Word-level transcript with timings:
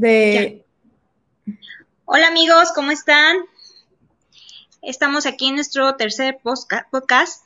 De... 0.00 0.64
Hola 2.06 2.28
amigos, 2.28 2.70
¿cómo 2.74 2.90
están? 2.90 3.36
Estamos 4.80 5.26
aquí 5.26 5.48
en 5.48 5.56
nuestro 5.56 5.94
tercer 5.96 6.38
podcast. 6.42 7.44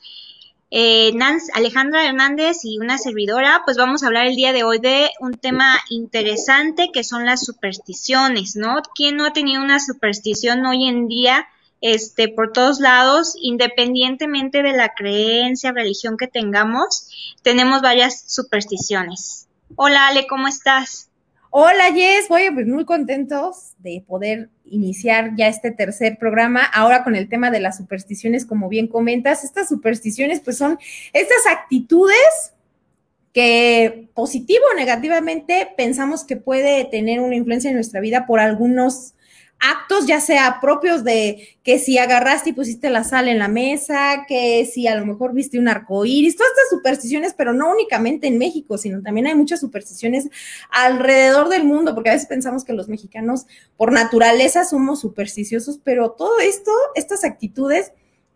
Eh, 0.70 1.12
Alejandra 1.52 2.06
Hernández 2.06 2.58
y 2.62 2.78
una 2.78 2.96
servidora, 2.96 3.62
pues 3.64 3.76
vamos 3.76 4.04
a 4.04 4.06
hablar 4.06 4.26
el 4.26 4.36
día 4.36 4.52
de 4.52 4.62
hoy 4.62 4.78
de 4.78 5.10
un 5.18 5.32
tema 5.32 5.80
interesante 5.90 6.90
que 6.92 7.02
son 7.02 7.26
las 7.26 7.44
supersticiones, 7.44 8.54
¿no? 8.54 8.82
¿Quién 8.94 9.16
no 9.16 9.26
ha 9.26 9.32
tenido 9.32 9.60
una 9.60 9.80
superstición 9.80 10.64
hoy 10.64 10.86
en 10.86 11.08
día? 11.08 11.48
Este, 11.80 12.28
por 12.28 12.52
todos 12.52 12.78
lados, 12.78 13.34
independientemente 13.40 14.62
de 14.62 14.74
la 14.74 14.94
creencia, 14.94 15.72
religión 15.72 16.16
que 16.16 16.28
tengamos, 16.28 17.34
tenemos 17.42 17.82
varias 17.82 18.22
supersticiones. 18.32 19.48
Hola 19.74 20.06
Ale, 20.06 20.28
¿cómo 20.28 20.46
estás? 20.46 21.10
Hola 21.56 21.92
Jess, 21.94 22.28
oye, 22.30 22.50
pues 22.50 22.66
muy 22.66 22.84
contentos 22.84 23.74
de 23.78 24.02
poder 24.04 24.48
iniciar 24.64 25.36
ya 25.36 25.46
este 25.46 25.70
tercer 25.70 26.18
programa, 26.18 26.64
ahora 26.64 27.04
con 27.04 27.14
el 27.14 27.28
tema 27.28 27.52
de 27.52 27.60
las 27.60 27.76
supersticiones, 27.76 28.44
como 28.44 28.68
bien 28.68 28.88
comentas, 28.88 29.44
estas 29.44 29.68
supersticiones 29.68 30.40
pues 30.40 30.58
son 30.58 30.80
estas 31.12 31.46
actitudes 31.48 32.54
que 33.32 34.08
positivo 34.14 34.64
o 34.72 34.76
negativamente 34.76 35.68
pensamos 35.76 36.24
que 36.24 36.34
puede 36.34 36.86
tener 36.86 37.20
una 37.20 37.36
influencia 37.36 37.70
en 37.70 37.76
nuestra 37.76 38.00
vida 38.00 38.26
por 38.26 38.40
algunos 38.40 39.14
actos, 39.60 40.06
ya 40.06 40.20
sea 40.20 40.58
propios 40.60 41.04
de 41.04 41.48
que 41.62 41.78
si 41.78 41.98
agarraste 41.98 42.50
y 42.50 42.52
pusiste 42.52 42.90
la 42.90 43.04
sal 43.04 43.28
en 43.28 43.38
la 43.38 43.48
mesa, 43.48 44.24
que 44.28 44.66
si 44.66 44.86
a 44.86 44.96
lo 44.96 45.06
mejor 45.06 45.32
viste 45.32 45.58
un 45.58 45.68
arco 45.68 46.04
iris, 46.04 46.36
todas 46.36 46.52
estas 46.52 46.70
supersticiones, 46.70 47.34
pero 47.34 47.52
no 47.52 47.70
únicamente 47.70 48.26
en 48.26 48.38
México, 48.38 48.76
sino 48.76 49.02
también 49.02 49.26
hay 49.26 49.34
muchas 49.34 49.60
supersticiones 49.60 50.28
alrededor 50.70 51.48
del 51.48 51.64
mundo, 51.64 51.94
porque 51.94 52.10
a 52.10 52.14
veces 52.14 52.28
pensamos 52.28 52.64
que 52.64 52.74
los 52.74 52.88
mexicanos 52.88 53.46
por 53.76 53.92
naturaleza 53.92 54.64
somos 54.64 55.00
supersticiosos, 55.00 55.80
pero 55.82 56.10
todo 56.10 56.38
esto, 56.40 56.70
estas 56.94 57.24
actitudes, 57.24 57.92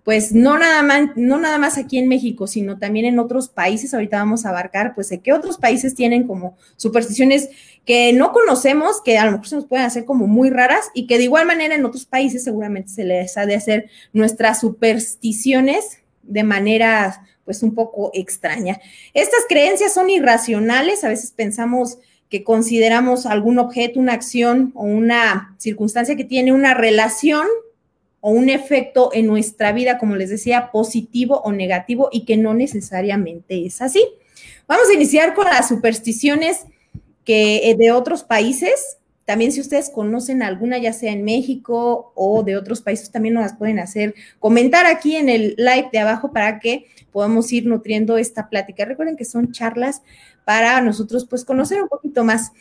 pues 0.09 0.33
no 0.33 0.57
nada 0.57 0.83
más, 0.83 1.11
no 1.17 1.39
nada 1.39 1.59
más 1.59 1.77
aquí 1.77 1.99
en 1.99 2.09
México, 2.09 2.47
sino 2.47 2.79
también 2.79 3.05
en 3.05 3.19
otros 3.19 3.51
países. 3.51 3.93
Ahorita 3.93 4.17
vamos 4.17 4.47
a 4.47 4.49
abarcar, 4.49 4.95
pues, 4.95 5.13
qué 5.23 5.35
otros 5.35 5.59
países 5.59 5.95
tienen 5.95 6.27
como 6.27 6.57
supersticiones 6.79 7.51
que 7.85 8.15
no 8.15 8.33
conocemos, 8.33 9.03
que 9.05 9.19
a 9.19 9.27
lo 9.27 9.33
mejor 9.33 9.49
se 9.49 9.57
nos 9.57 9.67
pueden 9.67 9.85
hacer 9.85 10.07
como 10.07 10.27
muy 10.27 10.49
raras 10.49 10.87
y 10.95 11.07
que 11.07 11.19
de 11.19 11.25
igual 11.25 11.45
manera 11.45 11.75
en 11.75 11.85
otros 11.85 12.07
países 12.07 12.43
seguramente 12.43 12.89
se 12.89 13.05
les 13.05 13.37
ha 13.37 13.45
de 13.45 13.55
hacer 13.55 13.91
nuestras 14.15 14.61
supersticiones 14.61 15.99
de 16.23 16.43
manera, 16.43 17.27
pues, 17.45 17.63
un 17.63 17.75
poco 17.75 18.11
extraña. 18.15 18.81
Estas 19.13 19.41
creencias 19.47 19.93
son 19.93 20.09
irracionales, 20.09 21.05
a 21.05 21.09
veces 21.11 21.33
pensamos 21.33 21.99
que 22.31 22.45
consideramos 22.45 23.27
algún 23.27 23.59
objeto, 23.59 24.01
una 24.01 24.15
acción 24.15 24.73
o 24.75 24.85
una 24.85 25.55
circunstancia 25.59 26.17
que 26.17 26.25
tiene 26.25 26.53
una 26.53 26.73
relación 26.73 27.47
o 28.21 28.31
un 28.31 28.49
efecto 28.49 29.11
en 29.13 29.27
nuestra 29.27 29.73
vida, 29.73 29.99
como 29.99 30.17
les 30.17 30.31
decía, 30.31 30.71
positivo 30.73 31.41
o 31.43 31.53
negativo 31.53 32.09
y 32.11 32.25
que 32.25 32.37
no 32.37 32.55
necesariamente 32.55 33.65
es 33.65 33.81
así. 33.81 34.05
Vamos 34.67 34.89
a 34.91 34.95
iniciar 34.95 35.35
con 35.35 35.47
las 35.47 35.69
supersticiones 35.69 36.67
que 37.25 37.71
eh, 37.71 37.77
de 37.77 37.93
otros 37.93 38.25
países. 38.25 38.99
También 39.25 39.53
si 39.53 39.61
ustedes 39.61 39.91
conocen 39.91 40.43
alguna, 40.43 40.79
ya 40.79 40.93
sea 40.93 41.13
en 41.13 41.23
México 41.23 42.13
o 42.15 42.43
de 42.43 42.57
otros 42.57 42.81
países, 42.81 43.11
también 43.11 43.35
nos 43.35 43.43
las 43.43 43.57
pueden 43.57 43.79
hacer 43.79 44.15
comentar 44.39 44.87
aquí 44.87 45.17
en 45.17 45.29
el 45.29 45.55
live 45.59 45.91
de 45.93 45.99
abajo 45.99 46.33
para 46.33 46.61
que 46.61 46.87
podamos 47.13 47.53
ir 47.53 47.67
nutriendo 47.67 48.17
esta 48.17 48.49
plática. 48.49 48.85
Recuerden 48.85 49.17
que 49.17 49.27
son 49.27 49.53
charlas 49.53 50.03
para 50.45 50.81
nosotros 50.81 51.27
pues 51.27 51.45
conocer 51.45 51.83
un 51.83 51.89
poquito 51.89 52.25
más 52.25 52.53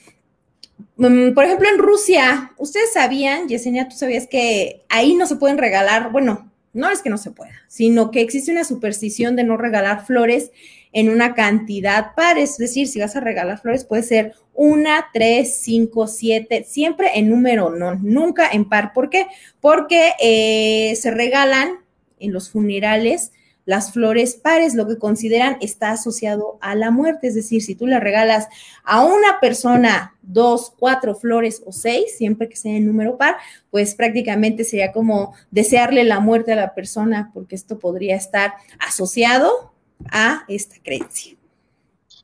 por 0.95 1.45
ejemplo, 1.45 1.67
en 1.69 1.79
Rusia, 1.79 2.53
ustedes 2.57 2.93
sabían, 2.93 3.47
Yesenia, 3.47 3.87
tú 3.87 3.95
sabías 3.95 4.27
que 4.27 4.83
ahí 4.89 5.13
no 5.13 5.27
se 5.27 5.35
pueden 5.35 5.57
regalar, 5.57 6.11
bueno, 6.11 6.51
no 6.73 6.89
es 6.89 7.01
que 7.01 7.09
no 7.09 7.17
se 7.17 7.31
pueda, 7.31 7.53
sino 7.67 8.11
que 8.11 8.21
existe 8.21 8.51
una 8.51 8.63
superstición 8.63 9.35
de 9.35 9.43
no 9.43 9.57
regalar 9.57 10.05
flores 10.05 10.51
en 10.93 11.09
una 11.09 11.33
cantidad 11.33 12.15
par, 12.15 12.37
es 12.37 12.57
decir, 12.57 12.87
si 12.87 12.99
vas 12.99 13.15
a 13.15 13.19
regalar 13.19 13.59
flores 13.59 13.83
puede 13.83 14.03
ser 14.03 14.33
una, 14.53 15.07
tres, 15.13 15.59
cinco, 15.61 16.07
siete, 16.07 16.63
siempre 16.63 17.11
en 17.15 17.29
número 17.29 17.69
no, 17.69 17.95
nunca 17.95 18.49
en 18.51 18.67
par. 18.67 18.93
¿Por 18.93 19.09
qué? 19.09 19.27
Porque 19.59 20.13
eh, 20.19 20.95
se 20.95 21.11
regalan 21.11 21.79
en 22.19 22.33
los 22.33 22.49
funerales 22.49 23.31
las 23.67 23.91
flores 23.91 24.35
pares, 24.35 24.75
lo 24.75 24.87
que 24.87 24.97
consideran 24.97 25.57
está 25.59 25.91
asociado 25.91 26.57
a 26.61 26.73
la 26.73 26.89
muerte. 26.89 27.27
Es 27.27 27.35
decir, 27.35 27.61
si 27.61 27.75
tú 27.75 27.85
le 27.85 27.99
regalas 27.99 28.47
a 28.85 29.03
una 29.03 29.41
persona 29.41 30.15
dos, 30.21 30.73
cuatro 30.79 31.15
flores 31.15 31.61
o 31.65 31.73
seis, 31.73 32.17
siempre 32.17 32.47
que 32.47 32.55
sea 32.55 32.77
en 32.77 32.85
número 32.85 33.17
par, 33.17 33.35
pues 33.69 33.93
prácticamente 33.93 34.63
sería 34.63 34.93
como 34.93 35.35
desearle 35.51 36.05
la 36.05 36.21
muerte 36.21 36.53
a 36.53 36.55
la 36.55 36.73
persona, 36.73 37.29
porque 37.33 37.55
esto 37.55 37.77
podría 37.77 38.15
estar 38.15 38.53
asociado 38.79 39.73
a 40.11 40.45
esta 40.47 40.77
creencia. 40.81 41.35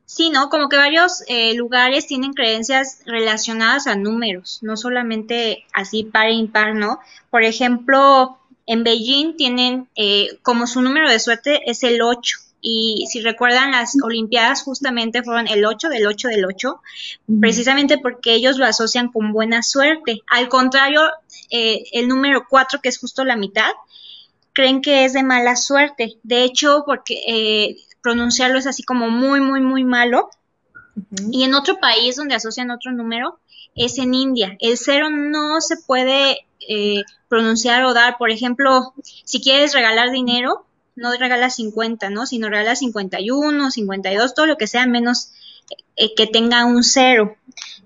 Sí, 0.05 0.29
¿no? 0.29 0.49
Como 0.49 0.69
que 0.69 0.77
varios 0.77 1.23
eh, 1.27 1.55
lugares 1.55 2.07
tienen 2.07 2.33
creencias 2.33 3.01
relacionadas 3.05 3.87
a 3.87 3.95
números, 3.95 4.59
no 4.61 4.77
solamente 4.77 5.65
así 5.73 6.03
par 6.05 6.27
e 6.27 6.33
impar, 6.33 6.75
¿no? 6.75 6.99
Por 7.31 7.43
ejemplo, 7.43 8.37
en 8.66 8.84
Beijing 8.84 9.35
tienen 9.35 9.90
eh, 9.96 10.38
como 10.41 10.68
su 10.68 10.81
número 10.81 11.09
de 11.09 11.19
suerte 11.19 11.69
es 11.69 11.84
el 11.84 12.01
8 12.01 12.38
y 12.66 13.07
si 13.09 13.19
recuerdan 13.19 13.72
las 13.72 13.94
Olimpiadas 14.01 14.63
justamente 14.63 15.22
fueron 15.22 15.50
el 15.50 15.66
8 15.66 15.90
del 15.90 16.07
8 16.07 16.29
del 16.29 16.46
8, 16.46 16.81
precisamente 17.41 17.97
porque 17.97 18.34
ellos 18.34 18.57
lo 18.57 18.66
asocian 18.66 19.12
con 19.12 19.34
buena 19.34 19.62
suerte. 19.62 20.22
Al 20.28 20.47
contrario, 20.47 21.02
eh, 21.50 21.84
el 21.91 22.07
número 22.07 22.47
4, 22.50 22.79
que 22.81 22.88
es 22.88 22.97
justo 22.97 23.25
la 23.25 23.35
mitad, 23.35 23.69
creen 24.53 24.81
que 24.81 25.03
es 25.03 25.12
de 25.12 25.23
mala 25.23 25.57
suerte. 25.57 26.18
De 26.23 26.44
hecho, 26.44 26.84
porque 26.85 27.22
eh, 27.28 27.75
pronunciarlo 28.02 28.57
es 28.57 28.66
así 28.66 28.84
como 28.84 29.09
muy, 29.09 29.41
muy, 29.41 29.59
muy 29.59 29.84
malo. 29.84 30.29
Y 31.31 31.44
en 31.44 31.56
otro 31.56 31.79
país 31.81 32.16
donde 32.16 32.35
asocian 32.35 32.72
otro 32.72 32.94
número 32.94 33.40
es 33.75 33.97
en 33.97 34.13
India. 34.13 34.57
El 34.59 34.78
cero 34.78 35.09
no 35.09 35.61
se 35.61 35.78
puede 35.78 36.45
eh, 36.67 37.03
pronunciar 37.28 37.84
o 37.85 37.94
dar. 37.94 38.17
Por 38.17 38.31
ejemplo, 38.31 38.94
si 39.03 39.41
quieres 39.41 39.73
regalar 39.73 40.11
dinero, 40.11 40.66
no 40.95 41.11
regalas 41.11 41.56
50, 41.56 42.09
¿no? 42.09 42.25
Sino 42.25 42.50
regalas 42.50 42.79
51, 42.79 43.72
52, 43.72 44.34
todo 44.34 44.45
lo 44.45 44.57
que 44.57 44.67
sea 44.67 44.85
menos 44.85 45.31
eh, 45.95 46.13
que 46.16 46.28
tenga 46.28 46.66
un 46.66 46.84
cero. 46.84 47.35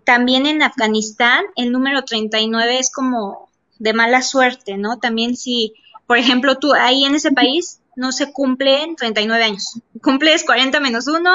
También 0.04 0.46
en 0.46 0.62
Afganistán 0.62 1.46
el 1.56 1.72
número 1.72 2.04
39 2.04 2.80
es 2.80 2.92
como 2.92 3.50
de 3.80 3.94
mala 3.94 4.22
suerte, 4.22 4.78
¿no? 4.78 4.98
También 4.98 5.36
si, 5.36 5.74
por 6.06 6.18
ejemplo, 6.18 6.58
tú 6.58 6.74
ahí 6.74 7.06
en 7.06 7.16
ese 7.16 7.32
país 7.32 7.80
no 7.98 8.12
se 8.12 8.32
cumplen 8.32 8.96
39 8.96 9.44
años. 9.44 9.82
Cumples 10.02 10.46
40 10.46 10.80
menos 10.80 11.08
1 11.08 11.30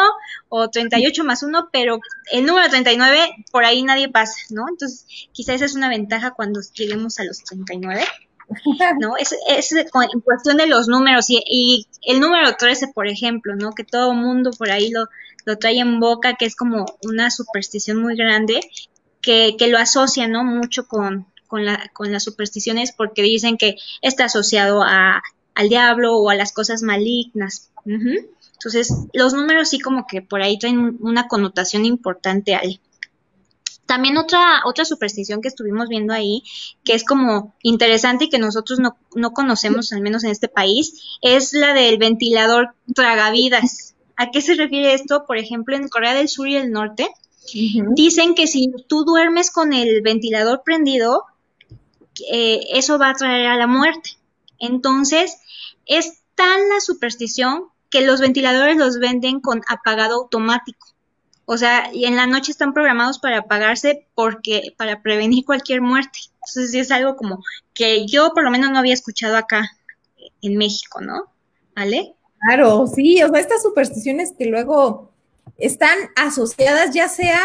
o 0.48 0.70
38 0.70 1.24
más 1.24 1.42
1, 1.42 1.68
pero 1.72 1.98
el 2.30 2.46
número 2.46 2.70
39 2.70 3.18
por 3.50 3.64
ahí 3.64 3.82
nadie 3.82 4.08
pasa, 4.08 4.34
¿no? 4.50 4.66
Entonces, 4.68 5.04
quizás 5.32 5.56
esa 5.56 5.64
es 5.66 5.74
una 5.74 5.88
ventaja 5.88 6.30
cuando 6.30 6.60
lleguemos 6.72 7.18
a 7.18 7.24
los 7.24 7.42
39. 7.42 8.04
¿no? 9.00 9.16
Es, 9.16 9.34
es 9.48 9.72
en 9.72 10.20
cuestión 10.20 10.56
de 10.56 10.68
los 10.68 10.86
números 10.86 11.26
y, 11.28 11.86
el 12.02 12.20
número 12.20 12.54
13, 12.56 12.88
por 12.94 13.08
ejemplo, 13.08 13.56
¿no? 13.56 13.72
Que 13.72 13.84
todo 13.84 14.14
mundo 14.14 14.52
por 14.56 14.70
ahí 14.70 14.90
lo, 14.90 15.06
lo 15.44 15.58
trae 15.58 15.80
en 15.80 15.98
boca, 15.98 16.34
que 16.34 16.46
es 16.46 16.54
como 16.54 16.86
una 17.02 17.30
superstición 17.30 18.00
muy 18.00 18.14
grande, 18.14 18.60
que, 19.20 19.56
que 19.58 19.66
lo 19.66 19.78
asocia, 19.78 20.28
¿no? 20.28 20.44
Mucho 20.44 20.86
con, 20.86 21.26
con, 21.48 21.64
la, 21.64 21.90
con 21.92 22.12
las 22.12 22.22
supersticiones 22.22 22.92
porque 22.92 23.22
dicen 23.22 23.56
que 23.56 23.76
está 24.00 24.26
asociado 24.26 24.82
a 24.84 25.22
al 25.54 25.68
diablo 25.68 26.16
o 26.16 26.30
a 26.30 26.34
las 26.34 26.52
cosas 26.52 26.82
malignas. 26.82 27.70
Entonces, 27.84 28.94
los 29.12 29.34
números 29.34 29.68
sí 29.68 29.80
como 29.80 30.06
que 30.06 30.22
por 30.22 30.42
ahí 30.42 30.58
traen 30.58 30.98
una 31.00 31.28
connotación 31.28 31.84
importante 31.84 32.54
ahí. 32.54 32.80
También 33.86 34.16
otra, 34.16 34.62
otra 34.64 34.84
superstición 34.84 35.42
que 35.42 35.48
estuvimos 35.48 35.88
viendo 35.88 36.14
ahí, 36.14 36.44
que 36.84 36.94
es 36.94 37.04
como 37.04 37.54
interesante 37.62 38.24
y 38.24 38.28
que 38.30 38.38
nosotros 38.38 38.78
no, 38.78 38.96
no 39.14 39.32
conocemos, 39.32 39.92
al 39.92 40.00
menos 40.00 40.24
en 40.24 40.30
este 40.30 40.48
país, 40.48 41.18
es 41.20 41.52
la 41.52 41.74
del 41.74 41.98
ventilador 41.98 42.74
tragavidas. 42.94 43.94
¿A 44.16 44.30
qué 44.30 44.40
se 44.40 44.54
refiere 44.54 44.94
esto? 44.94 45.26
Por 45.26 45.36
ejemplo, 45.36 45.76
en 45.76 45.88
Corea 45.88 46.14
del 46.14 46.28
Sur 46.28 46.48
y 46.48 46.56
el 46.56 46.70
Norte, 46.70 47.08
dicen 47.94 48.34
que 48.34 48.46
si 48.46 48.72
tú 48.86 49.04
duermes 49.04 49.50
con 49.50 49.72
el 49.72 50.00
ventilador 50.00 50.62
prendido, 50.64 51.24
eh, 52.30 52.60
eso 52.74 52.98
va 52.98 53.10
a 53.10 53.14
traer 53.14 53.48
a 53.48 53.56
la 53.56 53.66
muerte. 53.66 54.10
Entonces, 54.58 55.38
es 55.86 56.22
tan 56.34 56.68
la 56.68 56.80
superstición 56.80 57.66
que 57.90 58.00
los 58.00 58.20
ventiladores 58.20 58.76
los 58.76 58.98
venden 58.98 59.40
con 59.40 59.62
apagado 59.68 60.14
automático. 60.14 60.88
O 61.44 61.58
sea, 61.58 61.92
y 61.92 62.06
en 62.06 62.16
la 62.16 62.26
noche 62.26 62.52
están 62.52 62.72
programados 62.72 63.18
para 63.18 63.38
apagarse 63.38 64.06
porque 64.14 64.74
para 64.78 65.02
prevenir 65.02 65.44
cualquier 65.44 65.82
muerte. 65.82 66.20
Entonces, 66.34 66.74
es 66.74 66.90
algo 66.90 67.16
como 67.16 67.42
que 67.74 68.06
yo 68.06 68.32
por 68.32 68.44
lo 68.44 68.50
menos 68.50 68.70
no 68.70 68.78
había 68.78 68.94
escuchado 68.94 69.36
acá 69.36 69.70
en 70.40 70.56
México, 70.56 71.00
¿no? 71.00 71.32
¿Vale? 71.76 72.14
Claro, 72.40 72.86
sí, 72.86 73.22
o 73.22 73.28
sea, 73.28 73.40
estas 73.40 73.62
supersticiones 73.62 74.32
que 74.36 74.46
luego 74.46 75.12
están 75.58 75.96
asociadas 76.16 76.92
ya 76.92 77.08
sea 77.08 77.40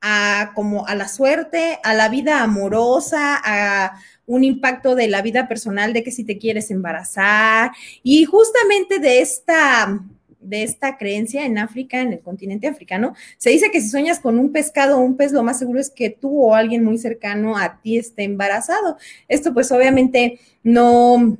a 0.00 0.52
como 0.54 0.86
a 0.86 0.94
la 0.94 1.08
suerte, 1.08 1.80
a 1.82 1.94
la 1.94 2.08
vida 2.08 2.42
amorosa, 2.42 3.40
a 3.42 3.98
un 4.26 4.44
impacto 4.44 4.94
de 4.94 5.08
la 5.08 5.22
vida 5.22 5.48
personal 5.48 5.92
de 5.92 6.02
que 6.02 6.10
si 6.10 6.24
te 6.24 6.38
quieres 6.38 6.70
embarazar 6.70 7.72
y 8.02 8.24
justamente 8.24 8.98
de 8.98 9.20
esta 9.20 10.00
de 10.44 10.62
esta 10.62 10.98
creencia 10.98 11.46
en 11.46 11.58
África, 11.58 12.00
en 12.00 12.12
el 12.12 12.20
continente 12.20 12.66
africano, 12.66 13.14
se 13.38 13.50
dice 13.50 13.70
que 13.70 13.80
si 13.80 13.88
sueñas 13.88 14.20
con 14.20 14.38
un 14.38 14.52
pescado 14.52 14.98
o 14.98 15.00
un 15.00 15.16
pez, 15.16 15.32
lo 15.32 15.42
más 15.42 15.58
seguro 15.58 15.80
es 15.80 15.90
que 15.90 16.10
tú 16.10 16.42
o 16.42 16.54
alguien 16.54 16.84
muy 16.84 16.98
cercano 16.98 17.56
a 17.56 17.80
ti 17.80 17.96
esté 17.96 18.24
embarazado. 18.24 18.98
Esto 19.26 19.54
pues 19.54 19.72
obviamente 19.72 20.38
no, 20.62 21.38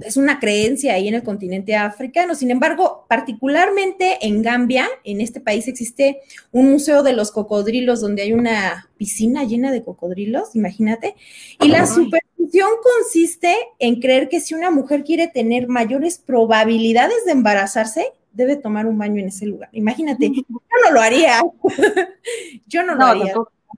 es 0.00 0.16
una 0.16 0.40
creencia 0.40 0.94
ahí 0.94 1.08
en 1.08 1.14
el 1.14 1.22
continente 1.22 1.76
africano. 1.76 2.34
Sin 2.34 2.50
embargo, 2.50 3.04
particularmente 3.08 4.18
en 4.22 4.42
Gambia, 4.42 4.88
en 5.04 5.20
este 5.20 5.40
país 5.40 5.68
existe 5.68 6.20
un 6.50 6.70
museo 6.70 7.02
de 7.02 7.12
los 7.12 7.30
cocodrilos 7.30 8.00
donde 8.00 8.22
hay 8.22 8.32
una 8.32 8.88
piscina 8.96 9.44
llena 9.44 9.70
de 9.70 9.84
cocodrilos, 9.84 10.54
imagínate. 10.54 11.14
Y 11.60 11.68
la 11.68 11.86
superstición 11.86 12.68
consiste 12.82 13.54
en 13.78 14.00
creer 14.00 14.28
que 14.28 14.40
si 14.40 14.54
una 14.54 14.70
mujer 14.70 15.04
quiere 15.04 15.28
tener 15.28 15.68
mayores 15.68 16.18
probabilidades 16.18 17.24
de 17.24 17.32
embarazarse, 17.32 18.12
debe 18.32 18.56
tomar 18.56 18.86
un 18.86 18.98
baño 18.98 19.20
en 19.20 19.28
ese 19.28 19.46
lugar. 19.46 19.68
Imagínate, 19.72 20.30
yo 20.48 20.60
no 20.84 20.90
lo 20.92 21.00
haría. 21.00 21.42
yo 22.66 22.82
no 22.82 22.94
lo 22.94 23.04
haría. 23.04 23.34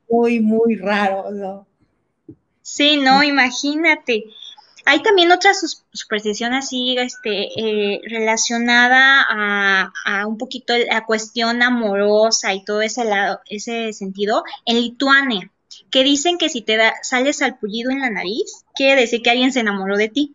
Muy, 0.09 0.41
muy 0.41 0.77
raro. 0.77 1.31
¿no? 1.31 1.67
Sí, 2.63 2.97
no, 2.97 3.23
imagínate. 3.23 4.25
Hay 4.87 5.03
también 5.03 5.33
otra 5.33 5.53
superstición 5.93 6.53
así, 6.53 6.97
este, 6.99 7.49
eh, 7.59 8.01
relacionada 8.07 9.25
a, 10.05 10.27
un 10.27 10.37
poquito 10.37 10.75
la 10.77 11.05
cuestión 11.07 11.63
amorosa 11.63 12.53
y 12.53 12.65
todo 12.65 12.83
ese 12.83 13.05
lado, 13.05 13.41
ese 13.47 13.93
sentido, 13.93 14.45
en 14.67 14.81
Lituania, 14.81 15.51
que 15.91 16.05
dicen 16.05 16.37
que 16.37 16.49
si 16.49 16.61
te 16.61 16.77
da, 16.77 16.95
sales 17.03 17.41
al 17.41 17.59
en 17.63 18.01
la 18.01 18.11
nariz, 18.11 18.65
quiere 18.75 19.01
decir 19.01 19.23
que 19.23 19.31
alguien 19.31 19.53
se 19.53 19.61
enamoró 19.61 19.97
de 19.97 20.09
ti. 20.09 20.35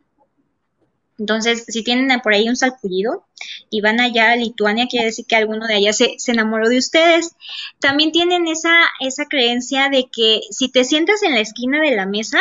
Entonces, 1.20 1.66
si 1.68 1.84
tienen 1.84 2.22
por 2.22 2.34
ahí 2.34 2.48
un 2.48 2.56
salpullido 2.56 3.26
y 3.70 3.82
van 3.82 4.00
allá 4.00 4.32
a 4.32 4.36
Lituania, 4.38 4.88
quiere 4.90 5.08
decir 5.08 5.26
que 5.26 5.36
alguno 5.36 5.68
de 5.68 5.76
allá 5.76 5.92
se, 5.92 6.16
se, 6.18 6.32
enamoró 6.32 6.70
de 6.70 6.78
ustedes. 6.78 7.36
También 7.80 8.14
tienen 8.14 8.48
esa, 8.48 8.74
esa 9.02 9.26
creencia 9.26 9.90
de 9.90 10.06
que 10.10 10.40
si 10.50 10.70
te 10.70 10.86
sientas 10.86 11.22
en 11.24 11.34
la 11.34 11.42
esquina 11.42 11.82
de 11.82 11.94
la 11.94 12.06
mesa, 12.06 12.40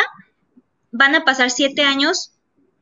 van 0.91 1.15
a 1.15 1.23
pasar 1.25 1.51
siete 1.51 1.81
años 1.81 2.33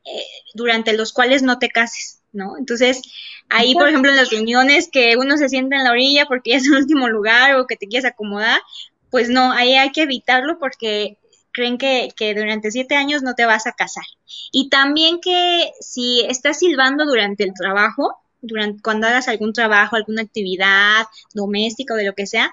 eh, 0.04 0.22
durante 0.54 0.92
los 0.92 1.12
cuales 1.12 1.42
no 1.42 1.58
te 1.58 1.68
cases, 1.68 2.20
¿no? 2.32 2.56
Entonces, 2.56 3.02
ahí, 3.48 3.74
por 3.74 3.88
ejemplo, 3.88 4.10
en 4.10 4.16
las 4.16 4.30
reuniones 4.30 4.88
que 4.90 5.16
uno 5.16 5.36
se 5.36 5.48
sienta 5.48 5.76
en 5.76 5.84
la 5.84 5.92
orilla 5.92 6.26
porque 6.26 6.54
es 6.54 6.66
el 6.66 6.74
último 6.74 7.08
lugar 7.08 7.56
o 7.56 7.66
que 7.66 7.76
te 7.76 7.86
quieres 7.86 8.10
acomodar, 8.10 8.60
pues 9.10 9.28
no, 9.28 9.52
ahí 9.52 9.74
hay 9.74 9.90
que 9.92 10.02
evitarlo 10.02 10.58
porque 10.58 11.18
creen 11.52 11.78
que, 11.78 12.08
que, 12.16 12.34
durante 12.34 12.70
siete 12.70 12.94
años 12.94 13.22
no 13.22 13.34
te 13.34 13.46
vas 13.46 13.66
a 13.66 13.72
casar. 13.72 14.04
Y 14.52 14.68
también 14.68 15.20
que 15.20 15.72
si 15.80 16.20
estás 16.28 16.58
silbando 16.60 17.04
durante 17.04 17.44
el 17.44 17.52
trabajo, 17.54 18.16
durante, 18.40 18.82
cuando 18.82 19.06
hagas 19.06 19.28
algún 19.28 19.52
trabajo, 19.52 19.96
alguna 19.96 20.22
actividad 20.22 21.06
doméstica 21.34 21.94
o 21.94 21.96
de 21.96 22.04
lo 22.04 22.14
que 22.14 22.26
sea, 22.26 22.52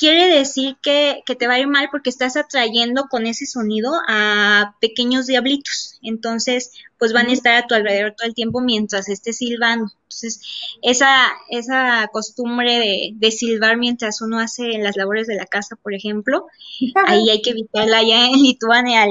quiere 0.00 0.34
decir 0.34 0.78
que, 0.82 1.22
te 1.26 1.46
va 1.46 1.54
a 1.54 1.60
ir 1.60 1.66
mal 1.66 1.88
porque 1.90 2.08
estás 2.08 2.38
atrayendo 2.38 3.04
con 3.10 3.26
ese 3.26 3.44
sonido 3.44 3.92
a 4.08 4.74
pequeños 4.80 5.26
diablitos. 5.26 6.00
Entonces, 6.02 6.72
pues 6.98 7.12
van 7.12 7.26
a 7.26 7.34
estar 7.34 7.54
a 7.54 7.66
tu 7.66 7.74
alrededor 7.74 8.14
todo 8.16 8.26
el 8.26 8.34
tiempo 8.34 8.62
mientras 8.62 9.10
estés 9.10 9.36
silbando. 9.36 9.92
Entonces, 10.04 10.40
esa, 10.80 11.28
esa 11.50 12.08
costumbre 12.12 12.78
de, 12.78 13.10
de 13.14 13.30
silbar 13.30 13.76
mientras 13.76 14.22
uno 14.22 14.38
hace 14.38 14.78
las 14.78 14.96
labores 14.96 15.26
de 15.26 15.36
la 15.36 15.44
casa, 15.44 15.76
por 15.76 15.92
ejemplo, 15.92 16.46
ahí 17.06 17.28
hay 17.28 17.42
que 17.42 17.50
evitarla 17.50 18.02
ya 18.02 18.24
en 18.24 18.42
Lituania. 18.42 19.06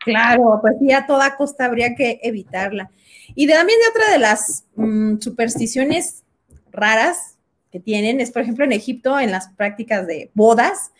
Claro, 0.00 0.58
pues 0.60 0.74
sí, 0.78 0.92
a 0.92 1.06
toda 1.06 1.38
costa 1.38 1.64
habría 1.64 1.94
que 1.94 2.20
evitarla. 2.22 2.90
Y 3.34 3.48
también 3.48 3.78
de 3.80 3.88
otra 3.98 4.12
de 4.12 4.18
las 4.18 4.64
mm, 4.76 5.20
supersticiones 5.20 6.22
raras 6.70 7.35
tienen 7.80 8.20
es, 8.20 8.30
por 8.30 8.42
ejemplo, 8.42 8.64
en 8.64 8.72
Egipto, 8.72 9.18
en 9.18 9.30
las 9.30 9.48
prácticas 9.50 10.06
de 10.06 10.30
bodas, 10.34 10.92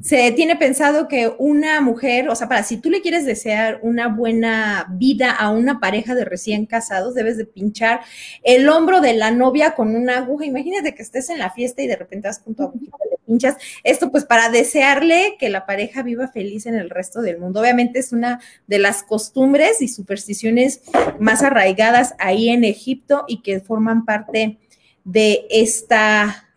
se 0.00 0.32
tiene 0.32 0.56
pensado 0.56 1.06
que 1.06 1.32
una 1.38 1.80
mujer, 1.80 2.28
o 2.28 2.34
sea, 2.34 2.48
para 2.48 2.64
si 2.64 2.76
tú 2.76 2.90
le 2.90 3.02
quieres 3.02 3.24
desear 3.24 3.78
una 3.82 4.08
buena 4.08 4.86
vida 4.90 5.30
a 5.30 5.50
una 5.50 5.78
pareja 5.78 6.14
de 6.14 6.24
recién 6.24 6.66
casados, 6.66 7.14
debes 7.14 7.36
de 7.36 7.44
pinchar 7.44 8.00
el 8.42 8.68
hombro 8.68 9.00
de 9.00 9.12
la 9.14 9.30
novia 9.30 9.74
con 9.74 9.94
una 9.94 10.18
aguja. 10.18 10.44
Imagínate 10.44 10.94
que 10.94 11.02
estés 11.02 11.30
en 11.30 11.38
la 11.38 11.50
fiesta 11.50 11.82
y 11.82 11.86
de 11.86 11.96
repente 11.96 12.28
vas 12.28 12.40
con 12.40 12.54
tu 12.54 12.64
aguja 12.64 12.96
le 13.10 13.16
pinchas. 13.24 13.56
Esto 13.84 14.10
pues 14.10 14.24
para 14.24 14.48
desearle 14.48 15.36
que 15.38 15.50
la 15.50 15.66
pareja 15.66 16.02
viva 16.02 16.26
feliz 16.28 16.66
en 16.66 16.74
el 16.74 16.90
resto 16.90 17.22
del 17.22 17.38
mundo. 17.38 17.60
Obviamente 17.60 18.00
es 18.00 18.12
una 18.12 18.40
de 18.66 18.78
las 18.80 19.04
costumbres 19.04 19.82
y 19.82 19.88
supersticiones 19.88 20.82
más 21.20 21.42
arraigadas 21.42 22.14
ahí 22.18 22.48
en 22.48 22.64
Egipto 22.64 23.24
y 23.28 23.42
que 23.42 23.60
forman 23.60 24.04
parte 24.04 24.58
de 25.04 25.46
esta, 25.50 26.48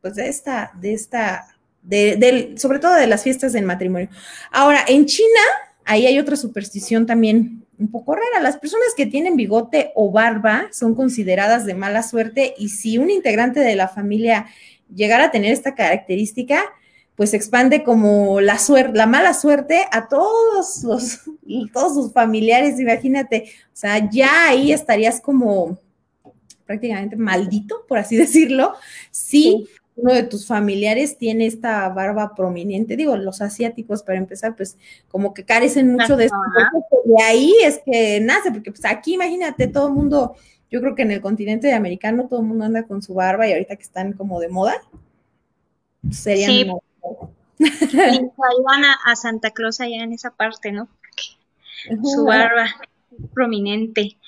pues 0.00 0.14
de 0.14 0.28
esta, 0.28 0.72
de 0.80 0.94
esta, 0.94 1.48
de, 1.82 2.54
sobre 2.56 2.78
todo 2.78 2.94
de 2.94 3.06
las 3.06 3.22
fiestas 3.22 3.52
del 3.52 3.64
matrimonio. 3.64 4.08
Ahora, 4.50 4.84
en 4.86 5.06
China, 5.06 5.40
ahí 5.84 6.06
hay 6.06 6.18
otra 6.18 6.36
superstición 6.36 7.06
también 7.06 7.64
un 7.78 7.90
poco 7.90 8.14
rara. 8.14 8.40
Las 8.42 8.56
personas 8.56 8.88
que 8.96 9.06
tienen 9.06 9.36
bigote 9.36 9.92
o 9.94 10.10
barba 10.10 10.68
son 10.72 10.94
consideradas 10.94 11.64
de 11.64 11.74
mala 11.74 12.02
suerte 12.02 12.54
y 12.58 12.70
si 12.70 12.98
un 12.98 13.10
integrante 13.10 13.60
de 13.60 13.76
la 13.76 13.88
familia 13.88 14.46
llegara 14.94 15.24
a 15.24 15.30
tener 15.30 15.52
esta 15.52 15.74
característica, 15.74 16.62
pues 17.16 17.32
expande 17.32 17.82
como 17.82 18.40
la 18.40 18.58
suerte, 18.58 18.96
la 18.96 19.06
mala 19.06 19.32
suerte 19.32 19.84
a 19.90 20.06
todos 20.06 20.84
los, 20.84 21.20
todos 21.72 21.94
sus 21.94 22.12
familiares, 22.12 22.78
imagínate, 22.78 23.50
o 23.72 23.76
sea, 23.76 24.08
ya 24.10 24.48
ahí 24.48 24.70
estarías 24.70 25.20
como, 25.20 25.78
prácticamente 26.66 27.16
maldito, 27.16 27.84
por 27.88 27.98
así 27.98 28.16
decirlo, 28.16 28.74
si 29.10 29.66
uno 29.96 30.12
de 30.12 30.24
tus 30.24 30.46
familiares 30.46 31.16
tiene 31.16 31.46
esta 31.46 31.88
barba 31.88 32.34
prominente. 32.34 32.96
Digo, 32.96 33.16
los 33.16 33.40
asiáticos, 33.40 34.02
para 34.02 34.18
empezar, 34.18 34.54
pues 34.54 34.76
como 35.08 35.32
que 35.32 35.44
carecen 35.44 35.90
mucho 35.92 36.16
de 36.16 36.26
esto. 36.26 36.36
De 37.04 37.22
ahí 37.22 37.54
es 37.64 37.80
que 37.84 38.20
nace, 38.20 38.50
porque 38.52 38.70
pues 38.70 38.84
aquí 38.84 39.14
imagínate, 39.14 39.66
todo 39.68 39.88
el 39.88 39.94
mundo, 39.94 40.36
yo 40.70 40.80
creo 40.80 40.94
que 40.94 41.02
en 41.02 41.12
el 41.12 41.22
continente 41.22 41.72
americano 41.72 42.26
todo 42.28 42.40
el 42.40 42.46
mundo 42.46 42.66
anda 42.66 42.82
con 42.82 43.00
su 43.00 43.14
barba 43.14 43.48
y 43.48 43.52
ahorita 43.52 43.76
que 43.76 43.82
están 43.82 44.12
como 44.12 44.38
de 44.38 44.48
moda, 44.48 44.74
serían... 46.10 46.50
Sí. 46.50 46.70
a, 49.06 49.10
a 49.10 49.16
Santa 49.16 49.50
Claus 49.50 49.80
allá 49.80 50.04
en 50.04 50.12
esa 50.12 50.30
parte, 50.30 50.72
¿no? 50.72 50.88
Su 52.02 52.26
barba 52.26 52.66
prominente. 53.32 54.18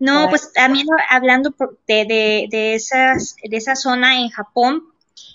No, 0.00 0.28
pues 0.28 0.52
también 0.52 0.86
hablando 1.08 1.54
de, 1.86 2.48
de, 2.50 2.74
esas, 2.74 3.36
de 3.42 3.56
esa 3.56 3.74
zona 3.74 4.20
en 4.20 4.28
Japón, 4.30 4.84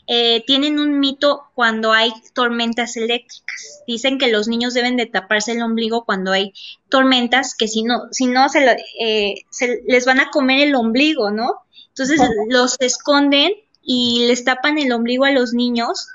eh, 0.08 0.44
tienen 0.46 0.80
un 0.80 1.00
mito 1.00 1.44
cuando 1.54 1.92
hay 1.92 2.14
tormentas 2.34 2.96
eléctricas. 2.96 3.84
Dicen 3.86 4.18
que 4.18 4.28
los 4.28 4.48
niños 4.48 4.74
deben 4.74 4.96
de 4.96 5.06
taparse 5.06 5.52
el 5.52 5.62
ombligo 5.62 6.06
cuando 6.06 6.32
hay 6.32 6.54
tormentas, 6.90 7.56
que 7.56 7.68
si 7.68 7.84
no, 7.84 8.04
si 8.12 8.28
no 8.28 8.48
se, 8.48 8.78
eh, 9.02 9.36
se 9.50 9.82
les 9.86 10.06
van 10.06 10.20
a 10.20 10.30
comer 10.30 10.68
el 10.68 10.76
ombligo, 10.76 11.32
¿no? 11.32 11.56
Entonces 11.90 12.22
los 12.50 12.78
esconden 12.80 13.54
y 13.82 14.26
les 14.28 14.44
tapan 14.44 14.78
el 14.78 14.92
ombligo 14.92 15.26
a 15.26 15.32
los 15.32 15.54
niños. 15.54 16.08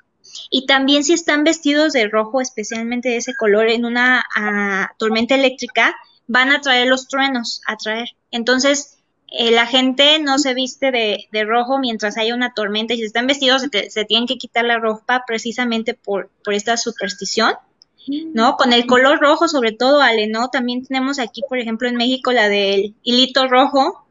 Y 0.51 0.67
también 0.67 1.05
si 1.05 1.13
están 1.13 1.45
vestidos 1.45 1.93
de 1.93 2.09
rojo, 2.09 2.41
especialmente 2.41 3.11
de 3.11 3.17
ese 3.17 3.35
color, 3.35 3.69
en 3.69 3.85
una 3.85 4.25
ah, 4.37 4.91
tormenta 4.99 5.35
eléctrica, 5.35 5.95
van 6.27 6.51
a 6.51 6.61
traer 6.61 6.89
los 6.89 7.09
truenos 7.09 7.61
a 7.67 7.77
traer. 7.77 8.09
Entonces, 8.31 8.99
eh, 9.35 9.51
la 9.51 9.67
gente 9.67 10.19
no 10.19 10.39
se 10.39 10.53
viste 10.53 10.91
de, 10.91 11.29
de, 11.33 11.45
rojo 11.45 11.79
mientras 11.79 12.19
hay 12.19 12.33
una 12.33 12.53
tormenta 12.53 12.93
y 12.93 12.99
si 12.99 13.05
están 13.05 13.27
vestidos 13.27 13.63
se, 13.63 14.05
tienen 14.05 14.27
que 14.27 14.37
quitar 14.37 14.65
la 14.65 14.79
ropa 14.79 15.25
precisamente 15.27 15.95
por, 15.95 16.31
por 16.45 16.53
esta 16.53 16.77
superstición. 16.77 17.55
¿no? 18.35 18.57
Con 18.57 18.73
el 18.73 18.87
color 18.87 19.21
rojo, 19.21 19.47
sobre 19.47 19.73
todo, 19.73 20.01
Ale, 20.01 20.27
¿no? 20.27 20.49
También 20.49 20.85
tenemos 20.85 21.21
aquí, 21.21 21.43
por 21.49 21.59
ejemplo, 21.59 21.89
en 21.89 21.95
México 21.95 22.33
la 22.33 22.49
del 22.49 22.97
hilito 23.05 23.47
rojo, 23.47 24.05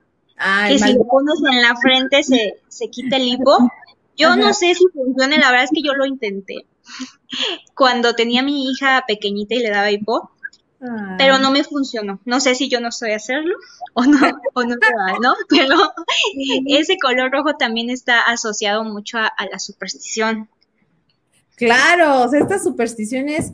que 0.68 0.80
si 0.80 0.94
lo 0.94 1.06
pones 1.06 1.36
en 1.52 1.62
la 1.62 1.76
frente 1.76 2.24
se, 2.24 2.56
se 2.70 2.90
quita 2.90 3.18
el 3.18 3.28
hipo. 3.28 3.58
Yo 4.16 4.36
no 4.38 4.54
sé 4.54 4.76
si 4.76 4.86
funciona, 4.94 5.38
la 5.38 5.52
verdad 5.52 5.66
es 5.66 5.72
que 5.72 5.82
yo 5.86 5.94
lo 5.94 6.06
intenté. 6.06 6.66
Cuando 7.76 8.16
tenía 8.16 8.44
mi 8.44 8.70
hija 8.70 9.04
pequeñita 9.08 9.56
y 9.56 9.60
le 9.60 9.70
daba 9.70 9.92
hipo, 9.92 10.31
pero 11.18 11.38
no 11.38 11.52
me 11.52 11.64
funcionó. 11.64 12.20
No 12.26 12.40
sé 12.40 12.56
si 12.56 12.70
yo 12.70 12.80
no 12.80 12.92
sé 12.92 13.14
hacerlo 13.14 13.56
o 13.94 14.04
no, 14.04 14.20
o 14.54 14.64
no 14.64 14.76
¿no? 15.22 15.34
Pero 15.50 15.76
ese 16.68 16.98
color 16.98 17.32
rojo 17.32 17.56
también 17.56 17.90
está 17.90 18.22
asociado 18.22 18.84
mucho 18.84 19.18
a, 19.18 19.32
la 19.52 19.60
superstición. 19.60 20.50
Claro, 21.56 22.24
o 22.24 22.30
sea, 22.30 22.40
estas 22.40 22.64
supersticiones, 22.64 23.52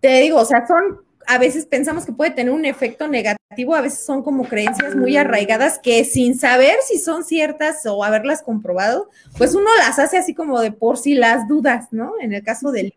te 0.00 0.20
digo, 0.20 0.40
o 0.40 0.44
sea, 0.44 0.66
son, 0.66 1.02
a 1.28 1.38
veces 1.38 1.66
pensamos 1.66 2.04
que 2.04 2.12
puede 2.12 2.32
tener 2.32 2.52
un 2.52 2.64
efecto 2.64 3.06
negativo 3.06 3.38
a 3.74 3.80
veces 3.80 4.04
son 4.04 4.22
como 4.22 4.44
creencias 4.44 4.96
muy 4.96 5.16
arraigadas 5.16 5.78
que 5.78 6.04
sin 6.04 6.38
saber 6.38 6.76
si 6.86 6.98
son 6.98 7.22
ciertas 7.22 7.84
o 7.86 8.02
haberlas 8.02 8.42
comprobado, 8.42 9.10
pues 9.36 9.54
uno 9.54 9.68
las 9.78 9.98
hace 9.98 10.16
así 10.16 10.34
como 10.34 10.60
de 10.60 10.72
por 10.72 10.96
si 10.96 11.14
las 11.14 11.46
dudas, 11.48 11.88
¿no? 11.90 12.14
En 12.20 12.32
el 12.32 12.42
caso 12.42 12.72
del 12.72 12.94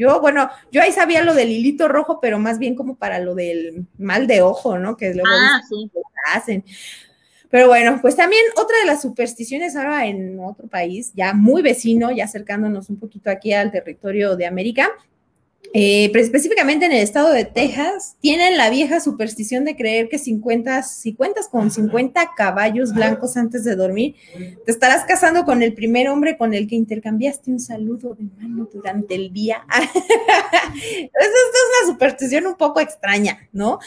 yo, 0.00 0.18
bueno, 0.18 0.48
yo 0.72 0.80
ahí 0.80 0.92
sabía 0.92 1.22
lo 1.22 1.34
del 1.34 1.50
hilito 1.50 1.86
rojo, 1.86 2.20
pero 2.20 2.38
más 2.38 2.58
bien 2.58 2.74
como 2.74 2.96
para 2.96 3.18
lo 3.18 3.34
del 3.34 3.84
mal 3.98 4.26
de 4.26 4.40
ojo, 4.40 4.78
¿no? 4.78 4.96
Que 4.96 5.12
luego 5.12 5.28
ah, 5.28 5.60
hacen. 6.34 6.64
Pero 7.50 7.66
bueno, 7.66 7.98
pues 8.00 8.16
también 8.16 8.40
otra 8.56 8.78
de 8.78 8.86
las 8.86 9.02
supersticiones 9.02 9.76
ahora 9.76 10.06
en 10.06 10.40
otro 10.40 10.68
país, 10.68 11.12
ya 11.14 11.34
muy 11.34 11.60
vecino, 11.60 12.10
ya 12.10 12.24
acercándonos 12.24 12.88
un 12.88 12.98
poquito 12.98 13.28
aquí 13.28 13.52
al 13.52 13.70
territorio 13.70 14.36
de 14.36 14.46
América, 14.46 14.88
eh, 15.72 16.10
específicamente 16.14 16.86
en 16.86 16.92
el 16.92 16.98
estado 16.98 17.30
de 17.30 17.44
Texas, 17.44 18.16
tienen 18.20 18.56
la 18.56 18.70
vieja 18.70 18.98
superstición 18.98 19.64
de 19.64 19.76
creer 19.76 20.08
que 20.08 20.18
50, 20.18 20.82
si 20.82 21.14
cuentas 21.14 21.46
con 21.48 21.70
50 21.70 22.32
caballos 22.36 22.92
blancos 22.92 23.36
antes 23.36 23.62
de 23.62 23.76
dormir, 23.76 24.16
te 24.64 24.72
estarás 24.72 25.04
casando 25.04 25.44
con 25.44 25.62
el 25.62 25.72
primer 25.72 26.08
hombre 26.08 26.36
con 26.36 26.54
el 26.54 26.66
que 26.66 26.74
intercambiaste 26.74 27.52
un 27.52 27.60
saludo 27.60 28.16
de 28.18 28.24
mano 28.40 28.68
durante 28.72 29.14
el 29.14 29.32
día. 29.32 29.64
Esta 29.70 31.20
es 31.20 31.84
una 31.84 31.92
superstición 31.92 32.48
un 32.48 32.56
poco 32.56 32.80
extraña, 32.80 33.48
¿no? 33.52 33.78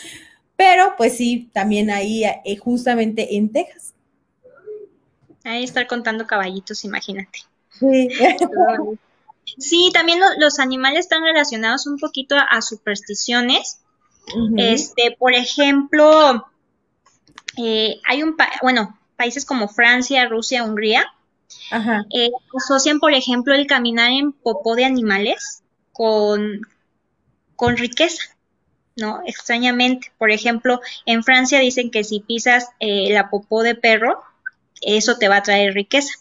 Pero 0.56 0.94
pues 0.96 1.18
sí, 1.18 1.50
también 1.52 1.90
ahí, 1.90 2.24
eh, 2.24 2.56
justamente 2.58 3.36
en 3.36 3.52
Texas. 3.52 3.94
Ahí 5.44 5.66
estar 5.66 5.86
contando 5.88 6.26
caballitos, 6.26 6.86
imagínate. 6.86 7.40
Sí. 7.78 8.08
Sí, 9.58 9.92
también 9.94 10.20
los 10.40 10.60
animales 10.60 11.02
están 11.02 11.24
relacionados 11.24 11.88
un 11.88 11.98
poquito 11.98 12.36
a, 12.36 12.62
supersticiones. 12.62 13.80
Este, 14.58 15.16
por 15.20 15.34
ejemplo, 15.34 16.48
eh, 17.58 18.00
hay 18.06 18.24
un, 18.24 18.36
bueno, 18.62 18.98
países 19.18 19.46
como 19.46 19.68
Francia, 19.68 20.28
Rusia, 20.28 20.64
Hungría, 20.64 21.06
eh, 22.14 22.32
asocian, 22.56 23.00
por 23.00 23.14
ejemplo, 23.14 23.54
el 23.54 23.68
caminar 23.68 24.12
en 24.12 24.32
popó 24.32 24.76
de 24.76 24.86
animales 24.86 25.64
con, 25.92 26.62
con 27.56 27.78
riqueza, 27.78 28.24
¿no? 28.96 29.22
Extrañamente. 29.26 30.12
Por 30.18 30.32
ejemplo, 30.32 30.82
en 31.06 31.24
Francia 31.24 31.60
dicen 31.60 31.92
que 31.92 32.04
si 32.04 32.20
pisas 32.20 32.70
eh, 32.80 33.12
la 33.12 33.30
popó 33.30 33.64
de 33.64 33.76
perro, 33.76 34.22
eso 34.82 35.18
te 35.18 35.28
va 35.28 35.38
a 35.38 35.44
traer 35.44 35.74
riqueza. 35.74 36.14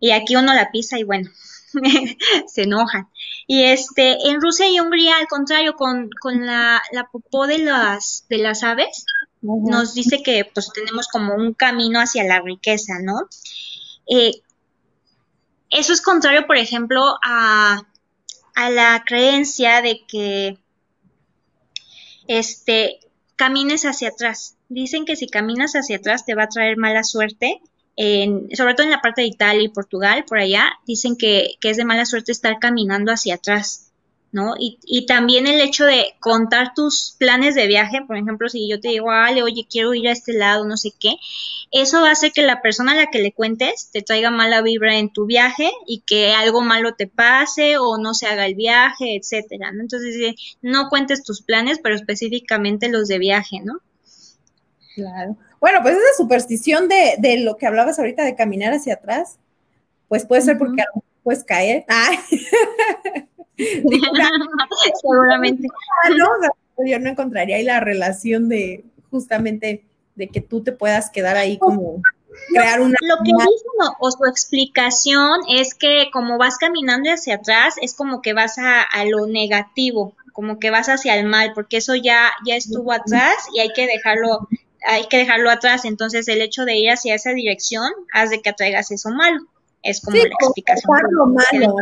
Y 0.00 0.10
aquí 0.10 0.36
uno 0.36 0.54
la 0.54 0.70
pisa 0.70 0.98
y 0.98 1.04
bueno, 1.04 1.30
se 2.46 2.62
enojan. 2.62 3.08
Y 3.46 3.64
este, 3.64 4.16
en 4.28 4.40
Rusia 4.40 4.68
y 4.68 4.80
Hungría, 4.80 5.16
al 5.18 5.26
contrario, 5.26 5.74
con, 5.74 6.10
la, 6.44 6.82
la, 6.92 7.08
popó 7.10 7.46
de 7.46 7.58
las, 7.58 8.26
de 8.28 8.38
las 8.38 8.62
aves, 8.62 9.04
nos 9.40 9.94
dice 9.94 10.22
que 10.22 10.48
pues 10.52 10.70
tenemos 10.72 11.08
como 11.08 11.34
un 11.34 11.52
camino 11.52 12.00
hacia 12.00 12.24
la 12.24 12.40
riqueza, 12.40 12.94
¿no? 13.02 13.28
Eh, 14.08 14.32
eso 15.70 15.92
es 15.92 16.00
contrario, 16.00 16.46
por 16.46 16.56
ejemplo, 16.56 17.18
a, 17.24 17.82
a 18.54 18.70
la 18.70 19.02
creencia 19.06 19.82
de 19.82 20.04
que 20.06 20.58
este 22.28 23.00
camines 23.36 23.84
hacia 23.84 24.08
atrás. 24.08 24.56
Dicen 24.68 25.04
que 25.04 25.16
si 25.16 25.26
caminas 25.26 25.72
hacia 25.72 25.96
atrás 25.96 26.24
te 26.24 26.34
va 26.34 26.44
a 26.44 26.48
traer 26.48 26.76
mala 26.76 27.02
suerte 27.02 27.60
sobre 27.96 28.74
todo 28.74 28.84
en 28.84 28.90
la 28.90 29.00
parte 29.00 29.22
de 29.22 29.28
Italia 29.28 29.62
y 29.62 29.68
Portugal, 29.68 30.24
por 30.26 30.38
allá, 30.38 30.72
dicen 30.86 31.16
que, 31.16 31.56
es 31.62 31.76
de 31.76 31.84
mala 31.84 32.04
suerte 32.04 32.32
estar 32.32 32.58
caminando 32.58 33.12
hacia 33.12 33.34
atrás, 33.34 33.92
¿no? 34.32 34.54
Y, 34.58 34.78
y, 34.84 35.04
también 35.04 35.46
el 35.46 35.60
hecho 35.60 35.84
de 35.84 36.14
contar 36.18 36.72
tus 36.74 37.16
planes 37.18 37.54
de 37.54 37.66
viaje, 37.66 38.00
por 38.06 38.16
ejemplo, 38.16 38.48
si 38.48 38.66
yo 38.68 38.80
te 38.80 38.88
digo, 38.88 39.10
Ale, 39.10 39.42
oye, 39.42 39.66
quiero 39.70 39.92
ir 39.92 40.08
a 40.08 40.12
este 40.12 40.32
lado, 40.32 40.64
no 40.64 40.78
sé 40.78 40.92
qué, 40.98 41.16
eso 41.70 42.04
hacer 42.06 42.32
que 42.32 42.42
la 42.42 42.62
persona 42.62 42.92
a 42.92 42.96
la 42.96 43.06
que 43.06 43.18
le 43.18 43.32
cuentes 43.32 43.90
te 43.92 44.00
traiga 44.00 44.30
mala 44.30 44.62
vibra 44.62 44.96
en 44.96 45.12
tu 45.12 45.26
viaje 45.26 45.70
y 45.86 46.00
que 46.00 46.32
algo 46.32 46.62
malo 46.62 46.94
te 46.94 47.06
pase 47.06 47.76
o 47.76 47.98
no 47.98 48.14
se 48.14 48.26
haga 48.26 48.46
el 48.46 48.54
viaje, 48.54 49.16
etcétera, 49.16 49.70
¿no? 49.72 49.82
Entonces, 49.82 50.34
no 50.62 50.88
cuentes 50.88 51.24
tus 51.24 51.42
planes, 51.42 51.78
pero 51.82 51.94
específicamente 51.94 52.88
los 52.88 53.08
de 53.08 53.18
viaje, 53.18 53.60
¿no? 53.62 53.80
Claro. 54.94 55.36
Bueno, 55.62 55.78
pues 55.80 55.94
esa 55.94 56.16
superstición 56.16 56.88
de, 56.88 57.14
de, 57.18 57.38
lo 57.38 57.56
que 57.56 57.68
hablabas 57.68 57.96
ahorita 58.00 58.24
de 58.24 58.34
caminar 58.34 58.72
hacia 58.72 58.94
atrás, 58.94 59.38
pues 60.08 60.26
puede 60.26 60.42
ser 60.42 60.58
porque 60.58 60.82
puedes 61.22 61.44
caer. 61.44 61.86
Seguramente. 65.00 65.68
yo 66.84 66.98
no 66.98 67.08
encontraría 67.08 67.56
ahí 67.56 67.62
la 67.62 67.78
relación 67.78 68.48
de 68.48 68.84
justamente 69.12 69.84
de 70.16 70.26
que 70.26 70.40
tú 70.40 70.64
te 70.64 70.72
puedas 70.72 71.10
quedar 71.10 71.36
ahí 71.36 71.58
como 71.58 72.02
crear 72.48 72.80
una... 72.80 72.96
Lo 73.00 73.18
que 73.18 73.30
dicen 73.30 73.94
o 74.00 74.10
su 74.10 74.24
explicación 74.24 75.42
es 75.48 75.74
que 75.74 76.10
como 76.12 76.38
vas 76.38 76.58
caminando 76.58 77.08
hacia 77.08 77.36
atrás, 77.36 77.76
es 77.80 77.94
como 77.94 78.20
que 78.20 78.32
vas 78.32 78.58
a, 78.58 78.82
a 78.82 79.04
lo 79.04 79.28
negativo, 79.28 80.16
como 80.32 80.58
que 80.58 80.70
vas 80.70 80.88
hacia 80.88 81.14
el 81.14 81.26
mal, 81.26 81.52
porque 81.54 81.76
eso 81.76 81.94
ya, 81.94 82.32
ya 82.44 82.56
estuvo 82.56 82.90
atrás 82.90 83.36
y 83.54 83.60
hay 83.60 83.72
que 83.72 83.86
dejarlo 83.86 84.48
hay 84.84 85.06
que 85.08 85.18
dejarlo 85.18 85.50
atrás. 85.50 85.84
Entonces, 85.84 86.28
el 86.28 86.40
hecho 86.40 86.64
de 86.64 86.76
ir 86.76 86.90
hacia 86.90 87.14
esa 87.14 87.32
dirección 87.32 87.90
hace 88.12 88.40
que 88.40 88.50
atraigas 88.50 88.90
eso 88.90 89.10
malo. 89.10 89.40
Es 89.82 90.00
como 90.00 90.16
la 90.16 90.24
explicación. 90.24 90.98
Lo 91.10 91.26
malo, 91.26 91.74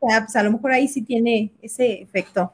O 0.00 0.08
sea, 0.08 0.24
pues 0.24 0.36
a 0.36 0.42
lo 0.42 0.52
mejor 0.52 0.72
ahí 0.72 0.88
sí 0.88 1.02
tiene 1.02 1.52
ese 1.62 2.02
efecto. 2.02 2.52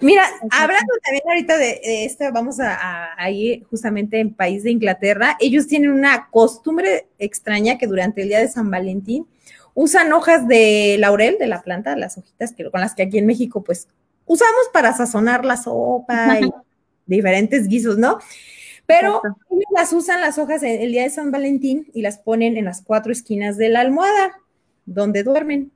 Mira, 0.00 0.24
hablando 0.50 0.92
también 1.04 1.22
ahorita 1.26 1.56
de, 1.56 2.04
esto, 2.04 2.24
vamos 2.32 2.58
a, 2.58 3.14
a, 3.16 3.30
ir 3.30 3.64
justamente 3.70 4.18
en 4.18 4.34
país 4.34 4.64
de 4.64 4.72
Inglaterra. 4.72 5.36
Ellos 5.40 5.68
tienen 5.68 5.90
una 5.90 6.28
costumbre 6.30 7.06
extraña 7.18 7.78
que 7.78 7.86
durante 7.86 8.22
el 8.22 8.28
día 8.28 8.40
de 8.40 8.48
San 8.48 8.70
Valentín 8.70 9.26
usan 9.74 10.12
hojas 10.12 10.48
de 10.48 10.96
laurel, 10.98 11.36
de 11.38 11.46
la 11.46 11.62
planta, 11.62 11.94
las 11.94 12.18
hojitas 12.18 12.52
que, 12.52 12.68
con 12.68 12.80
las 12.80 12.96
que 12.96 13.04
aquí 13.04 13.18
en 13.18 13.26
México 13.26 13.62
pues 13.62 13.86
usamos 14.26 14.68
para 14.72 14.92
sazonar 14.92 15.44
la 15.44 15.56
sopa 15.56 16.40
y 16.40 16.50
diferentes 17.06 17.68
guisos, 17.68 17.96
¿no? 17.96 18.18
Pero 18.88 19.20
ellos 19.50 19.64
las 19.76 19.92
usan 19.92 20.22
las 20.22 20.38
hojas 20.38 20.62
el 20.62 20.90
día 20.90 21.02
de 21.02 21.10
San 21.10 21.30
Valentín 21.30 21.88
y 21.92 22.00
las 22.00 22.18
ponen 22.18 22.56
en 22.56 22.64
las 22.64 22.80
cuatro 22.80 23.12
esquinas 23.12 23.58
de 23.58 23.68
la 23.68 23.80
almohada 23.80 24.32
donde 24.86 25.22
duermen. 25.22 25.70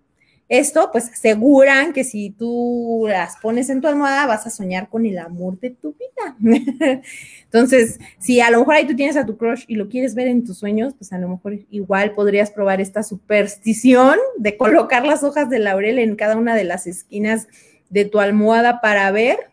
Esto, 0.48 0.88
pues, 0.90 1.10
aseguran 1.10 1.92
que 1.92 2.04
si 2.04 2.30
tú 2.30 3.04
las 3.08 3.36
pones 3.36 3.68
en 3.68 3.82
tu 3.82 3.88
almohada, 3.88 4.26
vas 4.26 4.46
a 4.46 4.50
soñar 4.50 4.88
con 4.88 5.04
el 5.04 5.18
amor 5.18 5.60
de 5.60 5.70
tu 5.70 5.94
vida. 5.94 6.36
Entonces, 7.44 8.00
si 8.18 8.40
a 8.40 8.50
lo 8.50 8.60
mejor 8.60 8.76
ahí 8.76 8.86
tú 8.86 8.96
tienes 8.96 9.18
a 9.18 9.26
tu 9.26 9.36
crush 9.36 9.64
y 9.68 9.76
lo 9.76 9.90
quieres 9.90 10.14
ver 10.14 10.28
en 10.28 10.44
tus 10.44 10.56
sueños, 10.58 10.94
pues 10.94 11.12
a 11.12 11.18
lo 11.18 11.28
mejor 11.28 11.58
igual 11.70 12.12
podrías 12.12 12.50
probar 12.50 12.80
esta 12.80 13.02
superstición 13.02 14.16
de 14.38 14.56
colocar 14.56 15.04
las 15.06 15.22
hojas 15.22 15.50
de 15.50 15.58
laurel 15.58 15.98
en 15.98 16.16
cada 16.16 16.36
una 16.36 16.54
de 16.54 16.64
las 16.64 16.86
esquinas 16.86 17.46
de 17.90 18.06
tu 18.06 18.20
almohada 18.20 18.80
para 18.80 19.10
ver 19.10 19.51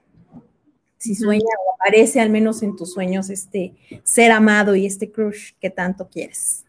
si 1.00 1.16
sueña 1.16 1.46
o 1.66 1.74
aparece 1.76 2.20
al 2.20 2.30
menos 2.30 2.62
en 2.62 2.76
tus 2.76 2.94
sueños 2.94 3.30
este 3.30 3.74
ser 4.04 4.32
amado 4.32 4.76
y 4.76 4.86
este 4.86 5.12
crush 5.12 5.54
que 5.60 5.70
tanto 5.70 6.10
quieres. 6.10 6.66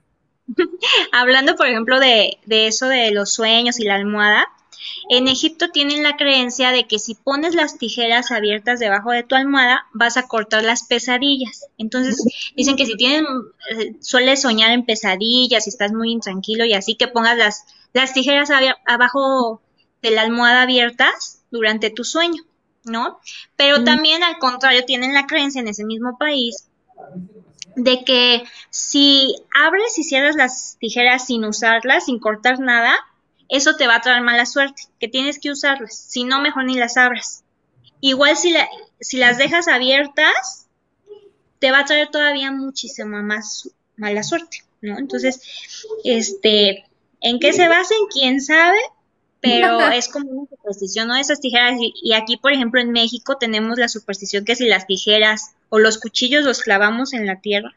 Hablando, 1.12 1.56
por 1.56 1.66
ejemplo, 1.66 2.00
de, 2.00 2.38
de, 2.46 2.66
eso 2.66 2.88
de 2.88 3.10
los 3.10 3.32
sueños 3.32 3.78
y 3.80 3.84
la 3.84 3.96
almohada, 3.96 4.46
en 5.08 5.28
Egipto 5.28 5.68
tienen 5.70 6.02
la 6.02 6.16
creencia 6.16 6.70
de 6.70 6.86
que 6.86 6.98
si 6.98 7.14
pones 7.14 7.54
las 7.54 7.78
tijeras 7.78 8.30
abiertas 8.30 8.80
debajo 8.80 9.10
de 9.10 9.22
tu 9.22 9.34
almohada, 9.34 9.86
vas 9.92 10.16
a 10.16 10.26
cortar 10.26 10.64
las 10.64 10.84
pesadillas. 10.84 11.66
Entonces, 11.78 12.24
dicen 12.56 12.76
que 12.76 12.86
si 12.86 12.96
tienes, 12.96 13.24
eh, 13.78 13.96
sueles 14.00 14.42
soñar 14.42 14.70
en 14.70 14.86
pesadillas, 14.86 15.66
y 15.66 15.70
estás 15.70 15.92
muy 15.92 16.12
intranquilo 16.12 16.64
y 16.64 16.74
así 16.74 16.94
que 16.94 17.08
pongas 17.08 17.36
las, 17.36 17.64
las 17.92 18.14
tijeras 18.14 18.50
abajo 18.86 19.60
de 20.02 20.10
la 20.12 20.22
almohada 20.22 20.62
abiertas 20.62 21.42
durante 21.50 21.90
tu 21.90 22.04
sueño. 22.04 22.42
¿No? 22.84 23.20
Pero 23.56 23.84
también 23.84 24.22
al 24.22 24.38
contrario 24.38 24.84
tienen 24.84 25.14
la 25.14 25.26
creencia 25.26 25.60
en 25.60 25.68
ese 25.68 25.84
mismo 25.84 26.18
país 26.18 26.66
de 27.76 28.04
que 28.04 28.44
si 28.70 29.34
abres 29.54 29.98
y 29.98 30.04
cierras 30.04 30.36
las 30.36 30.76
tijeras 30.78 31.26
sin 31.26 31.44
usarlas, 31.44 32.06
sin 32.06 32.18
cortar 32.18 32.58
nada, 32.60 32.94
eso 33.48 33.76
te 33.76 33.86
va 33.86 33.96
a 33.96 34.00
traer 34.00 34.22
mala 34.22 34.46
suerte, 34.46 34.82
que 34.98 35.08
tienes 35.08 35.38
que 35.38 35.50
usarlas, 35.50 35.94
si 35.96 36.24
no 36.24 36.40
mejor 36.40 36.64
ni 36.64 36.76
las 36.76 36.96
abras. 36.96 37.44
Igual 38.00 38.36
si, 38.36 38.52
la, 38.52 38.68
si 39.00 39.18
las 39.18 39.38
dejas 39.38 39.68
abiertas, 39.68 40.68
te 41.58 41.70
va 41.70 41.80
a 41.80 41.84
traer 41.84 42.08
todavía 42.08 42.50
muchísima 42.50 43.22
más 43.22 43.70
mala 43.96 44.22
suerte, 44.22 44.64
¿no? 44.80 44.98
Entonces, 44.98 45.42
este, 46.04 46.86
¿en 47.20 47.38
qué 47.38 47.52
se 47.52 47.68
basen? 47.68 47.98
¿Quién 48.10 48.40
sabe? 48.40 48.78
Pero 49.40 49.80
es 49.92 50.08
como 50.08 50.30
una 50.30 50.48
superstición, 50.48 51.08
¿no? 51.08 51.16
Esas 51.16 51.40
tijeras, 51.40 51.74
y, 51.78 52.12
aquí, 52.14 52.36
por 52.36 52.52
ejemplo, 52.52 52.80
en 52.80 52.92
México 52.92 53.36
tenemos 53.38 53.78
la 53.78 53.88
superstición 53.88 54.44
que 54.44 54.56
si 54.56 54.66
las 54.66 54.86
tijeras 54.86 55.52
o 55.68 55.78
los 55.78 55.98
cuchillos 55.98 56.44
los 56.44 56.62
clavamos 56.62 57.12
en 57.12 57.26
la 57.26 57.40
tierra, 57.40 57.74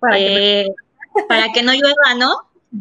para, 0.00 0.16
que, 0.16 0.60
eh, 0.62 0.74
no 1.64 1.72
llueva, 1.72 2.14
¿no? 2.18 2.36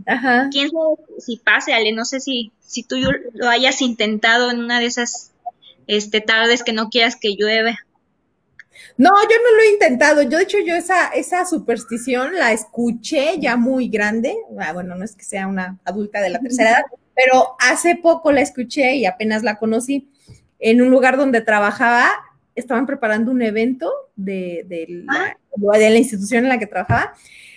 Ajá. 0.08 0.50
¿Quién 0.52 0.72
sabe 0.72 0.96
si 1.20 1.38
pase, 1.38 1.74
Ale? 1.74 1.92
No 1.92 2.06
sé 2.06 2.20
si, 2.20 2.52
si 2.60 2.84
tú 2.84 2.96
lo 3.34 3.50
hayas 3.50 3.82
intentado 3.82 4.50
en 4.50 4.60
una 4.60 4.80
de 4.80 4.88
esas 4.88 5.32
este, 5.88 6.22
tardes 6.22 6.64
que 6.64 6.74
no 6.74 6.90
quieras 6.90 7.16
que 7.16 7.36
llueve. 7.36 7.78
No, 8.98 9.10
yo 9.10 9.38
no 9.44 9.56
lo 9.56 9.64
he 9.64 9.74
intentado. 9.74 10.22
Yo, 10.24 10.38
de 10.38 10.44
hecho, 10.44 10.58
yo 10.66 10.76
esa, 10.76 11.08
esa 11.10 11.46
superstición 11.46 12.36
la 12.36 12.52
escuché 12.52 13.40
ya 13.40 13.56
muy 13.56 13.88
grande. 13.88 14.36
Ah, 14.60 14.74
bueno, 14.74 14.96
no 14.96 15.06
es 15.06 15.16
que 15.16 15.24
sea 15.24 15.48
una 15.48 15.80
adulta 15.84 16.22
de 16.22 16.30
la 16.30 16.40
tercera 16.40 16.72
edad, 16.72 16.84
pero 17.16 17.56
hace 17.60 17.96
poco 17.96 18.32
la 18.32 18.42
escuché 18.42 18.96
y 18.96 19.06
apenas 19.06 19.44
la 19.44 19.58
conocí 19.58 20.10
en 20.60 20.82
un 20.82 20.90
lugar 20.90 21.18
donde 21.18 21.42
trabajaba. 21.42 22.10
Estaban 22.56 22.86
preparando 22.86 23.32
un 23.32 23.42
evento 23.42 23.92
de, 24.16 24.66
de, 24.68 24.86
la, 24.90 25.38
de 25.56 25.90
la 25.90 25.98
institución 25.98 26.44
en 26.44 26.50
la 26.50 26.60
que 26.60 26.68
trabajaba 26.68 27.14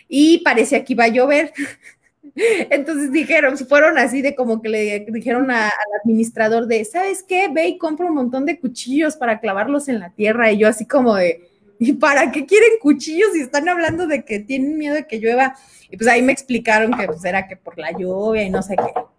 y 0.09 0.39
parecía 0.39 0.85
que 0.85 0.93
iba 0.93 1.05
a 1.05 1.09
llover. 1.09 1.53
Entonces 2.71 3.13
dijeron, 3.13 3.57
fueron 3.57 3.99
así 3.99 4.23
de 4.23 4.35
como 4.35 4.61
que 4.61 4.69
le 4.69 5.07
dijeron 5.09 5.51
al 5.51 5.71
administrador 6.03 6.67
de, 6.67 6.85
¿sabes 6.85 7.23
qué? 7.23 7.49
Ve 7.49 7.69
y 7.69 7.79
compra 7.79 8.07
un 8.07 8.15
montón 8.15 8.45
de 8.45 8.59
cuchillos 8.59 9.17
para 9.17 9.41
clavarlos 9.41 9.89
en 9.89 10.01
la 10.01 10.11
tierra. 10.11 10.53
Y 10.53 10.59
yo 10.59 10.69
así 10.69 10.87
como 10.87 11.15
de, 11.15 11.49
¿y 11.79 11.95
para 11.95 12.31
qué 12.33 12.45
quieren 12.45 12.73
cuchillos 12.81 13.31
si 13.33 13.41
están 13.41 13.69
hablando 13.69 14.07
de 14.07 14.25
que 14.25 14.41
tienen 14.41 14.77
miedo 14.77 14.95
de 14.95 15.07
que 15.07 15.19
llueva? 15.19 15.57
Y 15.91 15.97
pues 15.97 16.09
ahí 16.09 16.21
me 16.21 16.33
explicaron 16.33 16.93
que 16.93 17.07
pues 17.07 17.25
era 17.25 17.47
que 17.47 17.57
por 17.57 17.79
la 17.79 17.93
lluvia 17.93 18.43
y 18.43 18.51
no 18.51 18.63
sé 18.63 18.77
qué. 18.77 19.16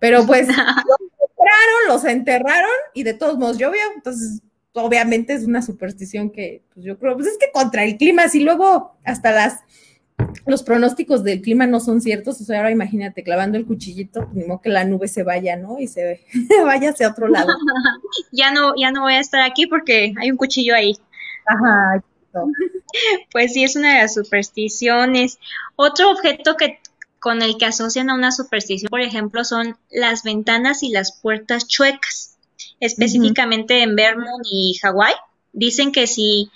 Pero 0.00 0.26
pues 0.26 0.48
los 0.48 0.56
enterraron, 0.56 1.88
los 1.88 2.04
enterraron 2.04 2.70
y 2.94 3.04
de 3.04 3.14
todos 3.14 3.38
modos 3.38 3.58
llovió. 3.58 3.80
Entonces, 3.94 4.42
obviamente 4.72 5.34
es 5.34 5.44
una 5.44 5.62
superstición 5.62 6.30
que 6.30 6.64
pues 6.74 6.84
yo 6.84 6.98
creo, 6.98 7.14
pues 7.14 7.28
es 7.28 7.38
que 7.38 7.52
contra 7.52 7.84
el 7.84 7.96
clima, 7.96 8.28
si 8.28 8.40
luego 8.40 8.96
hasta 9.04 9.30
las 9.30 9.60
los 10.46 10.62
pronósticos 10.62 11.24
del 11.24 11.40
clima 11.40 11.66
no 11.66 11.80
son 11.80 12.00
ciertos, 12.00 12.40
o 12.40 12.44
sea, 12.44 12.58
ahora 12.58 12.70
imagínate 12.70 13.22
clavando 13.22 13.58
el 13.58 13.66
cuchillito, 13.66 14.28
ni 14.32 14.44
que 14.62 14.68
la 14.68 14.84
nube 14.84 15.08
se 15.08 15.22
vaya, 15.22 15.56
¿no? 15.56 15.78
Y 15.78 15.86
se 15.86 16.20
vaya 16.64 16.90
hacia 16.90 17.08
otro 17.08 17.28
lado. 17.28 17.48
ya 18.32 18.50
no, 18.52 18.74
ya 18.76 18.90
no 18.90 19.02
voy 19.02 19.14
a 19.14 19.20
estar 19.20 19.42
aquí 19.42 19.66
porque 19.66 20.12
hay 20.20 20.30
un 20.30 20.36
cuchillo 20.36 20.74
ahí. 20.74 20.96
Ajá. 21.46 22.02
Pues 23.32 23.52
sí, 23.54 23.64
es 23.64 23.76
una 23.76 23.94
de 23.94 24.02
las 24.02 24.14
supersticiones. 24.14 25.38
Otro 25.76 26.12
objeto 26.12 26.56
que 26.56 26.78
con 27.20 27.42
el 27.42 27.58
que 27.58 27.66
asocian 27.66 28.10
a 28.10 28.14
una 28.14 28.32
superstición, 28.32 28.88
por 28.88 29.02
ejemplo, 29.02 29.44
son 29.44 29.76
las 29.90 30.22
ventanas 30.24 30.82
y 30.82 30.88
las 30.88 31.12
puertas 31.12 31.68
chuecas, 31.68 32.38
específicamente 32.80 33.82
en 33.82 33.94
Vermont 33.94 34.44
y 34.50 34.78
Hawái. 34.82 35.14
Dicen 35.52 35.92
que 35.92 36.06
si 36.06 36.50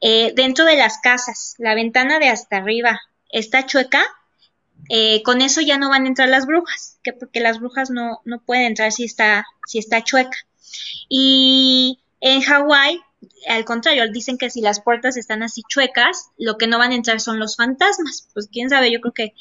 eh, 0.00 0.32
dentro 0.34 0.64
de 0.64 0.76
las 0.76 0.98
casas, 0.98 1.54
la 1.58 1.74
ventana 1.74 2.18
de 2.18 2.28
hasta 2.28 2.56
arriba 2.58 3.00
está 3.30 3.64
chueca, 3.64 4.02
eh, 4.88 5.22
con 5.22 5.40
eso 5.40 5.60
ya 5.60 5.78
no 5.78 5.88
van 5.88 6.04
a 6.04 6.08
entrar 6.08 6.28
las 6.28 6.46
brujas, 6.46 6.98
que 7.02 7.12
porque 7.12 7.40
las 7.40 7.60
brujas 7.60 7.90
no, 7.90 8.20
no 8.24 8.40
pueden 8.40 8.64
entrar 8.64 8.90
si 8.90 9.04
está, 9.04 9.46
si 9.66 9.78
está 9.78 10.02
chueca. 10.02 10.36
Y 11.08 12.00
en 12.20 12.42
Hawái, 12.42 13.00
al 13.48 13.64
contrario, 13.64 14.10
dicen 14.10 14.38
que 14.38 14.50
si 14.50 14.60
las 14.60 14.80
puertas 14.80 15.16
están 15.16 15.42
así 15.42 15.62
chuecas, 15.68 16.30
lo 16.38 16.58
que 16.58 16.66
no 16.66 16.78
van 16.78 16.92
a 16.92 16.96
entrar 16.96 17.20
son 17.20 17.38
los 17.38 17.56
fantasmas. 17.56 18.28
Pues 18.34 18.48
quién 18.50 18.70
sabe, 18.70 18.90
yo 18.90 19.00
creo 19.00 19.14
que 19.14 19.34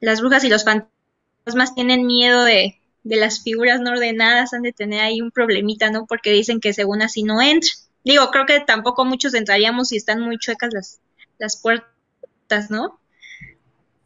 las 0.00 0.20
brujas 0.20 0.44
y 0.44 0.48
los 0.48 0.64
fantasmas 0.64 1.74
tienen 1.74 2.06
miedo 2.06 2.44
de, 2.44 2.78
de 3.04 3.16
las 3.16 3.42
figuras 3.42 3.80
no 3.80 3.90
ordenadas, 3.92 4.52
han 4.54 4.62
de 4.62 4.72
tener 4.72 5.00
ahí 5.00 5.20
un 5.20 5.30
problemita, 5.30 5.90
¿no? 5.90 6.06
Porque 6.06 6.30
dicen 6.30 6.60
que 6.60 6.72
según 6.72 7.02
así 7.02 7.22
no 7.22 7.40
entran. 7.40 7.72
Digo, 8.04 8.30
creo 8.30 8.46
que 8.46 8.60
tampoco 8.60 9.04
muchos 9.04 9.34
entraríamos 9.34 9.88
si 9.88 9.96
están 9.96 10.20
muy 10.20 10.38
chuecas 10.38 10.72
las, 10.72 11.00
las 11.38 11.56
puertas, 11.60 12.70
¿no? 12.70 12.98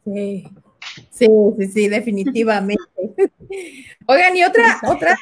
Sí, 0.05 0.47
sí, 1.11 1.27
sí, 1.57 1.67
sí, 1.67 1.87
definitivamente. 1.87 2.83
Oigan, 4.05 4.35
y 4.37 4.43
otra, 4.43 4.79
otra 4.87 5.17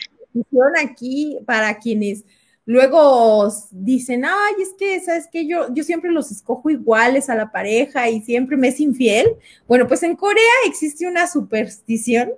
aquí 0.80 1.38
para 1.46 1.78
quienes 1.80 2.24
luego 2.68 3.50
dicen, 3.72 4.26
ay, 4.26 4.62
es 4.62 4.74
que, 4.78 5.00
¿sabes 5.00 5.28
qué? 5.32 5.48
Yo, 5.48 5.74
yo 5.74 5.86
siempre 5.86 6.12
los 6.12 6.32
escojo 6.32 6.70
iguales 6.70 7.30
a 7.30 7.36
la 7.36 7.50
pareja 7.50 8.10
y 8.10 8.22
siempre 8.22 8.58
me 8.58 8.68
es 8.68 8.82
infiel. 8.82 9.38
Bueno, 9.68 9.88
pues 9.88 10.04
en 10.04 10.18
Corea 10.18 10.44
existe 10.66 11.08
una 11.08 11.28
superstición 11.28 12.32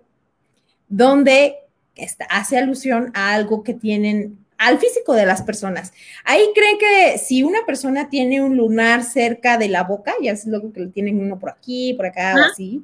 donde 0.88 1.56
hace 2.30 2.58
alusión 2.58 3.12
a 3.16 3.34
algo 3.34 3.64
que 3.64 3.74
tienen 3.74 4.38
al 4.60 4.78
físico 4.78 5.14
de 5.14 5.26
las 5.26 5.42
personas. 5.42 5.94
Ahí 6.24 6.44
creen 6.54 6.78
que 6.78 7.18
si 7.18 7.42
una 7.42 7.66
persona 7.66 8.10
tiene 8.10 8.40
un 8.40 8.56
lunar 8.56 9.04
cerca 9.04 9.58
de 9.58 9.68
la 9.68 9.84
boca, 9.84 10.14
ya 10.22 10.34
es 10.34 10.46
luego 10.46 10.72
que 10.72 10.82
lo 10.82 10.92
tienen 10.92 11.20
uno 11.20 11.40
por 11.40 11.50
aquí, 11.50 11.96
por 11.96 12.06
acá 12.06 12.36
o 12.36 12.52
así, 12.52 12.84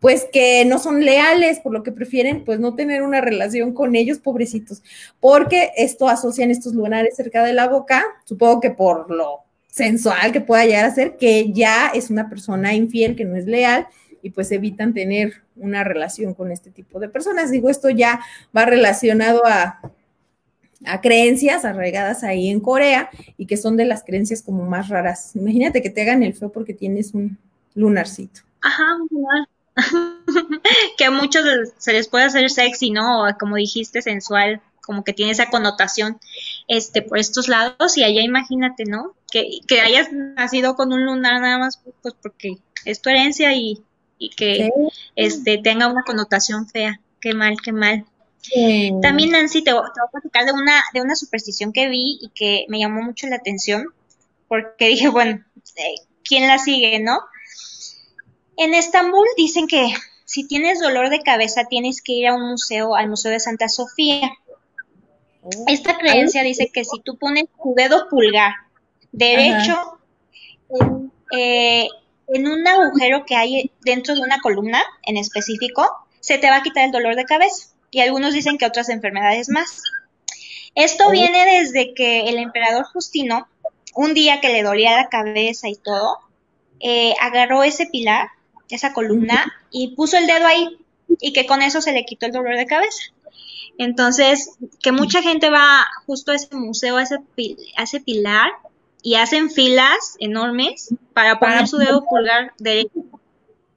pues 0.00 0.26
que 0.32 0.64
no 0.64 0.78
son 0.78 1.04
leales, 1.04 1.60
por 1.60 1.72
lo 1.72 1.82
que 1.82 1.92
prefieren 1.92 2.44
pues 2.44 2.60
no 2.60 2.74
tener 2.74 3.02
una 3.02 3.20
relación 3.20 3.72
con 3.72 3.96
ellos, 3.96 4.18
pobrecitos, 4.18 4.82
porque 5.20 5.72
esto 5.76 6.08
asocian 6.08 6.50
estos 6.50 6.74
lunares 6.74 7.16
cerca 7.16 7.44
de 7.44 7.52
la 7.52 7.68
boca, 7.68 8.04
supongo 8.24 8.60
que 8.60 8.70
por 8.70 9.10
lo 9.10 9.40
sensual 9.68 10.32
que 10.32 10.40
pueda 10.40 10.64
llegar 10.64 10.86
a 10.86 10.94
ser, 10.94 11.16
que 11.16 11.52
ya 11.52 11.88
es 11.88 12.10
una 12.10 12.28
persona 12.28 12.74
infiel, 12.74 13.16
que 13.16 13.24
no 13.24 13.36
es 13.36 13.46
leal, 13.46 13.86
y 14.22 14.30
pues 14.30 14.50
evitan 14.50 14.94
tener 14.94 15.34
una 15.56 15.84
relación 15.84 16.34
con 16.34 16.50
este 16.50 16.70
tipo 16.70 16.98
de 16.98 17.08
personas. 17.08 17.50
Digo, 17.50 17.70
esto 17.70 17.90
ya 17.90 18.20
va 18.56 18.64
relacionado 18.64 19.42
a 19.46 19.80
a 20.84 21.00
creencias 21.00 21.64
arraigadas 21.64 22.22
ahí 22.22 22.48
en 22.48 22.60
Corea 22.60 23.10
y 23.36 23.46
que 23.46 23.56
son 23.56 23.76
de 23.76 23.84
las 23.84 24.04
creencias 24.04 24.42
como 24.42 24.64
más 24.64 24.88
raras. 24.88 25.34
Imagínate 25.34 25.82
que 25.82 25.90
te 25.90 26.02
hagan 26.02 26.22
el 26.22 26.34
feo 26.34 26.50
porque 26.50 26.74
tienes 26.74 27.14
un 27.14 27.38
lunarcito. 27.74 28.42
Ajá, 28.60 28.84
que 30.98 31.04
a 31.04 31.10
muchos 31.10 31.44
se 31.78 31.92
les 31.92 32.08
puede 32.08 32.24
hacer 32.24 32.50
sexy, 32.50 32.90
¿no? 32.90 33.24
O 33.24 33.38
como 33.38 33.56
dijiste, 33.56 34.02
sensual, 34.02 34.60
como 34.80 35.04
que 35.04 35.12
tiene 35.12 35.32
esa 35.32 35.50
connotación 35.50 36.18
este 36.68 37.02
por 37.02 37.18
estos 37.18 37.48
lados 37.48 37.96
y 37.96 38.04
allá 38.04 38.22
imagínate, 38.22 38.84
¿no? 38.84 39.14
Que, 39.30 39.58
que 39.66 39.80
hayas 39.80 40.12
nacido 40.12 40.76
con 40.76 40.92
un 40.92 41.04
lunar 41.04 41.40
nada 41.40 41.58
más 41.58 41.80
pues 42.02 42.14
porque 42.22 42.58
es 42.84 43.02
tu 43.02 43.10
herencia 43.10 43.52
y, 43.54 43.82
y 44.18 44.30
que 44.30 44.70
este 45.16 45.58
tenga 45.58 45.88
una 45.88 46.02
connotación 46.02 46.68
fea. 46.68 47.00
Qué 47.20 47.34
mal, 47.34 47.56
qué 47.62 47.72
mal. 47.72 48.06
También, 49.02 49.30
Nancy, 49.30 49.62
te, 49.62 49.72
voy 49.72 49.82
a 49.82 50.10
platicar 50.10 50.44
de 50.44 50.52
una, 50.52 50.82
de 50.94 51.00
una 51.00 51.16
superstición 51.16 51.72
que 51.72 51.88
vi 51.88 52.18
y 52.20 52.30
que 52.34 52.66
me 52.68 52.78
llamó 52.78 53.02
mucho 53.02 53.26
la 53.26 53.36
atención, 53.36 53.86
porque 54.48 54.88
dije, 54.88 55.08
bueno, 55.08 55.44
eh, 55.76 55.94
¿quién 56.24 56.46
la 56.46 56.58
sigue, 56.58 57.00
no? 57.00 57.18
En 58.56 58.74
Estambul 58.74 59.26
dicen 59.36 59.66
que 59.66 59.94
si 60.24 60.46
tienes 60.46 60.80
dolor 60.80 61.10
de 61.10 61.20
cabeza 61.20 61.64
tienes 61.68 62.02
que 62.02 62.12
ir 62.12 62.28
a 62.28 62.34
un 62.34 62.50
museo, 62.50 62.96
al 62.96 63.08
Museo 63.08 63.30
de 63.30 63.40
Santa 63.40 63.68
Sofía. 63.68 64.32
Oh. 65.42 65.64
Esta 65.68 65.96
creencia 65.98 66.42
dice 66.42 66.70
que 66.72 66.84
si 66.84 67.00
tú 67.00 67.16
pones 67.16 67.44
tu 67.62 67.74
dedo 67.74 68.08
pulgar 68.08 68.52
derecho 69.12 69.98
eh, 71.36 71.86
en 72.28 72.48
un 72.48 72.66
agujero 72.66 73.24
que 73.24 73.36
hay 73.36 73.70
dentro 73.84 74.14
de 74.14 74.20
una 74.20 74.40
columna 74.40 74.82
en 75.04 75.16
específico, 75.16 75.88
se 76.20 76.38
te 76.38 76.50
va 76.50 76.56
a 76.56 76.62
quitar 76.62 76.84
el 76.84 76.92
dolor 76.92 77.14
de 77.14 77.24
cabeza 77.24 77.68
y 77.90 78.00
algunos 78.00 78.34
dicen 78.34 78.58
que 78.58 78.66
otras 78.66 78.88
enfermedades 78.88 79.48
más. 79.48 79.82
Esto 80.74 81.10
viene 81.10 81.60
desde 81.60 81.94
que 81.94 82.28
el 82.28 82.36
emperador 82.36 82.84
Justino, 82.92 83.48
un 83.94 84.12
día 84.12 84.40
que 84.40 84.48
le 84.48 84.62
dolía 84.62 84.96
la 84.96 85.08
cabeza 85.08 85.68
y 85.68 85.76
todo, 85.76 86.18
eh, 86.80 87.14
agarró 87.20 87.62
ese 87.62 87.86
pilar, 87.86 88.28
esa 88.68 88.92
columna, 88.92 89.52
y 89.70 89.94
puso 89.94 90.16
el 90.16 90.26
dedo 90.26 90.46
ahí, 90.46 90.78
y 91.20 91.32
que 91.32 91.46
con 91.46 91.62
eso 91.62 91.80
se 91.80 91.92
le 91.92 92.04
quitó 92.04 92.26
el 92.26 92.32
dolor 92.32 92.56
de 92.56 92.66
cabeza. 92.66 93.12
Entonces, 93.78 94.56
que 94.82 94.92
mucha 94.92 95.22
gente 95.22 95.50
va 95.50 95.86
justo 96.06 96.32
a 96.32 96.36
ese 96.36 96.54
museo, 96.56 96.96
a 96.96 97.02
ese, 97.02 97.18
ese 97.78 98.00
pilar, 98.00 98.50
y 99.02 99.14
hacen 99.14 99.50
filas 99.50 100.16
enormes 100.18 100.92
para 101.12 101.38
poner 101.38 101.68
su 101.68 101.78
dedo 101.78 102.04
pulgar 102.04 102.52
derecho. 102.58 103.04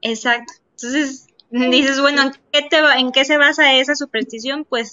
Exacto. 0.01 0.53
Entonces, 0.71 1.27
dices, 1.51 1.99
bueno, 2.01 2.23
¿en 2.23 2.31
qué, 2.51 2.61
te 2.63 2.77
¿en 2.97 3.11
qué 3.11 3.25
se 3.25 3.37
basa 3.37 3.75
esa 3.75 3.93
superstición? 3.95 4.65
Pues 4.65 4.91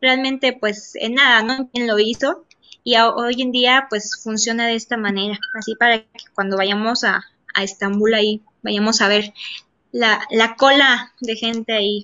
realmente, 0.00 0.52
pues 0.54 0.96
en 0.96 1.14
nada, 1.14 1.42
¿no? 1.42 1.70
¿Quién 1.72 1.86
lo 1.86 1.98
hizo? 1.98 2.46
Y 2.82 2.96
hoy 2.96 3.42
en 3.42 3.52
día, 3.52 3.86
pues 3.88 4.20
funciona 4.22 4.66
de 4.66 4.74
esta 4.74 4.96
manera, 4.96 5.38
así 5.58 5.74
para 5.74 5.98
que 5.98 6.24
cuando 6.34 6.56
vayamos 6.56 7.04
a, 7.04 7.24
a 7.54 7.62
Estambul 7.62 8.14
ahí, 8.14 8.42
vayamos 8.66 9.00
a 9.00 9.08
ver 9.08 9.32
la, 9.92 10.20
la 10.30 10.56
cola 10.56 11.12
de 11.20 11.36
gente 11.36 11.72
ahí 11.72 12.02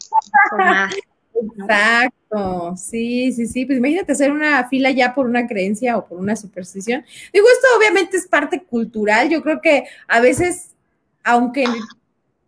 formada. 0.48 0.90
Exacto, 1.34 2.76
sí, 2.76 3.32
sí, 3.32 3.46
sí, 3.46 3.64
pues 3.64 3.78
imagínate 3.78 4.12
hacer 4.12 4.30
una 4.30 4.68
fila 4.68 4.90
ya 4.90 5.14
por 5.14 5.26
una 5.26 5.46
creencia 5.46 5.96
o 5.96 6.06
por 6.06 6.18
una 6.18 6.36
superstición. 6.36 7.04
Digo, 7.32 7.46
esto 7.52 7.66
obviamente 7.76 8.16
es 8.16 8.28
parte 8.28 8.62
cultural, 8.62 9.28
yo 9.28 9.42
creo 9.42 9.60
que 9.60 9.84
a 10.06 10.20
veces, 10.20 10.70
aunque 11.24 11.64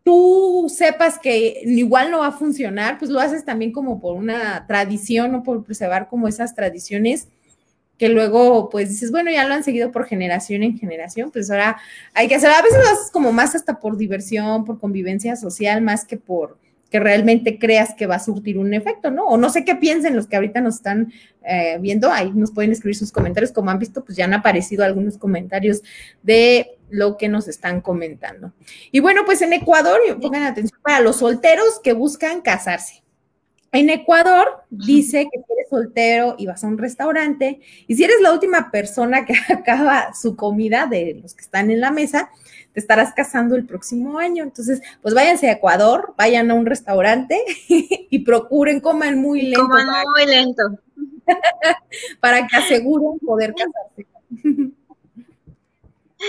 tú 0.05 0.67
sepas 0.69 1.19
que 1.19 1.63
igual 1.65 2.11
no 2.11 2.21
va 2.21 2.29
a 2.29 2.33
funcionar, 2.33 2.99
pues 2.99 3.11
lo 3.11 3.19
haces 3.19 3.45
también 3.45 3.73
como 3.73 4.01
por 4.01 4.15
una 4.15 4.67
tradición 4.67 5.35
o 5.35 5.43
por 5.43 5.65
preservar 5.65 6.09
como 6.09 6.29
esas 6.29 6.55
tradiciones 6.55 7.29
que 7.99 8.09
luego 8.09 8.69
pues 8.71 8.89
dices, 8.89 9.11
bueno, 9.11 9.31
ya 9.31 9.47
lo 9.47 9.55
han 9.55 9.65
seguido 9.65 9.93
por 9.93 10.07
generación 10.07 10.63
en 10.63 10.79
generación, 10.79 11.31
pues 11.31 11.51
ahora 11.51 11.77
hay 12.13 12.29
que 12.29 12.35
hacer, 12.35 12.51
a 12.51 12.63
veces 12.63 12.79
lo 12.79 12.91
haces 12.91 13.11
como 13.13 13.33
más 13.33 13.55
hasta 13.55 13.79
por 13.81 13.97
diversión, 13.97 14.65
por 14.65 14.81
convivencia 14.81 15.37
social, 15.37 15.83
más 15.83 16.05
que 16.05 16.17
por 16.17 16.59
que 16.95 17.01
realmente 17.01 17.59
creas 17.59 17.93
que 17.95 18.07
va 18.07 18.15
a 18.15 18.21
surtir 18.21 18.57
un 18.57 18.73
efecto, 18.73 19.11
¿no? 19.11 19.25
O 19.25 19.37
no 19.37 19.51
sé 19.51 19.65
qué 19.65 19.75
piensen 19.75 20.15
los 20.15 20.29
que 20.29 20.37
ahorita 20.37 20.61
nos 20.61 20.77
están 20.77 21.13
eh, 21.43 21.77
viendo, 21.81 22.13
ahí 22.13 22.31
nos 22.33 22.53
pueden 22.53 22.71
escribir 22.71 22.95
sus 22.95 23.11
comentarios, 23.11 23.51
como 23.51 23.73
han 23.73 23.81
visto, 23.81 24.05
pues 24.05 24.17
ya 24.17 24.27
han 24.27 24.35
aparecido 24.35 24.85
algunos 24.85 25.19
comentarios 25.19 25.83
de 26.23 26.79
lo 26.91 27.17
que 27.17 27.29
nos 27.29 27.49
están 27.49 27.81
comentando. 27.81 28.53
Y 28.93 29.01
bueno, 29.01 29.23
pues 29.27 29.43
en 29.43 29.53
Ecuador, 29.53 29.99
pongan 30.21 30.45
atención 30.45 30.79
para 30.83 31.01
los 31.01 31.17
solteros 31.17 31.81
que 31.83 31.95
buscan 31.95 32.43
casarse. 32.43 33.04
En 33.75 33.91
Ecuador 33.91 34.63
dice 34.71 35.29
que 35.33 35.41
si 35.41 35.53
eres 35.53 35.69
soltero 35.69 36.37
y 36.39 36.47
vas 36.47 36.63
a 36.63 36.69
un 36.69 36.79
restaurante 36.79 37.61
y 37.89 37.97
si 37.97 38.05
eres 38.05 38.21
la 38.21 38.33
última 38.33 38.71
persona 38.71 39.27
que 39.27 39.35
acaba 39.53 40.15
su 40.15 40.37
comida 40.37 40.87
de 40.87 41.19
los 41.21 41.35
que 41.35 41.43
están 41.43 41.73
en 41.73 41.81
la 41.81 41.91
mesa, 41.91 42.31
te 42.73 42.79
estarás 42.79 43.13
casando 43.15 43.57
el 43.57 43.67
próximo 43.67 44.21
año. 44.21 44.45
Entonces, 44.45 44.81
pues 45.03 45.13
váyanse 45.13 45.49
a 45.49 45.55
Ecuador, 45.55 46.15
vayan 46.17 46.53
a 46.53 46.55
un 46.55 46.67
restaurante 46.67 47.37
y 47.69 48.19
procuren, 48.21 48.79
coman 48.79 49.19
muy 49.19 49.43
lento. 49.43 49.63
Coman 49.63 49.89
muy 50.15 50.27
lento. 50.27 50.63
para 52.21 52.47
que 52.47 52.57
aseguren 52.57 53.19
poder 53.27 53.55
casarse. 53.55 54.07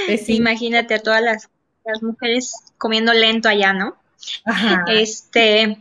Pues 0.07 0.29
Imagínate 0.29 0.95
a 0.95 0.99
todas 0.99 1.21
las, 1.21 1.47
las, 1.85 2.01
mujeres 2.01 2.55
comiendo 2.79 3.13
lento 3.13 3.49
allá, 3.49 3.71
¿no? 3.71 3.97
Ajá. 4.45 4.83
Este, 4.87 5.77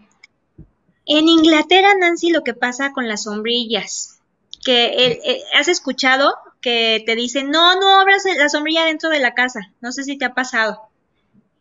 en 1.06 1.28
Inglaterra, 1.28 1.94
Nancy, 1.98 2.30
lo 2.30 2.42
que 2.42 2.54
pasa 2.54 2.92
con 2.92 3.08
las 3.08 3.24
sombrillas, 3.24 4.20
que 4.64 5.42
has 5.54 5.68
escuchado 5.68 6.34
que 6.64 7.02
te 7.04 7.14
dicen, 7.14 7.50
no, 7.50 7.78
no 7.78 8.00
abras 8.00 8.22
la 8.38 8.48
sombrilla 8.48 8.86
dentro 8.86 9.10
de 9.10 9.20
la 9.20 9.34
casa. 9.34 9.60
No 9.82 9.92
sé 9.92 10.02
si 10.02 10.16
te 10.16 10.24
ha 10.24 10.32
pasado. 10.32 10.80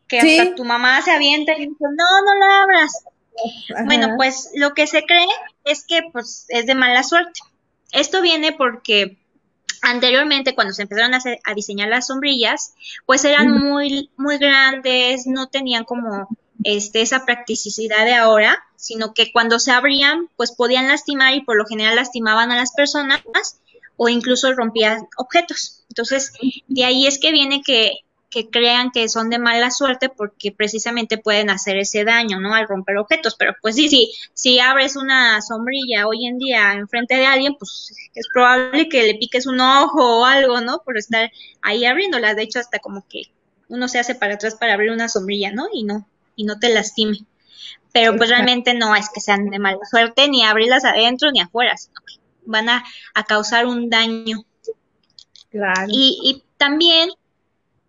Que 0.08 0.19
hasta 0.19 0.56
tu 0.56 0.63
mamá 0.63 1.01
se 1.01 1.12
avienta 1.12 1.51
y 1.58 1.67
dice, 1.67 1.75
no, 1.82 2.21
no 2.25 2.36
la 2.39 2.62
abras. 2.63 3.03
Bueno, 3.86 4.13
pues 4.15 4.51
lo 4.56 4.73
que 4.73 4.88
se 4.88 5.03
cree 5.03 5.27
es 5.65 5.86
que 5.86 6.03
pues 6.13 6.45
es 6.47 6.65
de 6.65 6.75
mala 6.75 7.03
suerte. 7.03 7.41
Esto 7.91 8.21
viene 8.21 8.53
porque 8.53 9.17
anteriormente 9.82 10.56
cuando 10.56 10.73
se 10.73 10.84
empezaron 10.84 11.13
a, 11.13 11.19
a 11.43 11.53
diseñar 11.53 11.89
las 11.89 12.08
sombrillas, 12.08 12.73
pues 13.06 13.25
eran 13.25 13.51
muy, 13.51 14.10
muy 14.15 14.38
grandes, 14.38 15.27
no 15.27 15.47
tenían 15.47 15.84
como 15.84 16.29
este, 16.63 17.02
esa 17.02 17.26
practicidad 17.26 18.06
de 18.06 18.15
ahora, 18.15 18.63
sino 18.76 19.13
que 19.13 19.32
cuando 19.32 19.60
se 19.60 19.71
abrían, 19.71 20.30
pues 20.36 20.52
podían 20.52 20.88
lastimar 20.88 21.34
y 21.34 21.41
por 21.41 21.58
lo 21.58 21.65
general 21.65 21.95
lastimaban 21.95 22.52
a 22.52 22.58
las 22.58 22.73
personas 22.73 23.21
o 23.97 24.10
incluso 24.10 24.52
rompían 24.54 25.08
objetos. 25.17 25.86
Entonces, 25.89 26.34
de 26.67 26.86
ahí 26.86 27.08
es 27.08 27.19
que 27.19 27.32
viene 27.32 27.62
que, 27.63 27.99
que 28.30 28.49
crean 28.49 28.91
que 28.91 29.08
son 29.10 29.30
de 29.30 29.38
mala 29.38 29.69
suerte 29.69 30.10
porque 30.10 30.52
precisamente 30.52 31.17
pueden 31.17 31.49
hacer 31.49 31.78
ese 31.78 32.04
daño, 32.04 32.39
¿no? 32.39 32.56
Al 32.56 32.67
romper 32.67 32.97
objetos. 32.97 33.36
Pero 33.38 33.54
pues 33.62 33.76
sí, 33.76 33.89
sí, 33.89 34.12
si 34.34 34.60
abres 34.60 34.95
una 34.95 35.41
sombrilla 35.41 36.08
hoy 36.08 36.26
en 36.26 36.39
día 36.39 36.73
enfrente 36.73 37.15
de 37.15 37.28
alguien, 37.28 37.56
pues 37.60 37.93
es 38.15 38.28
probable 38.34 38.89
que 38.89 39.04
le 39.04 39.15
piques 39.15 39.45
un 39.45 39.62
ojo 39.62 40.21
o 40.21 40.26
algo, 40.26 40.62
¿no? 40.62 40.82
Por 40.84 40.97
estar 40.97 41.32
ahí 41.62 41.86
abriéndola. 41.86 42.34
De 42.34 42.43
hecho, 42.43 42.60
hasta 42.60 42.80
como 42.80 43.06
que 43.08 43.32
uno 43.69 43.88
se 43.88 43.99
hace 43.99 44.15
para 44.15 44.36
atrás 44.36 44.56
para 44.56 44.73
abrir 44.73 44.91
una 44.91 45.10
sombrilla, 45.10 45.52
¿no? 45.52 45.67
Y 45.71 45.84
no, 45.84 46.08
y 46.35 46.45
no 46.45 46.59
te 46.59 46.73
lastime. 46.73 47.17
Pero 47.91 48.15
pues 48.17 48.29
realmente 48.29 48.73
no 48.73 48.95
es 48.95 49.09
que 49.09 49.19
sean 49.19 49.49
de 49.49 49.59
mala 49.59 49.79
suerte 49.89 50.27
ni 50.27 50.43
abrirlas 50.43 50.83
adentro 50.83 51.31
ni 51.31 51.41
afuera, 51.41 51.77
sino 51.77 51.95
que 52.05 52.15
van 52.45 52.69
a, 52.69 52.83
causar 53.27 53.65
un 53.65 53.89
daño. 53.89 54.43
Claro. 55.51 55.87
Y, 55.89 56.43
también 56.57 57.09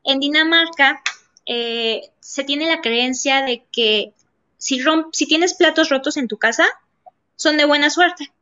en 0.03 0.19
Dinamarca 0.19 1.01
eh, 1.47 2.11
se 2.19 2.43
tiene 2.43 2.67
la 2.67 2.81
creencia 2.81 3.43
de 3.43 3.65
que 3.71 4.13
si, 4.59 4.83
si 5.13 5.27
tienes 5.27 5.55
platos 5.55 5.91
rotos 5.91 6.17
en 6.17 6.27
tu 6.27 6.39
casa, 6.39 6.67
son 7.37 7.57
de 7.57 7.65
buena 7.65 7.89
suerte. 7.89 8.33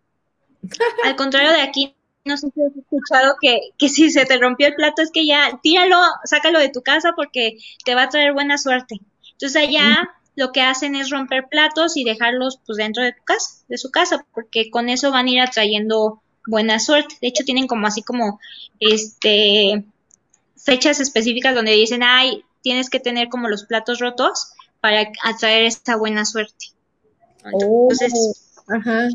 Al 1.05 1.17
contrario 1.17 1.53
de 1.53 1.61
aquí, 1.61 1.95
no 2.25 2.37
sé 2.37 2.49
si 2.55 2.63
has 2.63 2.77
escuchado 2.77 3.37
que, 3.41 3.61
que 3.77 3.89
si 3.89 4.11
se 4.11 4.25
te 4.25 4.39
rompió 4.39 4.69
el 4.69 4.75
plato 4.75 5.03
es 5.03 5.11
que 5.11 5.27
ya 5.27 5.59
tíralo, 5.63 5.99
sácalo 6.25 6.59
de 6.59 6.69
tu 6.69 6.83
casa 6.83 7.13
porque 7.17 7.59
te 7.85 7.95
va 7.95 8.05
a 8.05 8.09
traer 8.09 8.33
buena 8.33 8.59
suerte. 8.59 9.01
Entonces 9.43 9.69
allá 9.69 10.09
lo 10.37 10.53
que 10.53 10.63
hacen 10.63 10.95
es 10.95 11.11
romper 11.11 11.49
platos 11.49 11.97
y 11.97 12.05
dejarlos 12.05 12.61
pues 12.65 12.79
dentro 12.79 13.03
de 13.03 13.13
tu 13.13 13.25
casa, 13.25 13.65
de 13.69 13.77
su 13.77 13.91
casa, 13.91 14.25
porque 14.33 14.71
con 14.71 14.89
eso 14.89 15.11
van 15.11 15.27
a 15.27 15.31
ir 15.31 15.41
atrayendo 15.41 16.23
buena 16.47 16.79
suerte. 16.79 17.17
De 17.21 17.27
hecho 17.27 17.43
tienen 17.45 17.67
como 17.67 17.89
así 17.89 18.03
como 18.03 18.39
este 18.79 19.85
fechas 20.57 21.01
específicas 21.01 21.57
donde 21.57 21.73
dicen, 21.73 22.05
"Ay, 22.05 22.45
tienes 22.63 22.89
que 22.89 23.01
tener 23.01 23.29
como 23.31 23.49
los 23.49 23.65
platos 23.65 23.99
rotos 23.99 24.53
para 24.81 25.09
atraer 25.25 25.65
esta 25.65 25.97
buena 25.97 26.25
suerte." 26.25 26.67
Entonces, 27.45 28.13
oh, 28.69 28.73
ajá. 28.75 29.09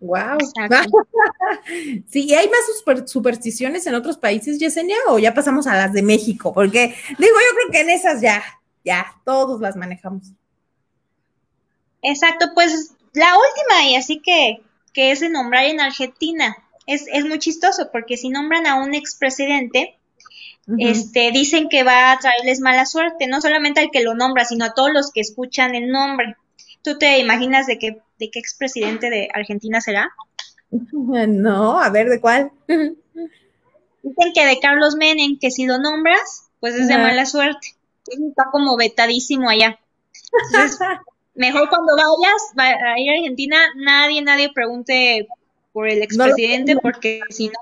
Wow. 0.00 0.38
sí, 2.08 2.34
¿hay 2.34 2.48
más 2.48 3.10
supersticiones 3.10 3.86
en 3.86 3.94
otros 3.94 4.18
países, 4.18 4.58
Yesenia, 4.58 4.96
o 5.08 5.18
ya 5.18 5.32
pasamos 5.34 5.66
a 5.66 5.76
las 5.76 5.92
de 5.92 6.02
México? 6.02 6.52
Porque 6.52 6.94
digo, 7.18 7.34
yo 7.34 7.56
creo 7.56 7.70
que 7.72 7.80
en 7.80 7.90
esas 7.90 8.20
ya, 8.20 8.42
ya, 8.84 9.06
todos 9.24 9.60
las 9.60 9.76
manejamos. 9.76 10.32
Exacto, 12.02 12.48
pues 12.54 12.92
la 13.14 13.32
última, 13.34 13.88
y 13.90 13.96
así 13.96 14.20
que, 14.20 14.60
que 14.92 15.12
es 15.12 15.20
de 15.20 15.28
nombrar 15.28 15.64
en 15.64 15.80
Argentina. 15.80 16.56
Es, 16.86 17.06
es 17.12 17.24
muy 17.24 17.38
chistoso, 17.38 17.90
porque 17.90 18.16
si 18.16 18.28
nombran 18.28 18.66
a 18.66 18.76
un 18.76 18.94
expresidente, 18.94 19.98
este, 20.78 21.30
dicen 21.32 21.68
que 21.68 21.84
va 21.84 22.12
a 22.12 22.18
traerles 22.18 22.60
mala 22.60 22.86
suerte, 22.86 23.26
no 23.26 23.40
solamente 23.40 23.80
al 23.80 23.90
que 23.90 24.02
lo 24.02 24.14
nombra, 24.14 24.44
sino 24.44 24.64
a 24.64 24.74
todos 24.74 24.92
los 24.92 25.10
que 25.10 25.20
escuchan 25.20 25.74
el 25.74 25.90
nombre. 25.90 26.36
¿Tú 26.82 26.98
te 26.98 27.18
imaginas 27.18 27.66
de 27.66 27.78
qué, 27.78 28.02
de 28.18 28.30
qué 28.30 28.38
expresidente 28.38 29.10
de 29.10 29.28
Argentina 29.34 29.80
será? 29.80 30.10
No, 31.28 31.78
a 31.80 31.90
ver, 31.90 32.08
¿de 32.08 32.20
cuál? 32.20 32.50
Dicen 32.66 34.32
que 34.34 34.46
de 34.46 34.58
Carlos 34.60 34.96
Menem, 34.96 35.38
que 35.38 35.50
si 35.50 35.64
lo 35.64 35.78
nombras, 35.78 36.48
pues 36.60 36.74
es 36.74 36.88
de 36.88 36.98
mala 36.98 37.24
suerte. 37.24 37.76
Está 38.06 38.50
como 38.50 38.76
vetadísimo 38.76 39.48
allá. 39.48 39.78
mejor 41.34 41.68
cuando 41.68 41.94
vayas 41.96 42.84
a 42.84 42.98
ir 42.98 43.10
a 43.10 43.14
Argentina, 43.14 43.56
nadie, 43.76 44.22
nadie 44.22 44.52
pregunte 44.52 45.28
por 45.72 45.88
el 45.88 46.02
expresidente, 46.02 46.76
porque 46.76 47.20
si 47.30 47.48
no, 47.48 47.54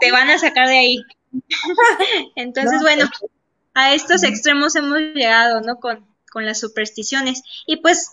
te 0.00 0.10
van 0.10 0.30
a 0.30 0.38
sacar 0.38 0.68
de 0.68 0.78
ahí. 0.78 0.96
Entonces, 2.36 2.80
bueno, 2.80 3.06
a 3.74 3.94
estos 3.94 4.22
extremos 4.22 4.74
hemos 4.76 4.98
llegado, 4.98 5.60
¿no? 5.60 5.76
Con, 5.78 6.06
con 6.34 6.44
las 6.44 6.58
supersticiones. 6.58 7.42
Y 7.66 7.76
pues, 7.76 8.10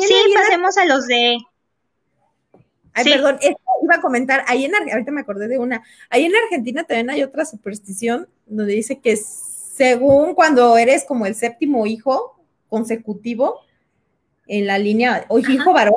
sí, 0.00 0.14
pasemos 0.34 0.78
a 0.78 0.86
los 0.86 1.06
de... 1.06 1.36
Ay, 2.94 3.04
perdón, 3.04 3.38
iba 3.82 3.96
a 3.96 4.00
comentar, 4.00 4.42
ahí 4.46 4.64
en 4.64 4.74
ahorita 4.74 5.10
me 5.12 5.20
acordé 5.20 5.48
de 5.48 5.58
una, 5.58 5.82
ahí 6.08 6.24
en 6.24 6.32
Argentina 6.34 6.84
también 6.84 7.10
hay 7.10 7.22
otra 7.22 7.44
superstición 7.44 8.26
donde 8.46 8.72
dice 8.72 9.00
que 9.00 9.16
según 9.16 10.34
cuando 10.34 10.78
eres 10.78 11.04
como 11.04 11.26
el 11.26 11.34
séptimo 11.34 11.86
hijo 11.86 12.40
consecutivo 12.70 13.60
en 14.46 14.66
la 14.66 14.78
línea, 14.78 15.26
o 15.28 15.38
hijo 15.38 15.74
varón, 15.74 15.96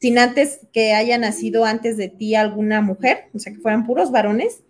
sin 0.00 0.16
antes 0.18 0.60
que 0.72 0.92
haya 0.92 1.18
nacido 1.18 1.64
antes 1.64 1.96
de 1.96 2.08
ti 2.08 2.36
alguna 2.36 2.82
mujer, 2.82 3.24
o 3.34 3.40
sea, 3.40 3.52
que 3.52 3.58
fueran 3.58 3.84
puros 3.84 4.12
varones, 4.12 4.60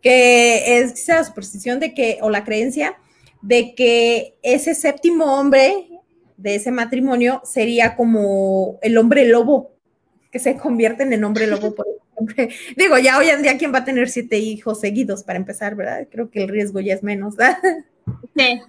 que 0.00 0.78
es 0.78 0.92
esa 0.92 1.22
superstición 1.24 1.80
de 1.80 1.92
que, 1.92 2.18
o 2.22 2.30
la 2.30 2.44
creencia 2.44 2.96
de 3.42 3.74
que 3.74 4.36
ese 4.42 4.74
séptimo 4.74 5.38
hombre 5.38 5.88
de 6.36 6.54
ese 6.54 6.70
matrimonio 6.70 7.42
sería 7.44 7.96
como 7.96 8.78
el 8.82 8.96
hombre 8.98 9.26
lobo, 9.26 9.72
que 10.30 10.38
se 10.38 10.56
convierte 10.56 11.02
en 11.02 11.12
el 11.12 11.24
hombre 11.24 11.46
lobo 11.46 11.74
por. 11.74 11.86
Digo, 12.76 12.98
ya 12.98 13.18
hoy 13.18 13.28
en 13.28 13.42
día, 13.42 13.56
¿quién 13.56 13.72
va 13.72 13.78
a 13.78 13.84
tener 13.84 14.08
siete 14.08 14.38
hijos 14.38 14.80
seguidos 14.80 15.22
para 15.22 15.38
empezar, 15.38 15.74
verdad? 15.74 16.06
Creo 16.10 16.30
que 16.30 16.44
el 16.44 16.48
riesgo 16.48 16.80
ya 16.80 16.94
es 16.94 17.02
menos. 17.02 17.34
Sí. 18.36 18.60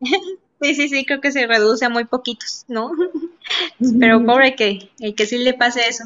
Sí, 0.62 0.74
sí, 0.74 0.88
sí, 0.88 1.04
creo 1.04 1.20
que 1.20 1.30
se 1.30 1.46
reduce 1.46 1.84
a 1.84 1.90
muy 1.90 2.06
poquitos, 2.06 2.64
¿no? 2.68 2.92
Pero 4.00 4.24
pobre 4.24 4.54
que 4.54 4.90
el 4.98 5.14
que 5.14 5.26
sí 5.26 5.36
le 5.36 5.52
pase 5.52 5.86
eso. 5.86 6.04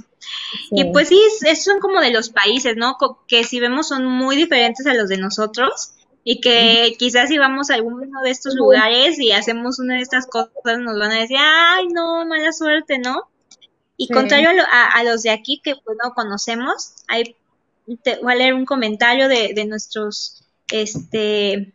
Y 0.72 0.86
pues 0.86 1.08
sí, 1.08 1.20
es, 1.46 1.62
son 1.62 1.78
como 1.78 2.00
de 2.00 2.10
los 2.10 2.30
países, 2.30 2.76
¿no? 2.76 2.96
Que 3.28 3.44
si 3.44 3.60
vemos 3.60 3.86
son 3.86 4.06
muy 4.06 4.34
diferentes 4.34 4.84
a 4.86 4.94
los 4.94 5.08
de 5.08 5.18
nosotros 5.18 5.92
y 6.30 6.42
que 6.42 6.94
quizás 6.98 7.30
si 7.30 7.38
vamos 7.38 7.70
a 7.70 7.74
alguno 7.76 8.20
de 8.20 8.30
estos 8.30 8.54
lugares 8.54 9.18
y 9.18 9.32
hacemos 9.32 9.78
una 9.78 9.94
de 9.94 10.02
estas 10.02 10.26
cosas 10.26 10.78
nos 10.78 10.98
van 10.98 11.10
a 11.10 11.20
decir, 11.20 11.38
ay, 11.40 11.86
no, 11.88 12.26
mala 12.26 12.52
suerte, 12.52 12.98
¿no? 12.98 13.30
Y 13.96 14.08
contrario 14.08 14.50
a, 14.70 15.02
los 15.04 15.22
de 15.22 15.30
aquí 15.30 15.62
que 15.64 15.76
pues 15.82 15.96
no 16.04 16.12
conocemos, 16.12 16.92
hay, 17.06 17.34
te 18.02 18.16
voy 18.16 18.34
a 18.34 18.36
leer 18.36 18.52
un 18.52 18.66
comentario 18.66 19.26
de, 19.26 19.54
de 19.54 19.64
nuestros, 19.64 20.44
este, 20.70 21.72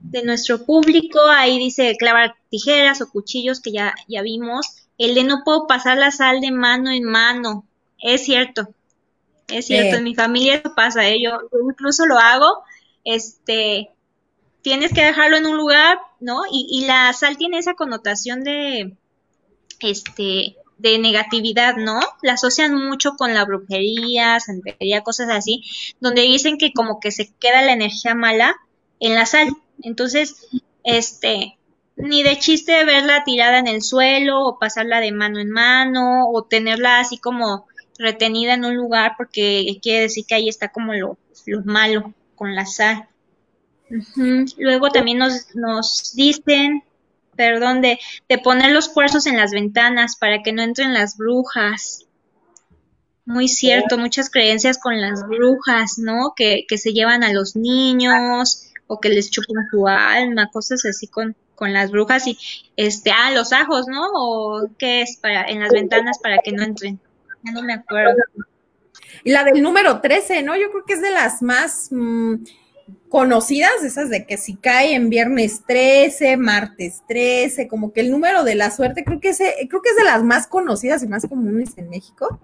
de 0.00 0.22
nuestro 0.22 0.64
público, 0.64 1.18
ahí 1.28 1.58
dice 1.58 1.96
clavar 1.98 2.36
tijeras 2.50 3.00
o 3.00 3.10
cuchillos 3.10 3.58
que 3.58 3.72
ya, 3.72 3.96
ya 4.06 4.22
vimos, 4.22 4.76
el 4.96 5.16
de 5.16 5.24
no 5.24 5.42
puedo 5.44 5.66
pasar 5.66 5.98
la 5.98 6.12
sal 6.12 6.40
de 6.40 6.52
mano 6.52 6.92
en 6.92 7.02
mano, 7.02 7.66
es 7.98 8.24
cierto, 8.26 8.68
es 9.48 9.66
cierto, 9.66 9.96
en 9.96 10.04
mi 10.04 10.14
familia 10.14 10.54
eso 10.54 10.72
pasa, 10.76 11.08
¿eh? 11.08 11.20
yo 11.20 11.32
incluso 11.68 12.06
lo 12.06 12.16
hago, 12.16 12.62
este, 13.06 13.90
tienes 14.60 14.92
que 14.92 15.04
dejarlo 15.04 15.38
en 15.38 15.46
un 15.46 15.56
lugar, 15.56 15.98
¿no? 16.20 16.42
Y, 16.52 16.66
y 16.68 16.86
la 16.86 17.12
sal 17.12 17.38
tiene 17.38 17.58
esa 17.58 17.74
connotación 17.74 18.44
de, 18.44 18.96
este, 19.80 20.56
de 20.78 20.98
negatividad, 20.98 21.76
¿no? 21.76 22.00
La 22.22 22.34
asocian 22.34 22.74
mucho 22.74 23.12
con 23.16 23.32
la 23.32 23.44
brujería, 23.44 24.40
santería, 24.40 25.02
cosas 25.02 25.30
así, 25.30 25.62
donde 26.00 26.22
dicen 26.22 26.58
que 26.58 26.72
como 26.72 27.00
que 27.00 27.12
se 27.12 27.32
queda 27.38 27.62
la 27.62 27.72
energía 27.72 28.14
mala 28.14 28.56
en 29.00 29.14
la 29.14 29.24
sal. 29.24 29.56
Entonces, 29.82 30.48
este, 30.82 31.56
ni 31.96 32.22
de 32.22 32.38
chiste 32.38 32.84
verla 32.84 33.24
tirada 33.24 33.58
en 33.58 33.68
el 33.68 33.82
suelo 33.82 34.44
o 34.44 34.58
pasarla 34.58 35.00
de 35.00 35.12
mano 35.12 35.38
en 35.38 35.50
mano 35.50 36.28
o 36.28 36.42
tenerla 36.42 36.98
así 36.98 37.18
como 37.18 37.66
retenida 37.98 38.54
en 38.54 38.64
un 38.64 38.76
lugar 38.76 39.14
porque 39.16 39.78
quiere 39.80 40.02
decir 40.02 40.26
que 40.26 40.34
ahí 40.34 40.48
está 40.48 40.68
como 40.68 40.92
lo, 40.92 41.16
lo 41.46 41.62
malo 41.62 42.12
con 42.36 42.54
la 42.54 42.66
sal. 42.66 43.08
Luego 44.58 44.90
también 44.90 45.18
nos, 45.18 45.54
nos 45.54 46.14
dicen 46.14 46.82
perdón, 47.36 47.82
de, 47.82 48.00
de 48.28 48.38
poner 48.38 48.72
los 48.72 48.88
cuarzos 48.88 49.26
en 49.26 49.36
las 49.36 49.52
ventanas 49.52 50.16
para 50.16 50.42
que 50.42 50.52
no 50.52 50.62
entren 50.62 50.94
las 50.94 51.16
brujas. 51.16 52.06
Muy 53.24 53.48
cierto, 53.48 53.98
muchas 53.98 54.30
creencias 54.30 54.78
con 54.78 55.00
las 55.00 55.26
brujas, 55.26 55.98
¿no? 55.98 56.32
Que, 56.34 56.64
que 56.68 56.78
se 56.78 56.92
llevan 56.92 57.22
a 57.22 57.32
los 57.32 57.56
niños 57.56 58.72
o 58.86 59.00
que 59.00 59.08
les 59.08 59.30
chupan 59.30 59.66
su 59.70 59.86
alma, 59.86 60.50
cosas 60.50 60.84
así 60.86 61.08
con, 61.08 61.36
con 61.54 61.72
las 61.72 61.90
brujas 61.90 62.26
y 62.26 62.38
este, 62.76 63.10
ah, 63.10 63.32
los 63.32 63.52
ajos, 63.52 63.86
¿no? 63.88 64.06
O 64.14 64.68
qué 64.78 65.02
es 65.02 65.16
para 65.16 65.44
en 65.44 65.60
las 65.60 65.72
ventanas 65.72 66.18
para 66.20 66.38
que 66.38 66.52
no 66.52 66.62
entren. 66.62 67.00
Ya 67.42 67.52
no 67.52 67.62
me 67.62 67.74
acuerdo. 67.74 68.22
Y 69.24 69.30
la 69.30 69.44
del 69.44 69.62
número 69.62 70.00
13, 70.00 70.42
¿no? 70.42 70.56
Yo 70.56 70.70
creo 70.70 70.84
que 70.84 70.94
es 70.94 71.02
de 71.02 71.10
las 71.10 71.42
más 71.42 71.88
mm, 71.90 72.34
conocidas, 73.08 73.82
esas 73.84 74.10
de 74.10 74.26
que 74.26 74.36
si 74.36 74.56
cae 74.56 74.94
en 74.94 75.08
viernes 75.08 75.62
13, 75.66 76.36
martes 76.36 77.02
13, 77.08 77.68
como 77.68 77.92
que 77.92 78.00
el 78.00 78.10
número 78.10 78.44
de 78.44 78.54
la 78.54 78.70
suerte, 78.70 79.04
creo 79.04 79.20
que, 79.20 79.30
ese, 79.30 79.54
creo 79.68 79.82
que 79.82 79.90
es 79.90 79.96
de 79.96 80.04
las 80.04 80.22
más 80.22 80.46
conocidas 80.46 81.02
y 81.02 81.08
más 81.08 81.26
comunes 81.26 81.70
en 81.76 81.88
México. 81.88 82.40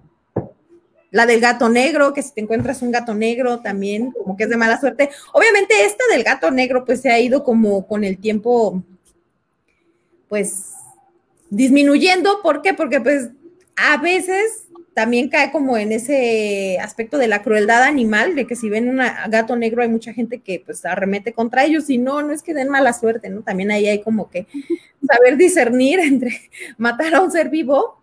La 1.11 1.27
del 1.27 1.41
gato 1.41 1.69
negro, 1.69 2.15
que 2.15 2.23
si 2.23 2.33
te 2.33 2.41
encuentras 2.41 2.81
un 2.81 2.91
gato 2.91 3.15
negro 3.15 3.61
también, 3.61 4.13
como 4.13 4.37
que 4.37 4.45
es 4.45 4.51
de 4.51 4.57
mala 4.57 4.81
suerte. 4.81 5.11
Obviamente 5.35 5.85
esta 5.85 6.05
del 6.11 6.23
gato 6.23 6.51
negro, 6.51 6.85
pues 6.87 7.03
se 7.03 7.11
ha 7.11 7.21
ido 7.21 7.45
como 7.45 7.87
con 7.87 8.03
el 8.03 8.19
tiempo, 8.19 8.83
pues 10.29 10.73
disminuyendo. 11.51 12.41
¿Por 12.43 12.63
qué? 12.63 12.73
Porque 12.73 13.01
pues 13.01 13.29
a 13.77 13.99
veces 13.99 14.65
también 14.95 15.29
cae 15.29 15.51
como 15.51 15.77
en 15.79 15.93
ese 15.93 16.79
aspecto 16.81 17.19
de 17.19 17.29
la 17.29 17.43
crueldad 17.43 17.83
animal, 17.83 18.35
de 18.35 18.47
que 18.47 18.57
si 18.57 18.69
ven 18.69 18.89
un 18.89 19.01
gato 19.29 19.57
negro 19.57 19.83
hay 19.83 19.89
mucha 19.89 20.13
gente 20.13 20.41
que 20.41 20.63
pues 20.65 20.85
arremete 20.85 21.33
contra 21.33 21.65
ellos 21.65 21.89
y 21.89 21.99
no, 21.99 22.23
no 22.23 22.33
es 22.33 22.43
que 22.43 22.55
den 22.55 22.69
mala 22.69 22.93
suerte, 22.93 23.31
¿no? 23.31 23.43
También 23.43 23.71
ahí 23.71 23.87
hay 23.87 24.03
como 24.03 24.29
que 24.29 24.47
saber 25.07 25.37
discernir 25.37 26.01
entre 26.01 26.51
matar 26.77 27.15
a 27.15 27.21
un 27.21 27.31
ser 27.31 27.49
vivo 27.49 28.03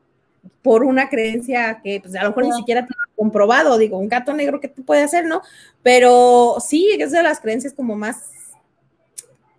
por 0.62 0.84
una 0.84 1.10
creencia 1.10 1.80
que 1.84 2.00
pues 2.02 2.16
a 2.16 2.24
lo 2.24 2.30
mejor 2.30 2.46
ni 2.46 2.54
siquiera 2.54 2.82
tiene 2.82 3.02
comprobado, 3.16 3.78
digo, 3.78 3.98
un 3.98 4.10
gato 4.10 4.34
negro 4.34 4.60
que 4.60 4.68
te 4.68 4.82
puede 4.82 5.04
hacer, 5.04 5.26
¿no? 5.26 5.42
Pero 5.84 6.58
sí, 6.60 6.90
es 7.00 7.12
de 7.12 7.24
las 7.24 7.40
creencias 7.40 7.74
como 7.74 7.96
más 7.96 8.32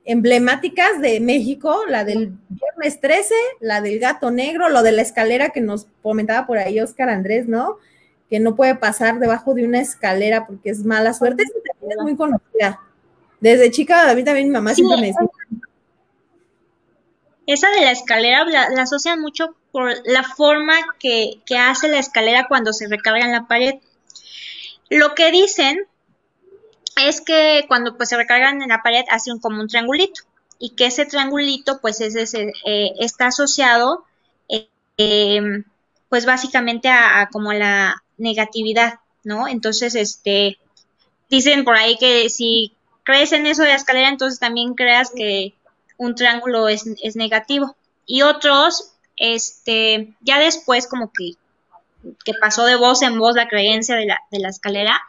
emblemáticas 0.04 1.00
de 1.00 1.20
México, 1.20 1.84
la 1.88 2.04
del 2.04 2.32
viernes 2.48 3.00
13, 3.00 3.34
la 3.60 3.80
del 3.80 3.98
gato 3.98 4.30
negro, 4.30 4.68
lo 4.68 4.82
de 4.82 4.92
la 4.92 5.02
escalera 5.02 5.50
que 5.50 5.60
nos 5.60 5.86
comentaba 6.02 6.46
por 6.46 6.58
ahí 6.58 6.80
Oscar 6.80 7.10
Andrés, 7.10 7.46
¿no? 7.46 7.76
Que 8.28 8.40
no 8.40 8.56
puede 8.56 8.74
pasar 8.74 9.18
debajo 9.18 9.54
de 9.54 9.64
una 9.64 9.80
escalera 9.80 10.46
porque 10.46 10.70
es 10.70 10.84
mala 10.84 11.12
suerte, 11.12 11.44
es 11.44 11.96
muy 12.02 12.16
conocida. 12.16 12.80
Desde 13.40 13.70
chica, 13.70 14.10
a 14.10 14.14
mí 14.14 14.24
también 14.24 14.48
mi 14.48 14.52
mamá 14.52 14.74
siempre 14.74 14.96
me 14.96 15.06
decía. 15.08 15.28
Esa 17.46 17.70
de 17.70 17.80
la 17.80 17.90
escalera 17.90 18.44
la, 18.44 18.82
asocian 18.82 19.20
mucho 19.20 19.56
por 19.72 19.92
la 20.04 20.22
forma 20.22 20.74
que, 20.98 21.40
que 21.46 21.56
hace 21.56 21.88
la 21.88 21.98
escalera 21.98 22.46
cuando 22.48 22.72
se 22.72 22.86
recarga 22.88 23.24
en 23.24 23.32
la 23.32 23.46
pared. 23.46 23.74
Lo 24.88 25.14
que 25.14 25.32
dicen 25.32 25.86
es 27.08 27.20
que 27.20 27.64
cuando 27.68 27.96
pues 27.96 28.08
se 28.08 28.16
recargan 28.16 28.62
en 28.62 28.68
la 28.68 28.82
pared 28.82 29.04
hace 29.10 29.32
un, 29.32 29.38
como 29.38 29.60
un 29.60 29.68
triangulito 29.68 30.22
y 30.58 30.70
que 30.70 30.86
ese 30.86 31.06
triangulito 31.06 31.80
pues 31.80 32.00
es 32.00 32.14
ese, 32.16 32.52
eh, 32.64 32.92
está 32.98 33.28
asociado 33.28 34.04
eh, 34.48 34.68
em, 34.98 35.64
pues 36.10 36.26
básicamente 36.26 36.88
a, 36.88 37.28
como 37.32 37.52
la 37.52 38.02
negatividad, 38.18 38.98
¿no? 39.24 39.48
Entonces, 39.48 39.94
este, 39.94 40.58
dicen 41.30 41.64
por 41.64 41.76
ahí 41.76 41.96
que 41.96 42.28
si 42.28 42.74
crees 43.04 43.32
en 43.32 43.46
eso 43.46 43.62
de 43.62 43.68
la 43.68 43.76
escalera, 43.76 44.08
entonces 44.08 44.38
también 44.38 44.74
creas 44.74 45.10
que 45.10 45.54
un 45.96 46.14
triángulo 46.14 46.68
es, 46.68 46.84
es 47.02 47.16
negativo. 47.16 47.76
Y 48.06 48.22
otros, 48.22 48.92
este, 49.16 50.14
ya 50.20 50.40
después 50.40 50.88
como 50.88 51.12
que, 51.12 51.34
que 52.24 52.32
pasó 52.40 52.64
de 52.64 52.76
voz 52.76 53.02
en 53.02 53.18
voz 53.18 53.36
la 53.36 53.48
creencia 53.48 53.94
de 53.94 54.06
la, 54.06 54.20
de 54.32 54.40
la 54.40 54.48
escalera, 54.48 55.00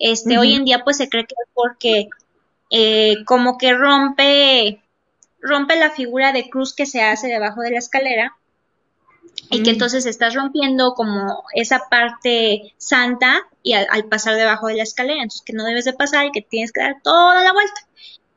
este, 0.00 0.38
hoy 0.38 0.54
en 0.54 0.64
día 0.64 0.82
pues 0.82 0.96
se 0.96 1.08
cree 1.08 1.26
que 1.26 1.34
es 1.38 1.48
porque 1.54 2.08
eh, 2.70 3.16
como 3.26 3.58
que 3.58 3.74
rompe, 3.74 4.82
rompe 5.40 5.76
la 5.76 5.90
figura 5.90 6.32
de 6.32 6.48
cruz 6.48 6.74
que 6.74 6.86
se 6.86 7.02
hace 7.02 7.28
debajo 7.28 7.60
de 7.60 7.70
la 7.70 7.78
escalera 7.78 8.34
y 9.50 9.62
que 9.62 9.70
entonces 9.70 10.06
estás 10.06 10.34
rompiendo 10.34 10.94
como 10.94 11.44
esa 11.54 11.88
parte 11.90 12.72
santa 12.78 13.42
y 13.62 13.74
al, 13.74 14.04
pasar 14.06 14.36
debajo 14.36 14.68
de 14.68 14.76
la 14.76 14.84
escalera, 14.84 15.22
entonces 15.22 15.42
que 15.44 15.52
no 15.52 15.64
debes 15.64 15.84
de 15.84 15.92
pasar 15.92 16.26
y 16.26 16.32
que 16.32 16.40
tienes 16.40 16.72
que 16.72 16.80
dar 16.80 16.96
toda 17.02 17.44
la 17.44 17.52
vuelta. 17.52 17.86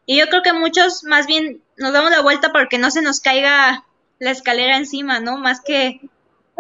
Y 0.06 0.18
yo 0.18 0.28
creo 0.28 0.42
que 0.42 0.52
muchos 0.52 1.06
más 1.06 1.28
bien 1.28 1.62
nos 1.78 1.94
damos 1.94 2.12
la 2.12 2.22
vuelta 2.22 2.52
porque 2.52 2.78
no 2.78 2.92
se 2.92 3.02
nos 3.02 3.22
caiga 3.22 3.86
la 4.20 4.32
escalera 4.32 4.76
encima, 4.76 5.22
¿no? 5.22 5.38
Más 5.38 5.62
que 5.62 6.02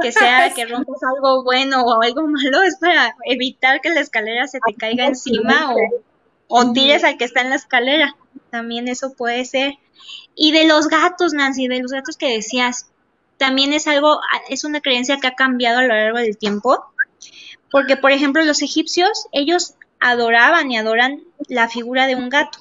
que 0.01 0.11
sea 0.11 0.53
que 0.53 0.65
rompes 0.67 1.01
algo 1.03 1.43
bueno 1.43 1.83
o 1.83 2.01
algo 2.01 2.27
malo, 2.27 2.61
es 2.63 2.77
para 2.77 3.15
evitar 3.25 3.81
que 3.81 3.89
la 3.89 4.01
escalera 4.01 4.47
se 4.47 4.59
te 4.65 4.73
caiga 4.73 5.05
encima 5.05 5.73
o, 5.73 5.77
o 6.47 6.73
tires 6.73 7.03
al 7.03 7.17
que 7.17 7.25
está 7.25 7.41
en 7.41 7.49
la 7.49 7.55
escalera. 7.55 8.15
También 8.49 8.87
eso 8.87 9.13
puede 9.13 9.45
ser. 9.45 9.73
Y 10.35 10.51
de 10.51 10.65
los 10.65 10.87
gatos, 10.87 11.33
Nancy, 11.33 11.67
de 11.67 11.81
los 11.81 11.91
gatos 11.91 12.17
que 12.17 12.33
decías, 12.33 12.87
también 13.37 13.73
es 13.73 13.87
algo, 13.87 14.19
es 14.49 14.63
una 14.63 14.81
creencia 14.81 15.17
que 15.17 15.27
ha 15.27 15.35
cambiado 15.35 15.79
a 15.79 15.83
lo 15.83 15.93
largo 15.93 16.17
del 16.17 16.37
tiempo. 16.37 16.85
Porque, 17.71 17.97
por 17.97 18.11
ejemplo, 18.11 18.43
los 18.43 18.61
egipcios, 18.61 19.27
ellos 19.31 19.75
adoraban 19.99 20.69
y 20.71 20.77
adoran 20.77 21.23
la 21.47 21.67
figura 21.69 22.07
de 22.07 22.15
un 22.15 22.29
gato. 22.29 22.59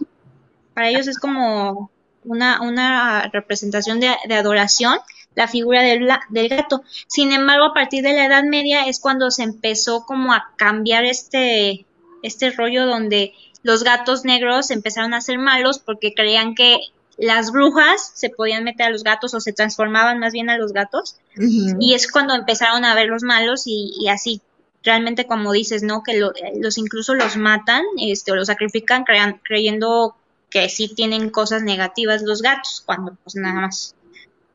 Para 0.75 0.89
ellos 0.89 1.07
es 1.07 1.19
como 1.19 1.91
una, 2.25 2.63
una 2.63 3.29
representación 3.33 4.01
de, 4.01 4.15
de 4.27 4.35
adoración 4.35 4.99
la 5.35 5.49
figura 5.49 5.83
del, 5.83 6.09
del, 6.29 6.49
gato. 6.49 6.83
Sin 7.07 7.33
embargo, 7.33 7.67
a 7.67 7.75
partir 7.75 8.03
de 8.03 8.13
la 8.13 8.27
Edad 8.27 8.45
Media 8.45 8.87
es 8.87 9.01
cuando 9.01 9.31
se 9.31 9.43
empezó 9.43 10.05
como 10.05 10.33
a 10.33 10.51
cambiar 10.57 11.05
este, 11.05 11.87
este 12.23 12.51
rollo 12.51 12.87
donde 12.87 13.33
los 13.63 13.85
gatos 13.85 14.25
negros 14.25 14.71
empezaron 14.71 15.15
a 15.15 15.21
ser 15.21 15.39
malos 15.39 15.79
porque 15.79 16.15
creían 16.15 16.55
que 16.55 16.79
las 17.17 17.53
brujas 17.53 18.13
se 18.15 18.31
podían 18.31 18.65
meter 18.65 18.87
a 18.87 18.91
los 18.91 19.05
gatos 19.05 19.35
o 19.35 19.41
se 19.41 19.53
transformaban 19.53 20.19
más 20.19 20.33
bien 20.33 20.51
a 20.51 20.59
los 20.59 20.73
gatos. 20.73 21.17
Y 21.37 21.95
es 21.95 22.11
cuando 22.11 22.35
empezaron 22.35 22.85
a 22.85 22.95
ver 22.95 23.09
los 23.09 23.23
malos 23.23 23.63
y, 23.67 24.09
así 24.09 24.41
realmente 24.85 25.29
como 25.29 25.53
dices 25.53 25.85
no 25.85 26.03
que 26.03 26.19
los 26.19 26.77
incluso 26.77 27.15
los 27.15 27.37
matan 27.37 27.85
este 27.99 28.33
o 28.33 28.35
los 28.35 28.49
sacrifican 28.49 29.05
creyendo 29.05 30.17
que 30.51 30.69
sí 30.69 30.89
tienen 30.89 31.31
cosas 31.31 31.63
negativas 31.63 32.23
los 32.23 32.43
gatos 32.43 32.83
cuando 32.85 33.17
pues 33.23 33.37
nada 33.37 33.61
más 33.61 33.95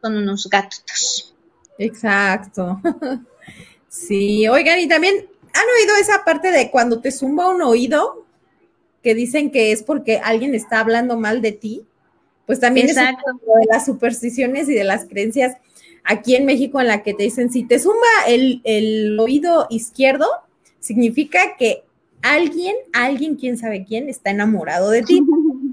son 0.01 0.17
unos 0.17 0.49
gatos. 0.49 1.35
Exacto. 1.77 2.81
Sí, 3.89 4.47
oigan, 4.47 4.79
y 4.79 4.87
también 4.87 5.15
han 5.15 5.65
oído 5.79 5.95
esa 5.99 6.23
parte 6.23 6.51
de 6.51 6.69
cuando 6.69 6.99
te 6.99 7.11
zumba 7.11 7.49
un 7.49 7.63
oído, 7.63 8.25
que 9.01 9.15
dicen 9.15 9.49
que 9.49 9.71
es 9.71 9.81
porque 9.81 10.17
alguien 10.17 10.53
está 10.53 10.81
hablando 10.81 11.17
mal 11.17 11.41
de 11.41 11.53
ti, 11.53 11.83
pues 12.45 12.59
también 12.59 12.89
Exacto. 12.89 13.23
es 13.31 13.41
de 13.41 13.73
las 13.73 13.85
supersticiones 13.85 14.69
y 14.69 14.73
de 14.73 14.83
las 14.83 15.05
creencias 15.05 15.55
aquí 16.03 16.35
en 16.35 16.45
México 16.45 16.79
en 16.79 16.87
la 16.87 17.01
que 17.01 17.13
te 17.13 17.23
dicen, 17.23 17.51
si 17.51 17.63
te 17.63 17.79
zumba 17.79 18.07
el, 18.27 18.61
el 18.65 19.19
oído 19.19 19.65
izquierdo, 19.69 20.27
significa 20.79 21.55
que 21.57 21.83
alguien, 22.21 22.75
alguien, 22.93 23.35
quién 23.35 23.57
sabe 23.57 23.85
quién, 23.85 24.09
está 24.09 24.29
enamorado 24.31 24.89
de 24.89 25.03
ti. 25.03 25.21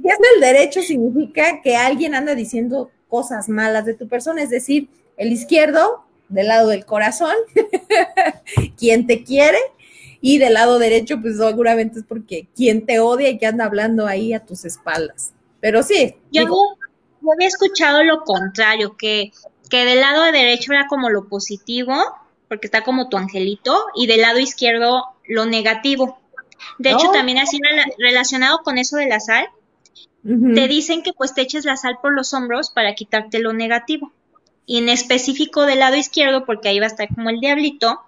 Si 0.03 0.09
es 0.09 0.19
del 0.19 0.41
derecho, 0.41 0.83
significa 0.83 1.61
que 1.63 1.77
alguien 1.77 2.15
anda 2.15 2.35
diciendo 2.35 2.91
cosas 3.15 3.49
malas 3.49 3.85
de 3.85 3.95
tu 3.95 4.09
persona, 4.09 4.43
es 4.43 4.51
decir, 4.51 4.89
el 5.17 5.31
izquierdo 5.31 6.05
del 6.29 6.49
lado 6.49 6.71
del 6.71 6.85
corazón, 6.85 7.37
quien 8.77 9.07
te 9.07 9.23
quiere, 9.23 9.59
y 10.21 10.39
del 10.39 10.55
lado 10.55 10.81
derecho, 10.81 11.21
pues 11.23 11.37
seguramente 11.37 12.01
es 12.01 12.05
porque 12.05 12.49
quien 12.57 12.87
te 12.87 12.99
odia 12.99 13.29
y 13.29 13.39
que 13.39 13.47
anda 13.47 13.67
hablando 13.67 14.09
ahí 14.09 14.33
a 14.33 14.45
tus 14.45 14.65
espaldas. 14.65 15.33
Pero 15.61 15.85
sí. 15.85 16.17
Yo, 16.33 16.49
había 17.33 17.47
escuchado 17.47 18.03
lo 18.03 18.23
contrario, 18.23 18.97
que, 18.97 19.31
que 19.71 19.85
del 19.85 20.01
lado 20.01 20.25
derecho 20.33 20.73
era 20.73 20.89
como 20.89 21.09
lo 21.09 21.29
positivo, 21.29 21.95
porque 22.49 22.67
está 22.67 22.83
como 22.83 23.09
tu 23.09 23.17
angelito, 23.17 23.79
y 23.95 24.09
del 24.09 24.23
lado 24.23 24.41
izquierdo 24.41 25.05
lo 25.29 25.47
negativo. 25.47 26.19
De 26.81 26.91
hecho, 26.91 27.13
también 27.13 27.39
así 27.39 27.61
relacionado 27.97 28.65
con 28.65 28.77
eso 28.77 28.97
de 28.97 29.07
la 29.07 29.21
sal, 29.21 29.47
te 30.25 30.69
dicen 30.69 31.03
que 31.03 31.13
pues 31.13 31.35
te 31.35 31.43
eches 31.43 31.65
la 31.65 31.77
sal 31.77 31.99
por 32.01 32.15
los 32.15 32.33
hombros 32.33 32.71
para 32.71 32.95
quitarte 32.95 33.39
lo 33.41 33.53
negativo. 33.53 34.13
Y 34.67 34.79
en 34.79 34.89
específico 34.89 35.67
del 35.67 35.81
lado 35.81 35.97
izquierdo, 35.97 36.47
porque 36.47 36.69
ahí 36.69 36.81
va 36.81 36.87
a 36.87 36.89
estar 36.89 37.09
como 37.15 37.29
el 37.29 37.41
diablito, 37.41 38.01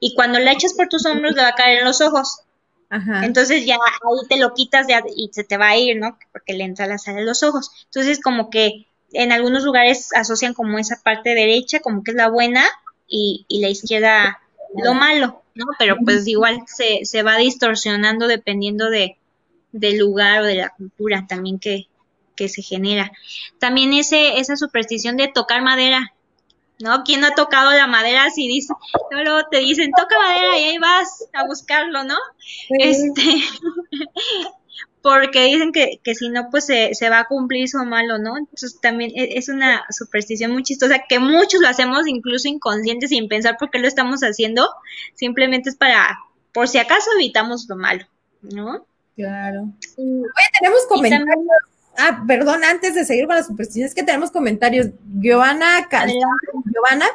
y 0.00 0.14
cuando 0.14 0.38
la 0.38 0.52
echas 0.52 0.72
por 0.72 0.88
tus 0.88 1.04
hombros 1.04 1.34
le 1.34 1.42
va 1.42 1.48
a 1.48 1.54
caer 1.54 1.80
en 1.80 1.84
los 1.84 2.00
ojos. 2.00 2.40
Ajá. 2.88 3.26
Entonces 3.26 3.66
ya 3.66 3.74
ahí 3.74 4.28
te 4.28 4.38
lo 4.38 4.54
quitas 4.54 4.86
y 5.14 5.28
se 5.32 5.44
te 5.44 5.58
va 5.58 5.68
a 5.68 5.76
ir, 5.76 5.98
¿no? 5.98 6.18
Porque 6.32 6.54
le 6.54 6.64
entra 6.64 6.86
la 6.86 6.96
sal 6.96 7.18
en 7.18 7.26
los 7.26 7.42
ojos. 7.42 7.70
Entonces 7.84 8.20
como 8.22 8.48
que 8.48 8.86
en 9.12 9.32
algunos 9.32 9.64
lugares 9.64 10.08
asocian 10.14 10.54
como 10.54 10.78
esa 10.78 11.02
parte 11.02 11.34
derecha, 11.34 11.80
como 11.80 12.02
que 12.02 12.12
es 12.12 12.16
la 12.16 12.30
buena, 12.30 12.64
y, 13.06 13.44
y 13.48 13.60
la 13.60 13.68
izquierda 13.68 14.40
lo 14.76 14.94
malo, 14.94 15.42
¿no? 15.54 15.64
Pero 15.78 15.96
pues 16.04 16.26
igual 16.26 16.62
se, 16.66 17.04
se 17.04 17.22
va 17.22 17.36
distorsionando 17.36 18.26
dependiendo 18.26 18.90
de, 18.90 19.16
del 19.72 19.98
lugar 19.98 20.42
o 20.42 20.44
de 20.44 20.56
la 20.56 20.70
cultura 20.70 21.26
también 21.28 21.58
que, 21.58 21.88
que 22.36 22.48
se 22.48 22.62
genera. 22.62 23.12
También 23.58 23.92
ese, 23.92 24.38
esa 24.38 24.56
superstición 24.56 25.16
de 25.16 25.28
tocar 25.28 25.62
madera, 25.62 26.14
¿no? 26.80 27.02
¿Quién 27.04 27.20
no 27.20 27.26
ha 27.26 27.34
tocado 27.34 27.72
la 27.72 27.86
madera 27.86 28.30
si 28.30 28.46
dice, 28.46 28.72
luego 29.10 29.48
te 29.50 29.58
dicen, 29.58 29.90
toca 29.96 30.16
madera 30.18 30.58
y 30.58 30.64
ahí 30.64 30.78
vas 30.78 31.28
a 31.32 31.44
buscarlo, 31.44 32.04
¿no? 32.04 32.16
Este, 32.70 33.22
porque 35.02 35.44
dicen 35.44 35.72
que, 35.72 36.00
que 36.02 36.14
si 36.14 36.28
no, 36.28 36.48
pues 36.50 36.66
se, 36.66 36.94
se, 36.94 37.10
va 37.10 37.20
a 37.20 37.26
cumplir 37.26 37.68
su 37.68 37.78
malo, 37.84 38.18
¿no? 38.18 38.36
Entonces 38.36 38.80
también 38.80 39.10
e, 39.14 39.36
es 39.38 39.48
una 39.48 39.84
superstición 39.90 40.52
muy 40.52 40.62
chistosa 40.62 41.04
que 41.08 41.18
muchos 41.18 41.60
lo 41.60 41.68
hacemos 41.68 42.06
incluso 42.06 42.48
inconscientes 42.48 43.10
sin 43.10 43.28
pensar 43.28 43.56
por 43.58 43.70
qué 43.70 43.78
lo 43.78 43.88
estamos 43.88 44.20
haciendo, 44.20 44.68
simplemente 45.14 45.70
es 45.70 45.76
para, 45.76 46.18
por 46.52 46.68
si 46.68 46.78
acaso 46.78 47.10
evitamos 47.16 47.66
lo 47.68 47.76
malo, 47.76 48.06
¿no? 48.42 48.86
Claro. 49.18 49.72
Oye, 49.96 50.22
tenemos 50.60 50.86
comentarios. 50.88 51.46
Ah, 51.96 52.22
perdón, 52.24 52.62
antes 52.62 52.94
de 52.94 53.04
seguir 53.04 53.26
con 53.26 53.34
las 53.34 53.48
supersticiones, 53.48 53.92
que 53.92 54.04
tenemos 54.04 54.30
comentarios. 54.30 54.90
Giovanna, 55.20 55.88
Giovanna 55.90 57.06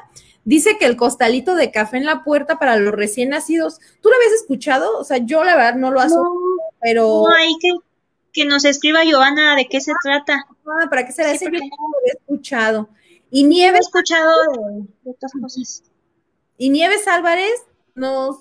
dice 0.44 0.78
que 0.78 0.86
el 0.86 0.98
costalito 0.98 1.56
de 1.56 1.72
café 1.72 1.96
en 1.96 2.06
la 2.06 2.26
puerta 2.26 2.60
para 2.60 2.76
los 2.76 2.94
recién 2.94 3.30
nacidos, 3.30 3.80
¿tú 4.02 4.10
lo 4.10 4.16
habías 4.18 4.34
escuchado? 4.34 5.00
O 5.00 5.06
sea, 5.06 5.20
yo 5.20 5.46
la 5.46 5.56
verdad 5.56 5.76
no 5.76 5.92
lo 5.92 6.02
asocio, 6.02 6.30
pero... 6.82 7.24
No, 7.26 7.34
hay 7.34 7.54
que, 7.62 7.70
que 8.34 8.44
nos 8.44 8.66
escriba 8.66 9.06
Giovanna 9.06 9.56
de 9.56 9.70
qué 9.70 9.80
se 9.80 9.94
trata. 10.04 10.46
Ah, 10.66 10.90
¿para 10.90 11.06
qué 11.06 11.14
será 11.14 11.32
ese? 11.32 11.46
Yo 11.46 11.52
no 11.52 11.60
lo 11.60 11.98
había 12.00 12.14
escuchado. 12.20 12.90
Y 13.32 13.46
Nieves... 13.46 13.80
He 13.80 13.84
escuchado 13.86 14.30
de 15.06 15.10
otras 15.10 15.32
cosas. 15.42 15.84
Y 16.58 16.70
Nieves 16.70 17.08
Álvarez 17.08 17.64
nos 17.96 18.40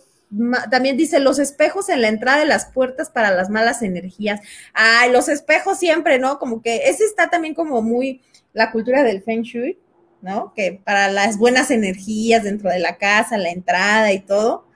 también 0.70 0.96
dice 0.96 1.20
los 1.20 1.38
espejos 1.38 1.88
en 1.88 2.00
la 2.00 2.08
entrada 2.08 2.38
de 2.38 2.46
las 2.46 2.66
puertas 2.66 3.10
para 3.10 3.30
las 3.30 3.50
malas 3.50 3.82
energías. 3.82 4.40
Ay, 4.72 5.12
los 5.12 5.28
espejos 5.28 5.78
siempre, 5.78 6.18
¿no? 6.18 6.38
Como 6.38 6.62
que 6.62 6.88
ese 6.88 7.04
está 7.04 7.28
también 7.28 7.54
como 7.54 7.82
muy 7.82 8.22
la 8.52 8.70
cultura 8.70 9.02
del 9.02 9.22
Feng 9.22 9.42
Shui, 9.42 9.78
¿no? 10.22 10.52
Que 10.54 10.80
para 10.84 11.10
las 11.10 11.36
buenas 11.38 11.70
energías 11.70 12.44
dentro 12.44 12.70
de 12.70 12.78
la 12.78 12.96
casa, 12.96 13.36
la 13.36 13.50
entrada 13.50 14.12
y 14.12 14.20
todo. 14.20 14.66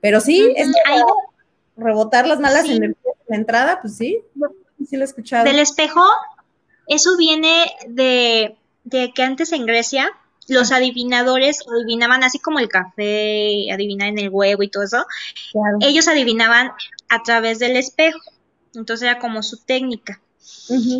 Pero 0.00 0.20
sí, 0.20 0.52
es 0.56 0.70
rebotar 1.76 2.26
las 2.26 2.40
malas 2.40 2.64
energías 2.64 2.96
en 3.04 3.26
la 3.28 3.36
entrada, 3.36 3.80
pues 3.80 3.96
sí, 3.96 4.22
sí 4.88 4.96
lo 4.96 5.02
he 5.02 5.04
escuchado. 5.04 5.44
Del 5.44 5.58
espejo, 5.58 6.02
eso 6.86 7.16
viene 7.18 7.66
de, 7.86 8.56
de 8.84 9.12
que 9.12 9.22
antes 9.22 9.52
en 9.52 9.66
Grecia 9.66 10.10
los 10.50 10.72
adivinadores 10.72 11.60
adivinaban 11.68 12.24
así 12.24 12.38
como 12.38 12.58
el 12.58 12.68
café, 12.68 13.70
adivinar 13.72 14.08
en 14.08 14.18
el 14.18 14.28
huevo 14.30 14.62
y 14.62 14.68
todo 14.68 14.82
eso. 14.82 15.06
Ellos 15.80 16.08
adivinaban 16.08 16.72
a 17.08 17.22
través 17.22 17.58
del 17.58 17.76
espejo. 17.76 18.20
Entonces 18.74 19.08
era 19.08 19.18
como 19.18 19.42
su 19.42 19.58
técnica. 19.58 20.20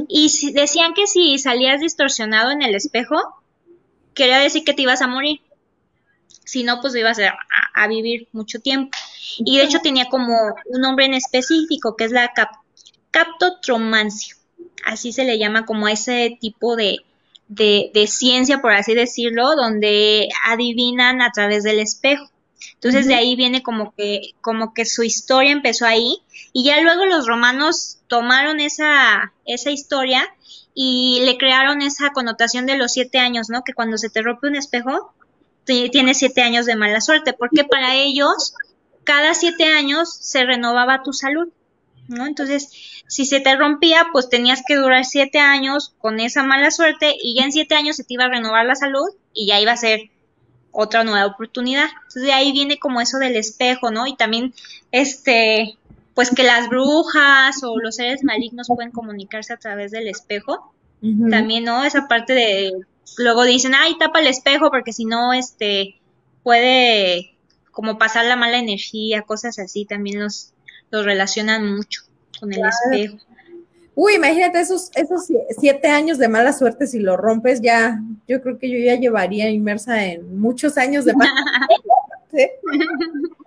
Y 0.09 0.31
si, 0.31 0.53
decían 0.53 0.95
que 0.95 1.07
si 1.07 1.39
salías 1.39 1.81
distorsionado 1.81 2.51
en 2.51 2.63
el 2.63 2.75
espejo, 2.75 3.17
quería 4.15 4.39
decir 4.39 4.65
que 4.65 4.75
te 4.75 4.83
ibas 4.83 5.03
a 5.03 5.07
morir. 5.07 5.41
Si 6.45 6.65
no, 6.65 6.81
pues 6.81 6.95
ibas 6.97 7.19
a, 7.21 7.35
a, 7.75 7.89
vivir 7.89 8.29
mucho 8.33 8.59
tiempo. 8.59 8.97
Y 9.39 9.59
de 9.59 9.65
hecho 9.65 9.79
tenía 9.81 10.07
como 10.07 10.37
un 10.67 10.81
nombre 10.81 11.05
en 11.05 11.15
específico, 11.15 11.97
que 11.97 12.05
es 12.05 12.13
la 12.13 12.33
cap 12.35 12.51
captotromancia. 13.11 14.37
Así 14.85 15.13
se 15.13 15.25
le 15.25 15.39
llama 15.39 15.67
como 15.67 15.89
ese 15.89 16.37
tipo 16.41 16.77
de, 16.77 16.99
de, 17.51 17.91
de, 17.93 18.07
ciencia, 18.07 18.63
por 18.63 18.73
así 18.73 18.95
decirlo, 18.95 19.57
donde 19.57 20.29
adivinan 20.47 21.21
a 21.21 21.33
través 21.33 21.65
del 21.65 21.81
espejo. 21.81 22.31
Entonces 22.75 23.07
de 23.07 23.15
ahí 23.15 23.37
viene 23.37 23.63
como 23.63 23.93
que, 23.95 24.35
como 24.41 24.73
que 24.73 24.87
su 24.87 25.03
historia 25.03 25.53
empezó 25.53 25.85
ahí 25.85 26.19
y 26.53 26.65
ya 26.65 26.81
luego 26.81 27.05
los 27.05 27.27
romanos 27.27 27.99
tomaron 28.07 28.61
esa, 28.61 29.33
esa 29.45 29.71
historia 29.71 30.27
y 30.75 31.23
le 31.25 31.37
crearon 31.37 31.83
esa 31.83 32.11
connotación 32.11 32.67
de 32.67 32.77
los 32.79 32.93
siete 32.93 33.19
años, 33.19 33.51
¿no? 33.51 33.65
Que 33.65 33.75
cuando 33.75 33.99
se 33.99 34.11
te 34.11 34.23
rompe 34.23 34.47
un 34.47 34.57
espejo, 34.57 35.13
tienes 35.65 36.19
siete 36.19 36.43
años 36.43 36.67
de 36.67 36.77
mala 36.77 37.01
suerte, 37.01 37.33
porque 37.33 37.65
para 37.65 37.97
ellos 37.97 38.55
cada 39.05 39.35
siete 39.35 39.65
años 39.65 40.15
se 40.15 40.45
renovaba 40.45 41.03
tu 41.03 41.13
salud, 41.13 41.49
¿no? 42.09 42.27
Entonces, 42.27 43.00
si 43.11 43.27
se 43.27 43.41
te 43.41 43.57
rompía, 43.57 44.07
pues 44.13 44.29
tenías 44.29 44.63
que 44.65 44.77
durar 44.77 45.05
siete 45.05 45.41
años 45.41 45.93
con 45.99 46.21
esa 46.21 46.45
mala 46.45 46.71
suerte 46.71 47.17
y 47.21 47.35
ya 47.35 47.45
en 47.45 47.51
siete 47.51 47.75
años 47.75 47.97
se 47.97 48.05
te 48.05 48.15
iba 48.15 48.27
a 48.27 48.29
renovar 48.29 48.65
la 48.65 48.77
salud 48.77 49.09
y 49.35 49.49
ya 49.49 49.61
iba 49.61 49.73
a 49.73 49.77
ser 49.77 50.11
otra 50.71 51.03
nueva 51.03 51.27
oportunidad. 51.27 51.89
Entonces 51.93 52.23
de 52.23 52.33
ahí 52.33 52.53
viene 52.53 52.79
como 52.79 53.01
eso 53.01 53.19
del 53.19 53.35
espejo, 53.35 53.91
¿no? 53.91 54.07
Y 54.07 54.15
también, 54.15 54.55
este, 54.93 55.77
pues 56.15 56.31
que 56.31 56.45
las 56.45 56.69
brujas 56.69 57.65
o 57.65 57.81
los 57.81 57.97
seres 57.97 58.23
malignos 58.23 58.69
pueden 58.69 58.93
comunicarse 58.93 59.55
a 59.55 59.57
través 59.57 59.91
del 59.91 60.07
espejo. 60.07 60.73
También, 61.31 61.65
¿no? 61.65 61.83
Esa 61.83 62.07
parte 62.07 62.33
de, 62.35 62.73
luego 63.19 63.43
dicen, 63.43 63.75
ay, 63.75 63.99
tapa 63.99 64.21
el 64.21 64.29
espejo 64.29 64.71
porque 64.71 64.93
si 64.93 65.05
no, 65.05 65.33
este, 65.33 65.99
puede 66.45 67.35
como 67.73 67.99
pasar 67.99 68.27
la 68.27 68.37
mala 68.37 68.59
energía, 68.59 69.23
cosas 69.23 69.59
así, 69.59 69.85
también 69.85 70.21
los, 70.21 70.53
los 70.91 71.05
relacionan 71.05 71.75
mucho 71.75 72.03
con 72.41 72.53
el 72.53 72.63
espejo. 72.65 73.19
Uy, 73.95 74.15
imagínate 74.15 74.61
esos, 74.61 74.91
esos 74.95 75.27
siete 75.59 75.89
años 75.89 76.17
de 76.17 76.29
mala 76.29 76.53
suerte, 76.53 76.87
si 76.87 77.01
lo 77.01 77.17
rompes, 77.17 77.61
ya, 77.61 78.01
yo 78.27 78.41
creo 78.41 78.59
que 78.59 78.71
yo 78.71 78.79
ya 78.79 78.95
llevaría 78.95 79.51
inmersa 79.51 80.05
en 80.07 80.39
muchos 80.39 80.79
años 80.79 81.05
de 81.05 81.15
mala 81.15 81.33
suerte. 82.31 82.53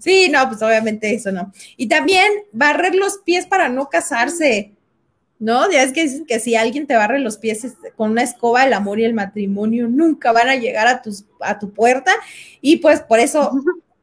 Sí, 0.00 0.28
no, 0.30 0.48
pues 0.48 0.62
obviamente 0.62 1.14
eso 1.14 1.32
no. 1.32 1.52
Y 1.76 1.88
también 1.88 2.26
barrer 2.52 2.94
los 2.94 3.18
pies 3.18 3.46
para 3.46 3.68
no 3.68 3.88
casarse, 3.88 4.72
¿no? 5.38 5.70
Ya 5.70 5.82
es 5.82 5.92
que 5.92 6.02
dicen 6.02 6.26
que 6.26 6.40
si 6.40 6.56
alguien 6.56 6.86
te 6.86 6.96
barre 6.96 7.20
los 7.20 7.38
pies 7.38 7.64
este, 7.64 7.92
con 7.92 8.10
una 8.10 8.22
escoba, 8.22 8.64
el 8.64 8.72
amor 8.72 8.98
y 9.00 9.04
el 9.04 9.14
matrimonio 9.14 9.88
nunca 9.88 10.32
van 10.32 10.48
a 10.48 10.56
llegar 10.56 10.86
a, 10.86 11.00
tus, 11.02 11.24
a 11.40 11.58
tu 11.58 11.72
puerta. 11.72 12.12
Y 12.60 12.78
pues 12.78 13.00
por 13.00 13.20
eso 13.20 13.52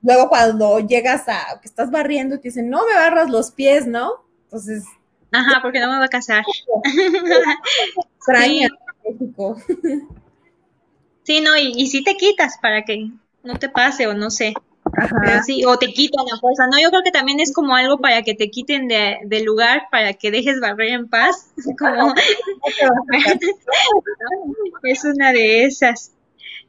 luego 0.07 0.29
cuando 0.29 0.79
llegas 0.79 1.27
a 1.27 1.59
que 1.61 1.67
estás 1.67 1.91
barriendo, 1.91 2.37
te 2.37 2.47
dicen, 2.47 2.69
no 2.69 2.87
me 2.87 2.93
barras 2.93 3.29
los 3.29 3.51
pies, 3.51 3.85
¿no? 3.85 4.23
Entonces. 4.45 4.85
Ajá, 5.33 5.59
porque 5.61 5.81
no 5.81 5.91
me 5.91 5.99
va 5.99 6.05
a 6.05 6.09
casar. 6.09 6.45
Extraña 8.15 8.69
sí. 11.23 11.41
no, 11.41 11.57
y, 11.57 11.87
si 11.87 12.03
te 12.05 12.15
quitas 12.15 12.57
para 12.61 12.83
que 12.83 13.09
no 13.43 13.59
te 13.59 13.67
pase 13.67 14.07
o 14.07 14.13
no 14.13 14.29
sé. 14.29 14.53
Ajá. 14.93 15.43
Sí, 15.43 15.65
o 15.65 15.77
te 15.77 15.87
quitan 15.87 16.25
la 16.31 16.37
fuerza. 16.39 16.67
No, 16.67 16.79
yo 16.79 16.89
creo 16.89 17.03
que 17.03 17.11
también 17.11 17.41
es 17.41 17.53
como 17.53 17.75
algo 17.75 17.97
para 17.97 18.21
que 18.23 18.33
te 18.33 18.49
quiten 18.49 18.87
de, 18.87 19.17
del 19.25 19.43
lugar, 19.43 19.89
para 19.91 20.13
que 20.13 20.31
dejes 20.31 20.61
barrer 20.61 20.93
en 20.93 21.09
paz. 21.09 21.51
Como... 21.77 22.13
es 24.83 25.03
una 25.03 25.33
de 25.33 25.65
esas. 25.65 26.13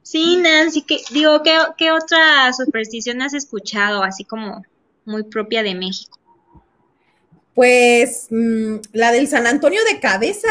Sí, 0.02 0.36
Nancy, 0.36 0.82
que, 0.82 1.00
digo, 1.10 1.42
¿qué, 1.42 1.56
¿qué 1.76 1.92
otra 1.92 2.52
superstición 2.52 3.20
has 3.22 3.34
escuchado, 3.34 4.02
así 4.02 4.24
como 4.24 4.62
muy 5.04 5.24
propia 5.24 5.62
de 5.62 5.74
México? 5.74 6.18
Pues 7.54 8.28
mm, 8.30 8.76
la 8.92 9.12
del 9.12 9.28
San 9.28 9.46
Antonio 9.46 9.80
de 9.84 10.00
cabeza, 10.00 10.48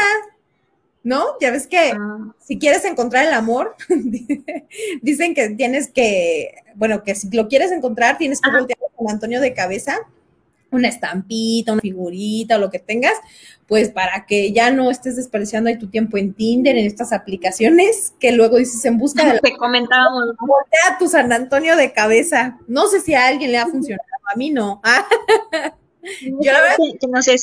¿no? 1.02 1.38
Ya 1.40 1.50
ves 1.50 1.66
que 1.66 1.92
ah. 1.96 2.34
si 2.38 2.58
quieres 2.58 2.84
encontrar 2.84 3.26
el 3.26 3.32
amor, 3.32 3.76
dicen 5.02 5.34
que 5.34 5.50
tienes 5.50 5.88
que, 5.88 6.54
bueno, 6.74 7.02
que 7.02 7.14
si 7.14 7.30
lo 7.30 7.48
quieres 7.48 7.72
encontrar, 7.72 8.18
tienes 8.18 8.40
que 8.40 8.50
voltear 8.50 8.78
a 8.78 8.96
San 8.96 9.10
Antonio 9.10 9.40
de 9.40 9.54
cabeza 9.54 10.06
una 10.70 10.88
estampita, 10.88 11.72
una 11.72 11.80
figurita 11.80 12.56
o 12.56 12.58
lo 12.58 12.70
que 12.70 12.78
tengas, 12.78 13.14
pues 13.66 13.90
para 13.90 14.26
que 14.26 14.52
ya 14.52 14.70
no 14.70 14.90
estés 14.90 15.16
desperdiciando 15.16 15.68
ahí 15.68 15.78
tu 15.78 15.88
tiempo 15.88 16.16
en 16.16 16.34
Tinder, 16.34 16.76
en 16.76 16.86
estas 16.86 17.12
aplicaciones 17.12 18.14
que 18.18 18.32
luego 18.32 18.56
dices 18.56 18.84
en 18.84 18.98
busca 18.98 19.32
de... 19.32 19.40
Te 19.40 19.56
comentábamos. 19.56 20.36
Voltea 20.38 20.98
tu 20.98 21.08
San 21.08 21.32
Antonio 21.32 21.76
de 21.76 21.92
cabeza. 21.92 22.58
No 22.66 22.86
sé 22.88 23.00
si 23.00 23.14
a 23.14 23.26
alguien 23.26 23.52
le 23.52 23.58
ha 23.58 23.66
funcionado, 23.66 24.08
a 24.32 24.36
mí 24.36 24.50
no. 24.50 24.80
Yo 26.22 26.52
la 26.52 26.60
verdad... 26.60 26.76
Que 27.00 27.06
no 27.06 27.22
sé 27.22 27.36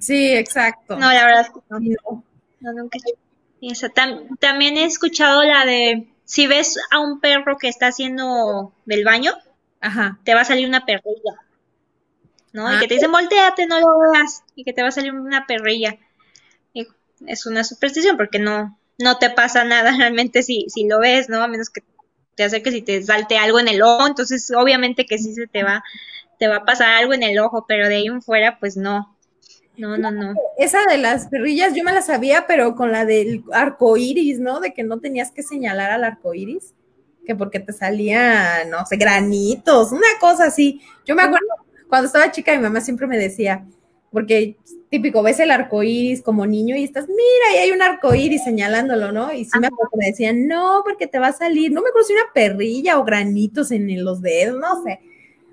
Sí, 0.00 0.34
exacto. 0.34 0.96
No, 0.96 1.12
la 1.12 1.24
verdad 1.24 1.42
es 1.42 1.50
que 1.50 1.60
no. 1.70 2.24
No, 2.60 2.72
nunca. 2.72 2.98
también 4.40 4.76
he 4.76 4.84
escuchado 4.84 5.44
la 5.44 5.64
de 5.64 6.08
si 6.24 6.46
ves 6.46 6.78
a 6.90 6.98
un 6.98 7.20
perro 7.20 7.56
que 7.56 7.68
está 7.68 7.86
haciendo 7.86 8.72
del 8.84 9.04
baño, 9.04 9.32
Ajá. 9.80 10.18
te 10.24 10.34
va 10.34 10.42
a 10.42 10.44
salir 10.44 10.68
una 10.68 10.84
perrilla. 10.84 11.36
¿No? 12.52 12.74
y 12.74 12.80
que 12.80 12.88
te 12.88 12.94
dicen, 12.94 13.12
volteate, 13.12 13.66
no 13.66 13.80
lo 13.80 13.86
veas, 14.12 14.42
y 14.54 14.64
que 14.64 14.72
te 14.72 14.82
va 14.82 14.88
a 14.88 14.92
salir 14.92 15.12
una 15.12 15.46
perrilla. 15.46 15.98
es 17.26 17.46
una 17.46 17.64
superstición 17.64 18.16
porque 18.16 18.38
no, 18.38 18.78
no 18.98 19.18
te 19.18 19.30
pasa 19.30 19.64
nada 19.64 19.92
realmente 19.96 20.42
si, 20.42 20.66
si 20.68 20.86
lo 20.86 21.00
ves, 21.00 21.28
¿no? 21.28 21.42
A 21.42 21.48
menos 21.48 21.70
que 21.70 21.82
te 22.34 22.44
hace 22.44 22.62
que 22.62 22.70
si 22.70 22.82
te 22.82 23.02
salte 23.02 23.36
algo 23.36 23.58
en 23.58 23.68
el 23.68 23.82
ojo, 23.82 24.06
entonces 24.06 24.52
obviamente 24.56 25.06
que 25.06 25.18
sí 25.18 25.34
se 25.34 25.48
te 25.48 25.64
va, 25.64 25.82
te 26.38 26.46
va 26.46 26.56
a 26.56 26.64
pasar 26.64 26.90
algo 26.90 27.12
en 27.12 27.24
el 27.24 27.38
ojo, 27.38 27.64
pero 27.66 27.88
de 27.88 27.96
ahí 27.96 28.06
en 28.06 28.22
fuera, 28.22 28.58
pues 28.60 28.76
no. 28.76 29.16
No, 29.76 29.96
no, 29.96 30.10
no. 30.10 30.34
Esa 30.56 30.84
de 30.86 30.98
las 30.98 31.28
perrillas 31.28 31.74
yo 31.74 31.84
me 31.84 31.92
la 31.92 32.02
sabía, 32.02 32.46
pero 32.48 32.74
con 32.74 32.90
la 32.90 33.04
del 33.04 33.44
arco 33.52 33.96
iris, 33.96 34.40
¿no? 34.40 34.60
De 34.60 34.74
que 34.74 34.82
no 34.82 34.98
tenías 34.98 35.30
que 35.30 35.42
señalar 35.42 35.90
al 35.90 36.04
arco 36.04 36.34
iris, 36.34 36.74
que 37.24 37.36
porque 37.36 37.60
te 37.60 37.72
salían, 37.72 38.70
no 38.70 38.84
sé, 38.86 38.96
granitos, 38.96 39.92
una 39.92 40.08
cosa 40.20 40.46
así. 40.46 40.80
Yo 41.04 41.14
me 41.14 41.22
acuerdo 41.22 41.46
cuando 41.88 42.06
estaba 42.06 42.30
chica, 42.32 42.52
mi 42.52 42.62
mamá 42.62 42.80
siempre 42.80 43.06
me 43.06 43.18
decía, 43.18 43.64
porque 44.10 44.56
típico, 44.90 45.22
ves 45.22 45.40
el 45.40 45.50
arco 45.50 45.82
iris 45.82 46.22
como 46.22 46.46
niño 46.46 46.76
y 46.76 46.84
estás, 46.84 47.08
mira, 47.08 47.54
y 47.54 47.58
hay 47.58 47.70
un 47.70 47.82
arco 47.82 48.14
iris 48.14 48.44
señalándolo, 48.44 49.12
¿no? 49.12 49.32
Y 49.32 49.44
sí 49.44 49.58
me 49.58 49.66
acuerdo 49.66 49.90
que 49.92 49.98
me 49.98 50.06
decían, 50.06 50.48
no, 50.48 50.82
porque 50.84 51.06
te 51.06 51.18
va 51.18 51.28
a 51.28 51.32
salir, 51.32 51.72
no 51.72 51.82
me 51.82 51.88
si 52.06 52.12
una 52.12 52.32
perrilla 52.32 52.98
o 52.98 53.04
granitos 53.04 53.70
en, 53.70 54.04
los 54.04 54.22
dedos, 54.22 54.58
no 54.58 54.82
sé. 54.82 55.00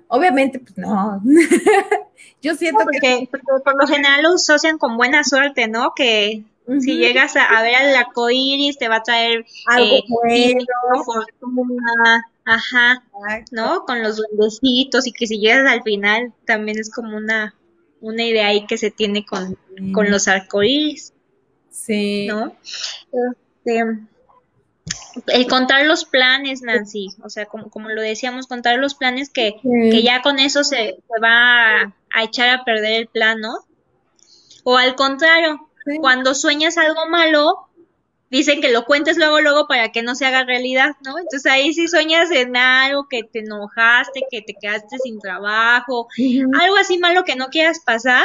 Obviamente, 0.08 0.58
pues 0.58 0.76
no. 0.78 1.20
Yo 2.42 2.54
siento 2.54 2.84
que... 3.00 3.28
por 3.30 3.80
lo 3.80 3.86
general 3.86 4.22
lo 4.22 4.34
asocian 4.34 4.78
con 4.78 4.96
buena 4.96 5.24
suerte, 5.24 5.68
¿no? 5.68 5.92
Que 5.94 6.44
si 6.80 6.96
llegas 6.96 7.36
a, 7.36 7.62
ver 7.62 7.74
al 7.74 7.96
arco 7.96 8.30
iris 8.30 8.78
te 8.78 8.88
va 8.88 8.96
a 8.96 9.02
traer 9.02 9.44
algo 9.66 9.96
eh, 10.28 10.56
fortuna, 11.04 12.28
ajá, 12.46 13.04
¿no? 13.50 13.84
Con 13.84 14.02
los 14.02 14.16
duendecitos 14.16 15.06
y 15.06 15.12
que 15.12 15.26
si 15.26 15.38
llegas 15.38 15.70
al 15.70 15.82
final 15.82 16.32
también 16.46 16.78
es 16.78 16.90
como 16.90 17.16
una 17.16 17.54
una 18.00 18.22
idea 18.22 18.48
ahí 18.48 18.66
que 18.66 18.78
se 18.78 18.90
tiene 18.90 19.24
con, 19.24 19.58
con 19.92 20.10
los 20.10 20.28
arcoíris. 20.28 21.12
Sí. 21.70 22.26
¿No? 22.28 22.56
Este, 23.64 23.82
el 25.28 25.46
contar 25.48 25.84
los 25.86 26.04
planes, 26.04 26.62
Nancy, 26.62 27.08
o 27.22 27.30
sea, 27.30 27.46
como, 27.46 27.70
como 27.70 27.88
lo 27.88 28.02
decíamos, 28.02 28.46
contar 28.46 28.78
los 28.78 28.94
planes 28.94 29.30
que, 29.30 29.56
que 29.62 30.02
ya 30.02 30.22
con 30.22 30.38
eso 30.38 30.62
se, 30.62 30.98
va 31.22 31.82
a, 31.82 32.22
echar 32.22 32.50
a 32.50 32.64
perder 32.64 32.92
el 32.92 33.06
plan, 33.08 33.40
¿no? 33.40 33.54
O 34.64 34.76
al 34.76 34.94
contrario, 34.94 35.68
cuando 36.00 36.34
sueñas 36.34 36.76
algo 36.76 37.06
malo, 37.08 37.65
dicen 38.30 38.60
que 38.60 38.72
lo 38.72 38.84
cuentes 38.84 39.16
luego, 39.16 39.40
luego 39.40 39.66
para 39.66 39.92
que 39.92 40.02
no 40.02 40.14
se 40.14 40.26
haga 40.26 40.44
realidad, 40.44 40.96
¿no? 41.04 41.18
Entonces 41.18 41.50
ahí 41.50 41.72
si 41.72 41.88
sueñas 41.88 42.30
en 42.30 42.56
algo, 42.56 43.06
que 43.08 43.22
te 43.22 43.40
enojaste, 43.40 44.22
que 44.30 44.42
te 44.42 44.54
quedaste 44.54 44.98
sin 44.98 45.20
trabajo, 45.20 46.08
algo 46.60 46.76
así 46.76 46.98
malo 46.98 47.24
que 47.24 47.36
no 47.36 47.48
quieras 47.48 47.80
pasar, 47.84 48.24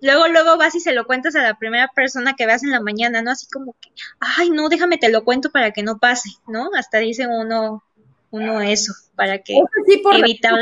luego, 0.00 0.28
luego 0.28 0.56
vas 0.56 0.74
y 0.74 0.80
se 0.80 0.92
lo 0.92 1.06
cuentas 1.06 1.36
a 1.36 1.42
la 1.42 1.54
primera 1.54 1.88
persona 1.94 2.34
que 2.34 2.46
veas 2.46 2.62
en 2.62 2.70
la 2.70 2.80
mañana, 2.80 3.22
¿no? 3.22 3.30
Así 3.30 3.46
como 3.46 3.74
que, 3.80 3.90
ay, 4.18 4.50
no, 4.50 4.68
déjame 4.68 4.98
te 4.98 5.10
lo 5.10 5.24
cuento 5.24 5.50
para 5.50 5.72
que 5.72 5.82
no 5.82 5.98
pase, 5.98 6.30
¿no? 6.46 6.70
Hasta 6.76 6.98
dice 6.98 7.26
uno, 7.26 7.82
uno 8.30 8.60
eso, 8.60 8.92
para 9.14 9.38
que 9.38 9.54
sí 9.86 10.02
evitar... 10.12 10.54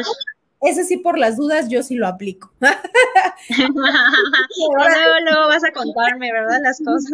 Ese 0.60 0.82
sí, 0.82 0.96
por 0.96 1.18
las 1.18 1.36
dudas, 1.36 1.68
yo 1.68 1.84
sí 1.84 1.94
lo 1.94 2.08
aplico. 2.08 2.50
luego, 2.60 2.74
luego 5.22 5.46
vas 5.46 5.62
a 5.62 5.70
contarme, 5.70 6.32
¿verdad? 6.32 6.58
Las 6.64 6.82
cosas. 6.84 7.12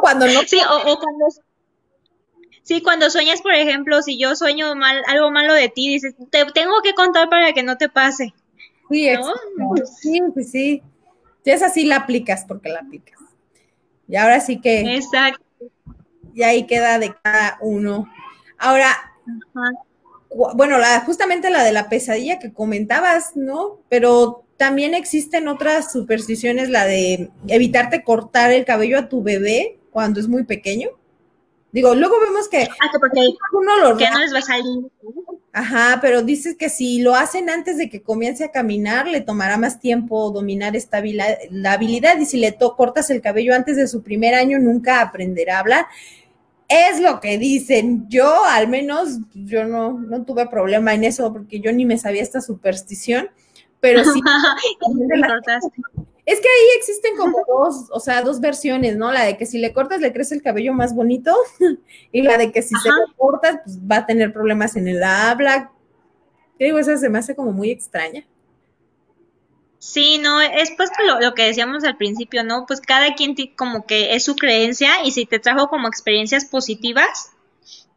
Cuando 0.00 0.26
no. 0.26 0.40
Sí, 0.46 0.58
o, 0.68 0.98
cuando. 0.98 1.26
Sí, 2.62 2.82
cuando 2.82 3.10
sueñas, 3.10 3.42
por 3.42 3.52
ejemplo, 3.52 4.00
si 4.02 4.18
yo 4.18 4.34
sueño 4.36 4.74
mal, 4.74 5.02
algo 5.06 5.30
malo 5.30 5.52
de 5.52 5.68
ti, 5.68 5.88
dices, 5.88 6.14
te 6.30 6.46
tengo 6.46 6.80
que 6.82 6.94
contar 6.94 7.28
para 7.28 7.52
que 7.52 7.62
no 7.62 7.76
te 7.76 7.88
pase. 7.88 8.32
Sí, 8.90 9.08
sí, 10.00 10.20
sí, 10.34 10.44
sí. 10.44 10.82
es 11.44 11.62
así 11.62 11.84
la 11.84 11.96
aplicas 11.96 12.44
porque 12.46 12.70
la 12.70 12.80
aplicas. 12.80 13.18
Y 14.08 14.16
ahora 14.16 14.40
sí 14.40 14.60
que. 14.60 14.96
Exacto. 14.96 15.42
Y 16.34 16.42
ahí 16.42 16.66
queda 16.66 16.98
de 16.98 17.14
cada 17.22 17.58
uno. 17.60 18.08
Ahora, 18.58 19.12
bueno, 20.54 20.78
la, 20.78 21.00
justamente 21.00 21.50
la 21.50 21.62
de 21.62 21.72
la 21.72 21.88
pesadilla 21.88 22.38
que 22.38 22.52
comentabas, 22.52 23.36
¿no? 23.36 23.80
Pero 23.88 24.43
también 24.56 24.94
existen 24.94 25.48
otras 25.48 25.92
supersticiones, 25.92 26.70
la 26.70 26.86
de 26.86 27.30
evitarte 27.48 28.04
cortar 28.04 28.52
el 28.52 28.64
cabello 28.64 28.98
a 28.98 29.08
tu 29.08 29.22
bebé 29.22 29.78
cuando 29.90 30.20
es 30.20 30.28
muy 30.28 30.44
pequeño. 30.44 30.90
Digo, 31.72 31.94
luego 31.94 32.20
vemos 32.20 32.48
que, 32.48 32.62
ah, 32.62 32.88
que 32.92 32.98
porque 33.00 33.20
uno 33.52 33.76
lo 33.78 33.96
que 33.96 34.08
no 34.08 34.20
les 34.20 34.32
va 34.32 34.38
a 34.38 34.42
salir. 34.42 34.86
Ajá, 35.52 35.98
pero 36.00 36.22
dices 36.22 36.56
que 36.56 36.68
si 36.68 37.00
lo 37.00 37.16
hacen 37.16 37.50
antes 37.50 37.76
de 37.78 37.88
que 37.88 38.02
comience 38.02 38.44
a 38.44 38.52
caminar, 38.52 39.08
le 39.08 39.20
tomará 39.20 39.56
más 39.56 39.80
tiempo 39.80 40.30
dominar 40.30 40.76
esta 40.76 41.02
la 41.50 41.72
habilidad 41.72 42.18
y 42.18 42.26
si 42.26 42.38
le 42.38 42.56
cortas 42.76 43.10
el 43.10 43.20
cabello 43.20 43.54
antes 43.54 43.76
de 43.76 43.88
su 43.88 44.02
primer 44.02 44.34
año, 44.34 44.58
nunca 44.60 45.00
aprenderá 45.00 45.56
a 45.56 45.60
hablar. 45.60 45.86
Es 46.68 47.00
lo 47.00 47.20
que 47.20 47.38
dicen. 47.38 48.08
Yo, 48.08 48.44
al 48.44 48.68
menos, 48.68 49.18
yo 49.34 49.64
no, 49.64 49.98
no 49.98 50.24
tuve 50.24 50.48
problema 50.48 50.94
en 50.94 51.04
eso 51.04 51.32
porque 51.32 51.60
yo 51.60 51.72
ni 51.72 51.84
me 51.84 51.98
sabía 51.98 52.22
esta 52.22 52.40
superstición 52.40 53.30
pero 53.84 54.02
sí. 54.14 54.20
es 56.24 56.40
que 56.40 56.48
ahí 56.48 56.78
existen 56.78 57.18
como 57.18 57.36
dos, 57.46 57.88
o 57.90 58.00
sea, 58.00 58.22
dos 58.22 58.40
versiones, 58.40 58.96
¿no? 58.96 59.12
La 59.12 59.24
de 59.24 59.36
que 59.36 59.44
si 59.44 59.58
le 59.58 59.74
cortas 59.74 60.00
le 60.00 60.10
crece 60.10 60.34
el 60.34 60.42
cabello 60.42 60.72
más 60.72 60.94
bonito 60.94 61.36
y 62.12 62.22
la 62.22 62.38
de 62.38 62.50
que 62.50 62.62
si 62.62 62.74
se 62.76 62.88
lo 62.88 63.14
cortas, 63.14 63.58
pues 63.62 63.78
va 63.80 63.96
a 63.96 64.06
tener 64.06 64.32
problemas 64.32 64.74
en 64.76 64.88
el 64.88 65.04
habla. 65.04 65.70
¿Qué 66.58 66.64
digo? 66.64 66.78
Esa 66.78 66.96
se 66.96 67.10
me 67.10 67.18
hace 67.18 67.36
como 67.36 67.52
muy 67.52 67.70
extraña. 67.70 68.24
Sí, 69.80 70.16
no, 70.16 70.40
es 70.40 70.72
pues 70.78 70.88
lo, 71.06 71.20
lo, 71.20 71.34
que 71.34 71.44
decíamos 71.44 71.84
al 71.84 71.98
principio, 71.98 72.42
¿no? 72.42 72.64
Pues 72.66 72.80
cada 72.80 73.14
quien 73.14 73.34
como 73.54 73.84
que 73.84 74.14
es 74.14 74.24
su 74.24 74.34
creencia 74.34 75.04
y 75.04 75.10
si 75.10 75.26
te 75.26 75.40
trajo 75.40 75.68
como 75.68 75.88
experiencias 75.88 76.46
positivas, 76.46 77.32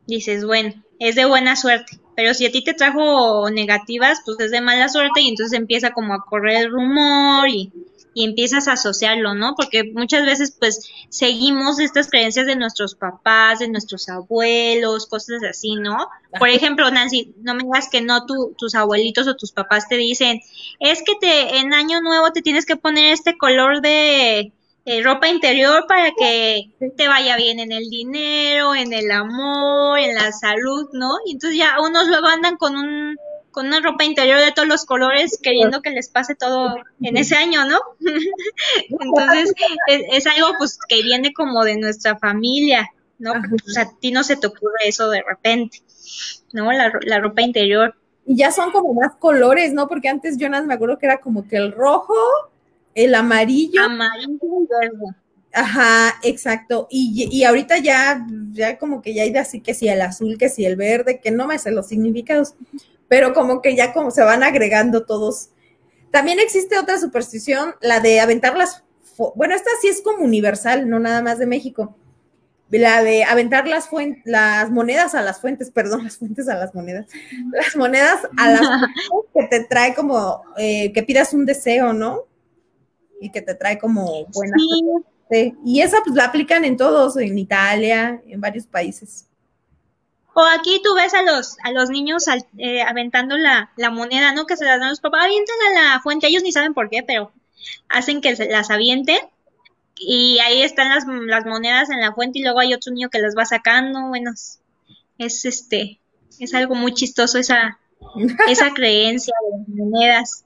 dices, 0.05 0.43
bueno, 0.43 0.73
es 0.99 1.15
de 1.15 1.23
buena 1.23 1.55
suerte. 1.55 1.97
Pero 2.18 2.34
si 2.34 2.47
a 2.47 2.51
ti 2.51 2.63
te 2.63 2.74
trajo 2.74 3.47
negativas, 3.51 4.22
pues 4.26 4.39
es 4.39 4.49
de 4.49 4.59
mala 4.59 4.89
suerte 4.89 5.22
y 5.22 5.28
entonces 5.28 5.55
empieza 5.55 5.91
como 5.91 6.15
a 6.15 6.26
correr 6.26 6.63
el 6.63 6.72
rumor 6.72 7.47
y, 7.47 7.72
y 8.15 8.26
empiezas 8.26 8.68
a 8.68 8.72
asociarlo, 8.72 9.36
¿no? 9.36 9.53
Porque 9.55 9.84
muchas 9.93 10.26
veces 10.26 10.49
pues 10.59 10.89
seguimos 11.09 11.80
estas 11.80 12.09
creencias 12.09 12.47
de 12.47 12.55
nuestros 12.55 12.95
papás, 12.95 13.59
de 13.59 13.68
nuestros 13.68 14.09
abuelos, 14.09 15.05
cosas 15.05 15.43
así, 15.47 15.76
¿no? 15.76 16.09
Por 16.39 16.49
ejemplo, 16.49 16.89
Nancy, 16.89 17.36
no 17.43 17.53
me 17.53 17.65
digas 17.65 17.88
que 17.88 18.01
no 18.01 18.26
tus 18.26 18.74
abuelitos 18.74 19.28
o 19.28 19.36
tus 19.36 19.51
papás 19.51 19.88
te 19.88 19.97
dicen, 19.97 20.39
es 20.80 21.03
que 21.03 21.13
te 21.22 21.59
en 21.59 21.72
año 21.72 22.01
nuevo 22.01 22.32
te 22.32 22.41
tienes 22.41 22.65
que 22.65 22.78
poner 22.78 23.13
este 23.13 23.38
color 23.38 23.82
de 23.82 24.51
eh, 24.89 25.03
ropa 25.03 25.27
interior 25.27 25.83
para 25.85 26.11
que 26.17 26.71
te 26.95 27.09
vaya 27.09 27.35
bien 27.35 27.59
en 27.59 27.73
el 27.73 27.89
dinero, 27.89 28.73
en 28.73 28.93
el 28.93 29.11
amor, 29.11 29.99
en 29.99 30.15
la 30.15 30.31
salud, 30.31 30.88
¿no? 30.93 31.17
Y 31.25 31.33
entonces 31.33 31.59
ya 31.59 31.81
unos 31.81 32.07
luego 32.07 32.25
andan 32.27 32.55
con 32.55 32.77
un 32.77 33.17
con 33.51 33.67
una 33.67 33.81
ropa 33.81 34.05
interior 34.05 34.39
de 34.39 34.53
todos 34.53 34.67
los 34.67 34.85
colores 34.85 35.41
queriendo 35.43 35.81
que 35.81 35.89
les 35.89 36.07
pase 36.07 36.35
todo 36.35 36.77
en 37.01 37.17
ese 37.17 37.35
año, 37.35 37.65
¿no? 37.65 37.79
entonces 38.89 39.53
es, 39.88 40.25
algo 40.25 40.51
pues 40.57 40.79
que 40.88 41.03
viene 41.03 41.33
como 41.33 41.65
de 41.65 41.75
nuestra 41.75 42.17
familia, 42.17 42.89
¿no? 43.19 43.33
Pues, 43.49 43.77
a 43.77 43.91
ti 43.99 44.11
no 44.13 44.23
se 44.23 44.38
te 44.38 44.47
ocurre 44.47 44.77
eso 44.85 45.09
de 45.09 45.21
repente, 45.21 45.81
¿no? 46.53 46.71
La, 46.71 46.93
la 47.01 47.19
ropa 47.19 47.41
interior. 47.41 47.93
Y 48.25 48.38
ya 48.38 48.53
son 48.53 48.71
como 48.71 48.93
más 48.93 49.15
colores, 49.15 49.73
¿no? 49.73 49.89
Porque 49.89 50.07
antes 50.07 50.38
yo 50.38 50.47
nada 50.47 50.65
me 50.65 50.75
acuerdo 50.75 50.97
que 50.97 51.07
era 51.07 51.17
como 51.17 51.45
que 51.45 51.57
el 51.57 51.73
rojo, 51.73 52.15
el 52.98 53.14
amarillo. 53.14 53.84
Amarillo 53.84 54.39
y 54.41 54.68
verde. 54.68 55.16
Ajá, 55.54 56.16
exacto. 56.24 56.88
Y, 56.89 57.30
y, 57.32 57.43
ahorita 57.43 57.78
ya, 57.78 58.26
ya 58.52 58.78
como 58.78 59.02
que 59.02 59.14
ya 59.14 59.24
hay 59.24 59.36
así 59.38 59.62
que 59.62 59.74
si 59.74 59.88
el 59.88 60.02
azul, 60.02 60.38
que 60.38 60.50
si 60.50 60.66
el 60.66 60.76
verde, 60.76 61.20
que 61.20 61.32
no 61.32 61.48
me 61.48 61.60
sé 61.60 61.72
los 61.72 61.88
significados, 61.88 62.56
pero 63.08 63.34
como 63.34 63.62
que 63.62 63.76
ya 63.76 63.93
como 63.93 64.12
se 64.12 64.24
van 64.24 64.43
agregando 64.43 65.06
todos. 65.06 65.50
También 66.12 66.39
existe 66.39 66.78
otra 66.78 66.98
superstición, 66.98 67.76
la 67.82 68.00
de 68.00 68.20
aventar 68.20 68.58
las, 68.58 68.84
bueno, 69.36 69.56
esta 69.56 69.70
sí 69.80 69.88
es 69.88 70.02
como 70.02 70.24
universal, 70.24 70.89
no 70.89 71.00
nada 71.00 71.22
más 71.22 71.38
de 71.38 71.45
México. 71.45 71.95
La 72.70 73.02
de 73.02 73.24
aventar 73.24 73.68
las, 73.68 73.89
las 74.26 74.72
monedas 74.72 75.16
a 75.16 75.22
las 75.22 75.39
fuentes, 75.39 75.70
perdón, 75.70 76.04
las 76.04 76.18
fuentes 76.18 76.50
a 76.50 76.56
las 76.56 76.74
monedas, 76.74 77.06
las 77.52 77.76
monedas 77.76 78.28
a 78.38 78.50
las 78.50 78.62
fuentes 78.62 79.32
que 79.36 79.48
te 79.48 79.64
trae 79.66 79.93
como 79.93 80.41
eh, 80.58 80.91
que 80.93 81.04
pidas 81.04 81.34
un 81.34 81.45
deseo, 81.45 81.93
¿no? 81.93 82.26
Y 83.22 83.32
que 83.32 83.41
te 83.41 83.55
trae 83.55 83.78
como 83.78 84.26
buena. 84.28 84.55
Sí. 85.30 85.53
Y 85.65 85.82
esa 85.82 86.01
pues 86.03 86.15
la 86.15 86.26
aplican 86.26 86.63
en 86.63 86.78
todos, 86.78 87.18
en 87.18 87.38
Italia, 87.38 88.22
en 88.28 88.39
varios 88.39 88.65
países. 88.65 89.28
O 90.34 90.43
aquí 90.43 90.82
tú 90.84 90.93
ves 90.95 91.13
a 91.13 91.24
los, 91.24 91.57
a 91.63 91.72
los 91.72 91.89
niños 91.89 92.26
eh, 92.57 92.84
aventando 92.84 93.38
la, 93.38 93.72
la, 93.76 93.89
moneda, 93.89 94.34
¿no? 94.34 94.45
Que 94.45 94.55
se 94.55 94.65
las 94.65 94.80
dan 94.80 94.89
los 94.89 94.99
papás, 94.99 95.26
avienten 95.26 95.55
a 95.70 95.95
la 95.95 95.99
fuente, 96.01 96.28
ellos 96.28 96.43
ni 96.43 96.51
saben 96.51 96.76
por 96.76 96.89
qué, 96.89 97.01
pero 97.01 97.32
hacen 97.89 98.22
que 98.22 98.36
se 98.36 98.47
las 98.47 98.70
avienten 98.70 99.18
y 99.99 100.38
ahí 100.39 100.61
están 100.61 100.89
las, 100.89 101.05
las 101.07 101.45
monedas 101.45 101.89
en 101.89 101.99
la 102.01 102.13
fuente 102.13 102.39
y 102.39 102.43
luego 102.43 102.59
hay 102.59 102.74
otro 102.74 102.93
niño 102.93 103.09
que 103.09 103.20
las 103.20 103.36
va 103.36 103.45
sacando, 103.45 104.09
bueno, 104.09 104.32
es 105.18 105.45
este, 105.45 105.99
es 106.39 106.53
algo 106.53 106.76
muy 106.76 106.93
chistoso 106.93 107.39
esa, 107.39 107.80
esa 108.47 108.74
creencia 108.74 109.34
de 109.43 109.57
las 109.57 109.68
monedas. 109.70 110.43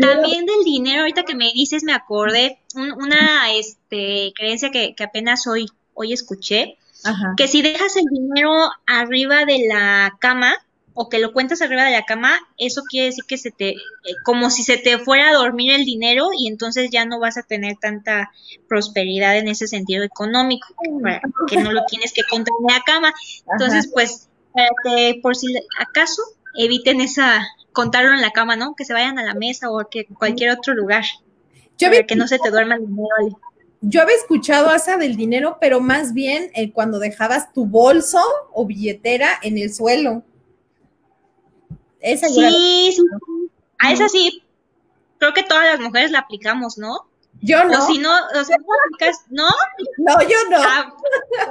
También 0.00 0.46
del 0.46 0.64
dinero, 0.64 1.00
ahorita 1.00 1.24
que 1.24 1.34
me 1.34 1.52
dices, 1.52 1.84
me 1.84 1.92
acordé 1.92 2.58
una 2.74 3.52
este, 3.52 4.32
creencia 4.34 4.70
que, 4.70 4.94
apenas 5.02 5.46
hoy, 5.46 5.66
hoy 5.94 6.12
escuché, 6.12 6.78
que 7.36 7.48
si 7.48 7.62
dejas 7.62 7.96
el 7.96 8.06
dinero 8.10 8.52
arriba 8.86 9.44
de 9.44 9.66
la 9.68 10.16
cama 10.20 10.56
o 11.00 11.08
que 11.08 11.20
lo 11.20 11.32
cuentas 11.32 11.62
arriba 11.62 11.84
de 11.84 11.92
la 11.92 12.04
cama, 12.04 12.40
eso 12.56 12.82
quiere 12.82 13.06
decir 13.06 13.22
que 13.24 13.38
se 13.38 13.52
te, 13.52 13.68
eh, 13.70 13.76
como 14.24 14.50
si 14.50 14.64
se 14.64 14.78
te 14.78 14.98
fuera 14.98 15.28
a 15.28 15.34
dormir 15.34 15.70
el 15.72 15.84
dinero 15.84 16.30
y 16.36 16.48
entonces 16.48 16.90
ya 16.90 17.04
no 17.04 17.20
vas 17.20 17.38
a 17.38 17.44
tener 17.44 17.76
tanta 17.76 18.32
prosperidad 18.68 19.38
en 19.38 19.46
ese 19.46 19.68
sentido 19.68 20.02
económico, 20.02 20.74
que 21.46 21.58
no 21.58 21.70
lo 21.70 21.84
tienes 21.86 22.12
que 22.12 22.22
contar 22.28 22.52
en 22.60 22.74
la 22.74 22.82
cama. 22.82 23.14
Entonces, 23.52 23.88
pues, 23.94 24.28
para 24.52 24.70
que 24.82 25.20
por 25.22 25.36
si 25.36 25.54
acaso 25.78 26.20
eviten 26.56 27.00
esa 27.00 27.46
contarlo 27.78 28.12
en 28.12 28.20
la 28.20 28.32
cama, 28.32 28.56
¿no? 28.56 28.74
Que 28.74 28.84
se 28.84 28.92
vayan 28.92 29.20
a 29.20 29.22
la 29.22 29.34
mesa 29.34 29.70
o 29.70 29.78
a 29.78 29.88
que 29.88 30.04
cualquier 30.06 30.50
otro 30.50 30.74
lugar. 30.74 31.04
para 31.80 32.02
que 32.02 32.16
no 32.16 32.26
se 32.26 32.40
te 32.40 32.50
duerma 32.50 32.74
el 32.74 32.88
dinero. 32.88 33.38
Yo 33.80 34.02
había 34.02 34.16
escuchado 34.16 34.74
esa 34.74 34.96
del 34.96 35.14
dinero, 35.14 35.58
pero 35.60 35.78
más 35.78 36.12
bien 36.12 36.50
eh, 36.56 36.72
cuando 36.72 36.98
dejabas 36.98 37.52
tu 37.52 37.66
bolso 37.66 38.20
o 38.52 38.66
billetera 38.66 39.28
en 39.42 39.58
el 39.58 39.72
suelo. 39.72 40.24
Esa 42.00 42.26
sí, 42.26 42.90
sí. 42.96 43.02
A 43.78 43.92
esa 43.92 44.08
sí. 44.08 44.42
Creo 45.18 45.32
que 45.32 45.44
todas 45.44 45.66
las 45.66 45.78
mujeres 45.78 46.10
la 46.10 46.18
aplicamos, 46.18 46.78
¿no? 46.78 47.06
Yo 47.42 47.64
no. 47.64 47.78
O 47.78 47.86
si 47.86 47.98
no, 47.98 48.10
o 48.10 48.44
sea, 48.44 48.56
no 48.56 48.66
aplicas, 48.86 49.24
¿no? 49.30 49.46
No, 49.98 50.20
yo 50.22 50.36
no. 50.50 50.58
Ah, 50.60 50.92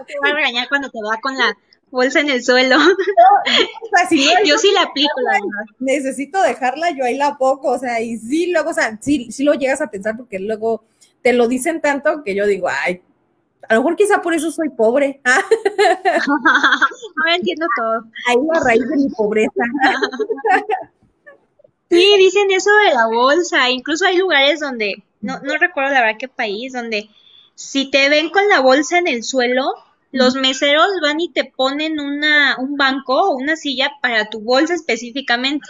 te 0.06 0.14
voy 0.20 0.32
a 0.32 0.34
regañar 0.34 0.68
cuando 0.68 0.90
te 0.90 1.00
va 1.02 1.22
con 1.22 1.38
la 1.38 1.56
bolsa 1.92 2.20
en 2.20 2.30
el 2.30 2.44
suelo. 2.44 2.78
yo 4.46 4.58
sí 4.58 4.72
la 4.74 4.84
aplico, 4.84 5.22
la 5.22 5.34
verdad. 5.34 5.76
Necesito 5.80 6.42
dejarla, 6.42 6.92
yo 6.92 7.06
ahí 7.06 7.18
la 7.18 7.38
poco, 7.38 7.72
o 7.72 7.80
sea, 7.80 8.02
y 8.02 8.18
sí, 8.18 8.52
luego, 8.52 8.72
o 8.72 8.74
sea, 8.74 8.98
sí, 9.02 9.32
sí 9.32 9.44
lo 9.44 9.54
llegas 9.54 9.82
a 9.82 9.90
pensar 9.90 10.18
porque 10.18 10.40
luego 10.40 10.84
te 11.22 11.34
lo 11.34 11.48
dicen 11.48 11.82
tanto 11.82 12.24
que 12.24 12.36
yo 12.36 12.46
digo, 12.46 12.68
ay, 12.70 13.02
a 13.70 13.74
lo 13.74 13.82
mejor 13.82 13.96
quizá 13.96 14.22
por 14.22 14.34
eso 14.34 14.52
soy 14.52 14.70
pobre. 14.70 15.20
no 16.26 17.36
entiendo 17.36 17.66
todo. 17.76 18.04
Ahí 18.28 18.38
la 18.54 18.60
raíz 18.62 18.88
de 18.88 18.96
mi 18.96 19.10
pobreza. 19.10 19.52
sí, 21.90 22.16
dicen 22.18 22.52
eso 22.52 22.70
de 22.86 22.94
la 22.94 23.08
bolsa. 23.08 23.70
Incluso 23.70 24.06
hay 24.06 24.18
lugares 24.18 24.60
donde, 24.60 25.04
no, 25.22 25.40
no 25.40 25.58
recuerdo 25.58 25.92
la 25.92 26.02
verdad 26.02 26.20
qué 26.20 26.28
país, 26.28 26.74
donde 26.74 27.10
si 27.56 27.92
te 27.92 28.10
ven 28.10 28.30
con 28.30 28.48
la 28.48 28.62
bolsa 28.62 29.00
en 29.00 29.08
el 29.08 29.24
suelo, 29.24 29.74
los 30.12 30.36
meseros 30.36 30.88
van 31.02 31.20
y 31.20 31.30
te 31.32 31.46
ponen 31.46 32.00
una, 32.00 32.56
un 32.60 32.78
banco 32.78 33.30
o 33.30 33.36
una 33.36 33.56
silla 33.56 33.92
para 34.02 34.30
tu 34.30 34.40
bolsa 34.40 34.74
específicamente, 34.74 35.68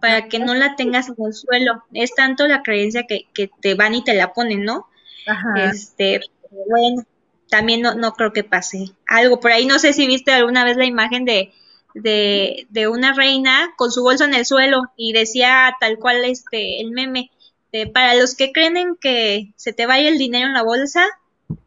para 0.00 0.28
que 0.28 0.38
no 0.38 0.54
la 0.54 0.76
tengas 0.76 1.08
en 1.08 1.16
el 1.24 1.34
suelo. 1.34 1.84
Es 1.92 2.14
tanto 2.14 2.46
la 2.48 2.62
creencia 2.62 3.04
que, 3.06 3.26
que 3.34 3.50
te 3.60 3.74
van 3.74 3.94
y 3.94 4.04
te 4.04 4.14
la 4.14 4.32
ponen, 4.32 4.64
¿no? 4.64 4.86
Ajá. 5.26 5.70
Este, 5.70 6.20
bueno, 6.50 7.04
también 7.48 7.82
no, 7.82 7.94
no 7.94 8.12
creo 8.14 8.32
que 8.32 8.44
pase 8.44 8.92
algo. 9.06 9.40
Por 9.40 9.52
ahí 9.52 9.66
no 9.66 9.78
sé 9.78 9.92
si 9.92 10.06
viste 10.06 10.32
alguna 10.32 10.64
vez 10.64 10.76
la 10.76 10.86
imagen 10.86 11.24
de, 11.24 11.52
de, 11.94 12.66
de 12.70 12.88
una 12.88 13.12
reina 13.12 13.74
con 13.76 13.90
su 13.90 14.02
bolsa 14.02 14.24
en 14.24 14.34
el 14.34 14.46
suelo 14.46 14.82
y 14.96 15.12
decía 15.12 15.76
tal 15.80 15.98
cual 15.98 16.24
este 16.24 16.80
el 16.80 16.92
meme. 16.92 17.30
De, 17.72 17.86
para 17.86 18.14
los 18.14 18.34
que 18.34 18.50
creen 18.50 18.76
en 18.76 18.96
que 18.96 19.52
se 19.54 19.72
te 19.72 19.86
vaya 19.86 20.08
el 20.08 20.18
dinero 20.18 20.46
en 20.46 20.54
la 20.54 20.64
bolsa, 20.64 21.06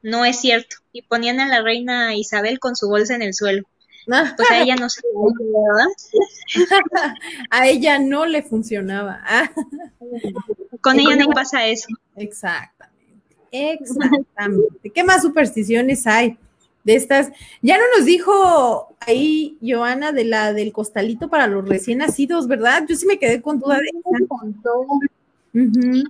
no 0.02 0.26
es 0.26 0.40
cierto. 0.40 0.78
Y 0.92 1.04
ponían 1.04 1.40
a 1.40 1.48
la 1.48 1.62
reina 1.62 2.16
Isabel 2.16 2.60
con 2.60 2.76
su 2.76 2.88
bolsa 2.88 3.16
en 3.16 3.22
el 3.22 3.34
suelo. 3.34 3.64
Pues 4.36 4.52
a 4.52 4.62
ella 4.62 4.76
no 4.76 4.90
se 4.90 5.02
A 7.50 7.68
ella 7.68 8.00
no 8.00 8.26
le 8.26 8.44
funcionaba. 8.44 9.22
con 10.82 11.00
ella 11.00 11.16
no 11.16 11.28
pasa 11.28 11.68
eso. 11.68 11.88
Exactamente. 12.16 12.94
Exactamente. 13.52 14.90
¿Qué 14.90 15.04
más 15.04 15.22
supersticiones 15.22 16.08
hay? 16.08 16.38
De 16.84 16.96
estas, 16.96 17.32
ya 17.62 17.78
no 17.78 17.84
nos 17.96 18.06
dijo 18.06 18.94
ahí 19.00 19.58
Joana 19.62 20.12
de 20.12 20.26
la 20.26 20.52
del 20.52 20.74
costalito 20.74 21.30
para 21.30 21.48
los 21.48 21.66
recién 21.66 22.00
nacidos, 22.00 22.46
¿verdad? 22.46 22.84
Yo 22.90 22.98
sí 22.98 23.06
me 23.06 23.18
quedé 23.18 23.42
con 23.42 23.58
duda 23.58 23.78
de 23.78 23.90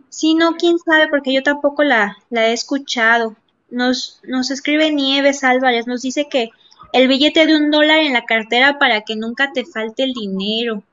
Sí, 0.10 0.34
no, 0.34 0.56
quién 0.56 0.80
sabe, 0.80 1.10
porque 1.10 1.32
yo 1.32 1.44
tampoco 1.44 1.84
la, 1.84 2.18
la 2.32 2.48
he 2.48 2.54
escuchado 2.54 3.36
nos, 3.74 4.20
nos 4.24 4.52
escribe 4.52 4.92
Nieves 4.92 5.44
Álvarez, 5.44 5.88
nos 5.88 6.02
dice 6.02 6.28
que 6.30 6.52
el 6.94 7.08
billete 7.08 7.46
de 7.46 7.56
un 7.56 7.72
dólar 7.72 8.00
en 8.00 8.14
la 8.14 8.26
cartera 8.26 8.78
para 8.78 9.02
que 9.02 9.16
nunca 9.16 9.52
te 9.52 9.66
falte 9.66 10.04
el 10.04 10.14
dinero. 10.14 10.84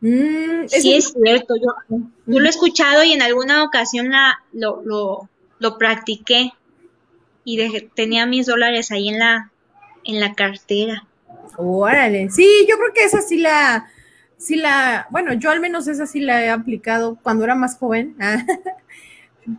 Mm, 0.00 0.66
sí, 0.66 0.94
es 0.94 1.12
cierto, 1.12 1.54
yo, 1.56 1.98
yo, 2.26 2.40
lo 2.40 2.46
he 2.46 2.50
escuchado 2.50 3.04
y 3.04 3.12
en 3.12 3.22
alguna 3.22 3.64
ocasión 3.64 4.10
la, 4.10 4.42
lo, 4.52 4.82
lo, 4.84 5.28
lo 5.58 5.78
practiqué 5.78 6.52
y 7.44 7.80
tenía 7.94 8.26
mis 8.26 8.46
dólares 8.46 8.90
ahí 8.90 9.08
en 9.08 9.20
la, 9.20 9.50
en 10.04 10.20
la 10.20 10.34
cartera. 10.34 11.06
Órale, 11.56 12.28
sí, 12.30 12.66
yo 12.68 12.76
creo 12.76 12.92
que 12.92 13.04
esa 13.04 13.22
sí 13.22 13.38
la, 13.38 13.88
sí 14.36 14.56
la, 14.56 15.06
bueno, 15.10 15.32
yo 15.32 15.50
al 15.50 15.60
menos 15.60 15.86
esa 15.86 16.06
sí 16.06 16.20
la 16.20 16.44
he 16.44 16.50
aplicado 16.50 17.16
cuando 17.22 17.44
era 17.44 17.54
más 17.54 17.78
joven. 17.78 18.16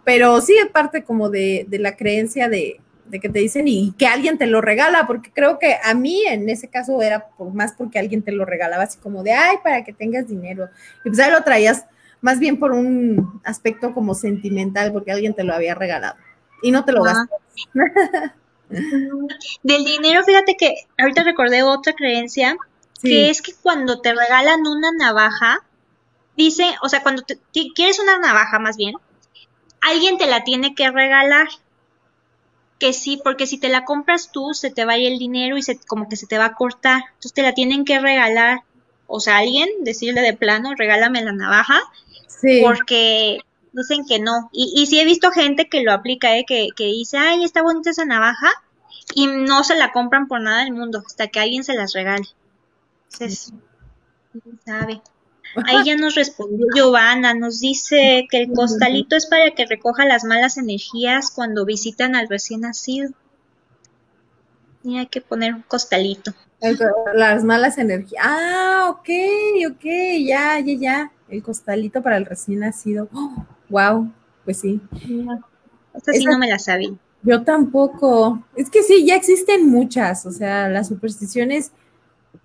pero 0.03 0.39
sí 0.41 0.55
es 0.57 0.67
parte 0.67 1.03
como 1.03 1.29
de, 1.29 1.65
de 1.67 1.79
la 1.79 1.95
creencia 1.95 2.49
de, 2.49 2.79
de, 3.05 3.19
que 3.19 3.29
te 3.29 3.39
dicen 3.39 3.67
y 3.67 3.93
que 3.97 4.07
alguien 4.07 4.37
te 4.37 4.47
lo 4.47 4.61
regala, 4.61 5.07
porque 5.07 5.31
creo 5.33 5.59
que 5.59 5.77
a 5.83 5.93
mí 5.93 6.23
en 6.27 6.49
ese 6.49 6.67
caso 6.67 7.01
era 7.01 7.27
por, 7.37 7.53
más 7.53 7.73
porque 7.73 7.99
alguien 7.99 8.21
te 8.21 8.31
lo 8.31 8.45
regalaba, 8.45 8.83
así 8.83 8.97
como 8.99 9.23
de, 9.23 9.33
ay, 9.33 9.57
para 9.63 9.83
que 9.83 9.93
tengas 9.93 10.27
dinero. 10.27 10.69
Y 11.05 11.09
pues 11.09 11.19
ahí 11.19 11.31
lo 11.31 11.43
traías 11.43 11.85
más 12.21 12.39
bien 12.39 12.59
por 12.59 12.71
un 12.71 13.41
aspecto 13.43 13.93
como 13.93 14.15
sentimental, 14.15 14.91
porque 14.91 15.11
alguien 15.11 15.33
te 15.33 15.43
lo 15.43 15.53
había 15.53 15.75
regalado 15.75 16.17
y 16.61 16.71
no 16.71 16.83
te 16.85 16.91
lo 16.91 17.03
gastas. 17.03 17.29
Del 18.69 19.85
dinero, 19.85 20.23
fíjate 20.23 20.57
que 20.57 20.75
ahorita 20.97 21.23
recordé 21.23 21.63
otra 21.63 21.93
creencia, 21.93 22.57
que 23.01 23.29
es 23.29 23.41
que 23.41 23.53
cuando 23.61 24.01
te 24.01 24.13
regalan 24.13 24.67
una 24.67 24.91
navaja, 24.91 25.63
dice, 26.35 26.75
o 26.81 26.89
sea, 26.89 27.01
cuando 27.01 27.21
te, 27.21 27.39
quieres 27.73 27.99
una 27.99 28.19
navaja 28.19 28.59
más 28.59 28.75
bien, 28.75 28.95
alguien 29.81 30.17
te 30.17 30.27
la 30.27 30.43
tiene 30.43 30.75
que 30.75 30.89
regalar. 30.91 31.47
Que 32.79 32.93
sí, 32.93 33.19
porque 33.23 33.47
si 33.47 33.57
te 33.57 33.69
la 33.69 33.85
compras 33.85 34.31
tú, 34.31 34.53
se 34.53 34.69
te 34.69 34.85
va 34.85 34.93
a 34.93 34.97
ir 34.97 35.11
el 35.11 35.17
dinero 35.17 35.57
y 35.57 35.63
se, 35.63 35.79
como 35.79 36.07
que 36.07 36.15
se 36.15 36.27
te 36.27 36.37
va 36.37 36.45
a 36.45 36.53
cortar. 36.53 37.01
Entonces 37.07 37.33
te 37.33 37.41
la 37.41 37.53
tienen 37.53 37.85
que 37.85 37.99
regalar. 37.99 38.61
O 39.07 39.19
sea, 39.19 39.37
alguien 39.37 39.67
decirle 39.81 40.21
de 40.21 40.33
plano, 40.33 40.75
regálame 40.75 41.23
la 41.23 41.31
navaja. 41.31 41.79
Sí. 42.27 42.61
Porque 42.63 43.39
dicen 43.71 44.05
que 44.05 44.19
no. 44.19 44.49
Y, 44.51 44.73
y 44.75 44.85
sí 44.85 44.99
he 44.99 45.05
visto 45.05 45.31
gente 45.31 45.69
que 45.69 45.81
lo 45.81 45.91
aplica, 45.91 46.37
¿eh? 46.37 46.45
que, 46.47 46.69
que 46.75 46.85
dice, 46.85 47.17
ay, 47.17 47.43
está 47.43 47.61
bonita 47.61 47.89
esa 47.89 48.05
navaja. 48.05 48.49
Y 49.15 49.27
no 49.27 49.63
se 49.63 49.75
la 49.75 49.91
compran 49.91 50.27
por 50.27 50.41
nada 50.41 50.63
del 50.63 50.73
mundo, 50.73 51.01
hasta 51.05 51.27
que 51.27 51.39
alguien 51.39 51.63
se 51.63 51.73
las 51.73 51.93
regale. 51.93 52.27
Entonces, 53.11 53.53
¿quién 54.31 54.59
sabe? 54.65 55.01
Ahí 55.65 55.85
ya 55.85 55.95
nos 55.95 56.15
respondió 56.15 56.67
Giovanna, 56.75 57.33
nos 57.33 57.59
dice 57.59 58.27
que 58.29 58.41
el 58.41 58.53
costalito 58.53 59.15
es 59.15 59.25
para 59.25 59.51
que 59.51 59.65
recoja 59.65 60.05
las 60.05 60.23
malas 60.23 60.57
energías 60.57 61.31
cuando 61.31 61.65
visitan 61.65 62.15
al 62.15 62.27
recién 62.29 62.61
nacido. 62.61 63.11
Y 64.83 64.97
hay 64.97 65.07
que 65.07 65.21
poner 65.21 65.53
un 65.53 65.63
costalito. 65.63 66.33
las 67.13 67.43
malas 67.43 67.77
energías. 67.77 68.23
Ah, 68.25 68.87
ok, 68.89 69.09
ok, 69.71 69.85
ya, 70.25 70.59
ya, 70.59 70.73
ya. 70.79 71.11
El 71.27 71.43
costalito 71.43 72.01
para 72.01 72.17
el 72.17 72.25
recién 72.25 72.59
nacido. 72.59 73.09
wow, 73.69 74.11
pues 74.45 74.59
sí. 74.59 74.79
Esta 75.93 76.13
sí 76.13 76.23
no 76.25 76.37
me 76.37 76.47
la 76.47 76.59
sabía. 76.59 76.91
Yo 77.23 77.43
tampoco. 77.43 78.43
Es 78.55 78.69
que 78.69 78.83
sí, 78.83 79.05
ya 79.05 79.15
existen 79.15 79.69
muchas. 79.69 80.25
O 80.25 80.31
sea, 80.31 80.69
las 80.69 80.87
supersticiones, 80.87 81.71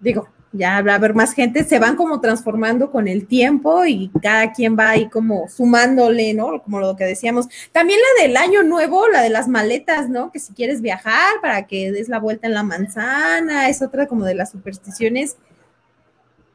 digo, 0.00 0.28
ya 0.52 0.82
va 0.82 0.92
a 0.92 0.94
haber 0.96 1.14
más 1.14 1.32
gente, 1.32 1.64
se 1.64 1.78
van 1.78 1.96
como 1.96 2.20
transformando 2.20 2.90
con 2.90 3.08
el 3.08 3.26
tiempo 3.26 3.86
y 3.86 4.10
cada 4.22 4.52
quien 4.52 4.76
va 4.78 4.90
ahí 4.90 5.08
como 5.08 5.48
sumándole, 5.48 6.34
¿no? 6.34 6.62
Como 6.62 6.80
lo 6.80 6.94
que 6.94 7.04
decíamos. 7.04 7.48
También 7.72 7.98
la 8.00 8.22
del 8.22 8.36
año 8.36 8.62
nuevo, 8.62 9.08
la 9.08 9.22
de 9.22 9.30
las 9.30 9.48
maletas, 9.48 10.10
¿no? 10.10 10.30
Que 10.30 10.38
si 10.38 10.52
quieres 10.52 10.82
viajar 10.82 11.40
para 11.40 11.66
que 11.66 11.90
des 11.90 12.08
la 12.08 12.18
vuelta 12.18 12.46
en 12.46 12.54
la 12.54 12.62
manzana, 12.62 13.68
es 13.68 13.80
otra 13.80 14.06
como 14.06 14.24
de 14.24 14.34
las 14.34 14.50
supersticiones. 14.50 15.36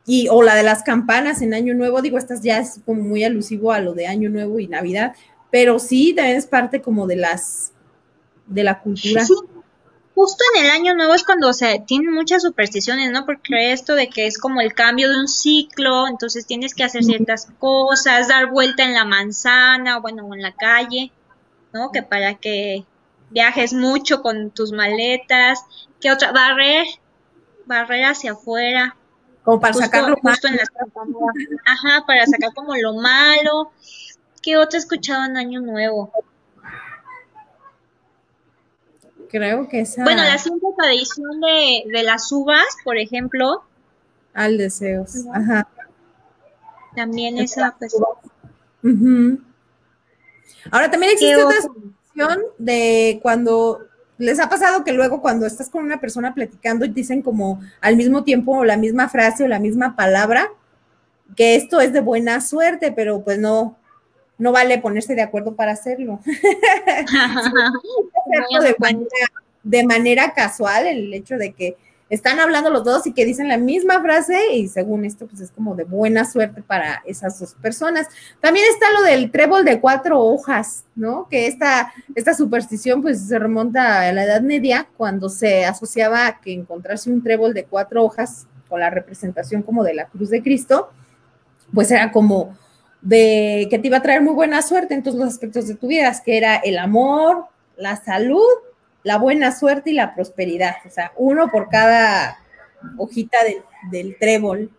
Y, 0.06 0.28
o 0.30 0.41
la 0.41 0.56
de 0.56 0.64
las 0.64 0.84
campanas 0.84 1.41
en 1.41 1.54
año 1.54 1.74
nuevo, 1.74 2.02
digo, 2.02 2.18
estas 2.18 2.41
ya 2.41 2.60
es 2.60 2.80
como 2.86 3.02
muy 3.02 3.24
alusivo 3.24 3.74
a 3.74 3.80
lo 3.80 3.93
de 3.93 4.08
año 4.08 4.30
nuevo 4.30 4.60
y 4.60 4.68
Navidad, 4.68 5.14
pero 5.52 5.80
sí, 5.80 6.14
también 6.14 6.38
es 6.38 6.45
parte 6.45 6.82
como 6.82 7.08
de 7.08 7.18
las, 7.18 7.74
de 8.45 8.64
la 8.64 8.80
cultura 8.80 9.26
justo 10.18 10.43
en 10.55 10.65
el 10.65 10.72
año 10.72 10.95
nuevo 10.95 11.13
es 11.13 11.24
cuando 11.24 11.53
se 11.53 11.78
tienen 11.86 12.11
muchas 12.11 12.41
supersticiones, 12.41 13.11
¿no? 13.11 13.24
Porque 13.24 13.72
esto 13.72 13.93
de 13.93 14.09
que 14.09 14.26
es 14.26 14.39
como 14.39 14.61
el 14.61 14.74
cambio 14.74 15.11
de 15.11 15.20
un 15.20 15.28
ciclo, 15.28 16.07
entonces 16.07 16.47
tienes 16.47 16.74
que 16.74 16.84
hacer 16.84 17.03
ciertas 17.03 17.47
cosas, 17.59 18.28
dar 18.28 18.49
vuelta 18.49 18.84
en 18.84 18.95
la 18.95 19.05
manzana, 19.05 19.99
bueno, 19.99 20.26
o 20.26 20.34
en 20.34 20.41
la 20.41 20.55
calle, 20.55 21.11
¿no? 21.72 21.91
Que 21.91 22.01
para 22.01 22.34
que 22.34 22.84
viajes 23.30 23.74
mucho 23.74 24.24
con 24.24 24.49
tus 24.49 24.72
maletas, 24.72 25.63
¿qué 26.01 26.11
otra? 26.11 26.32
Barrer, 26.32 26.88
barrer 27.68 28.05
hacia 28.05 28.32
afuera, 28.32 28.97
Como 29.43 29.59
para 29.59 29.76
sacar 29.76 30.09
lo 30.09 30.15
justo 30.15 30.47
en 30.47 30.57
Ajá, 31.63 32.05
para 32.07 32.26
sacar 32.26 32.55
como 32.55 32.76
lo 32.76 32.95
malo. 32.95 33.72
¿Qué 34.41 34.57
otro 34.57 34.80
he 34.80 34.82
escuchado 34.82 35.26
en 35.26 35.38
Año 35.38 35.61
Nuevo? 35.61 36.11
Creo 39.30 39.67
que 39.67 39.82
esa. 39.82 40.03
Bueno, 40.03 40.23
la 40.23 40.38
simple 40.38 40.69
tradición 40.78 41.41
de, 41.41 41.84
de 41.91 42.03
las 42.03 42.32
uvas, 42.32 42.63
por 42.84 42.97
ejemplo. 42.97 43.63
Al 44.34 44.57
deseos. 44.57 45.25
Ajá. 45.34 45.67
También 46.95 47.38
esa, 47.38 47.75
pues. 47.78 47.95
Ahora 50.71 50.91
también 50.91 51.13
existe 51.13 51.43
otra 51.43 51.61
situación 51.61 52.43
de 52.57 53.19
cuando 53.21 53.88
les 54.17 54.39
ha 54.39 54.49
pasado 54.49 54.84
que 54.84 54.93
luego 54.93 55.21
cuando 55.21 55.45
estás 55.45 55.69
con 55.69 55.84
una 55.84 55.99
persona 55.99 56.34
platicando 56.34 56.86
y 56.86 56.89
dicen 56.89 57.21
como 57.21 57.61
al 57.82 57.95
mismo 57.95 58.23
tiempo 58.23 58.65
la 58.65 58.78
misma 58.78 59.09
frase 59.09 59.43
o 59.43 59.47
la 59.47 59.59
misma 59.59 59.95
palabra, 59.95 60.49
que 61.36 61.55
esto 61.55 61.80
es 61.82 61.93
de 61.93 62.01
buena 62.01 62.41
suerte, 62.41 62.91
pero 62.91 63.23
pues 63.23 63.38
no, 63.38 63.78
no 64.38 64.52
vale 64.52 64.80
ponerse 64.80 65.16
de 65.16 65.22
acuerdo 65.22 65.56
para 65.56 65.72
hacerlo. 65.72 66.20
de 69.64 69.86
manera 69.86 70.34
casual, 70.34 70.88
el 70.88 71.14
hecho 71.14 71.38
de 71.38 71.54
que 71.54 71.78
están 72.10 72.40
hablando 72.40 72.70
los 72.70 72.84
dos 72.84 73.06
y 73.06 73.14
que 73.14 73.26
dicen 73.26 73.50
la 73.50 73.58
misma 73.58 74.02
frase 74.02 74.54
y 74.54 74.70
según 74.70 75.04
esto 75.04 75.28
pues 75.28 75.42
es 75.42 75.52
como 75.52 75.76
de 75.76 75.84
buena 75.84 76.24
suerte 76.24 76.62
para 76.62 77.04
esas 77.06 77.40
dos 77.40 77.54
personas. 77.56 78.08
También 78.40 78.66
está 78.72 78.92
lo 78.94 79.04
del 79.04 79.30
trébol 79.30 79.66
de 79.66 79.82
cuatro 79.82 80.22
hojas, 80.22 80.86
¿no? 80.96 81.28
Que 81.30 81.48
esta, 81.48 81.92
esta 82.16 82.34
superstición 82.34 83.02
pues 83.02 83.28
se 83.28 83.38
remonta 83.38 84.08
a 84.08 84.14
la 84.14 84.24
Edad 84.24 84.42
Media 84.42 84.88
cuando 84.96 85.28
se 85.28 85.66
asociaba 85.66 86.40
que 86.40 86.54
encontrarse 86.54 87.12
un 87.12 87.24
trébol 87.24 87.54
de 87.54 87.66
cuatro 87.66 88.06
hojas 88.06 88.48
con 88.70 88.80
la 88.80 88.90
representación 88.90 89.62
como 89.62 89.84
de 89.84 89.94
la 89.94 90.08
cruz 90.08 90.30
de 90.30 90.42
Cristo, 90.42 90.90
pues 91.74 91.92
era 91.92 92.12
como 92.12 92.56
de 93.08 93.68
que 93.70 93.80
te 93.80 93.88
iba 93.88 93.97
a 93.97 94.01
traer 94.01 94.22
muy 94.22 94.34
buena 94.34 94.62
suerte 94.62 94.93
en 94.93 95.03
todos 95.03 95.18
los 95.18 95.28
aspectos 95.28 95.68
de 95.68 95.76
tu 95.76 95.88
vida, 95.88 96.14
que 96.24 96.38
era 96.38 96.58
el 96.58 96.78
amor, 96.78 97.45
la 97.78 97.95
salud 97.95 98.43
la 99.08 99.18
buena 99.18 99.58
suerte 99.58 99.91
y 99.91 99.93
la 99.93 100.14
prosperidad, 100.14 100.76
o 100.86 100.89
sea, 100.89 101.14
uno 101.16 101.49
por 101.49 101.70
cada 101.70 102.39
hojita 102.97 103.38
del, 103.89 104.18
trébol. 104.20 104.70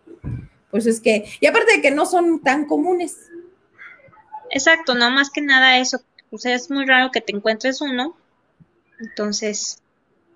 Pues 0.69 0.85
es 0.85 1.01
que, 1.01 1.27
y 1.39 1.47
aparte 1.47 1.77
de 1.77 1.81
que 1.81 1.89
no 1.89 2.05
son 2.05 2.39
tan 2.41 2.65
comunes. 2.65 3.17
Exacto, 4.51 4.93
no 4.93 5.09
más 5.09 5.31
que 5.31 5.41
nada 5.41 5.79
eso, 5.79 6.01
sea, 6.37 6.53
es 6.53 6.69
muy 6.69 6.85
raro 6.85 7.09
que 7.09 7.21
te 7.21 7.35
encuentres 7.35 7.81
uno. 7.81 8.15
Entonces, 8.99 9.81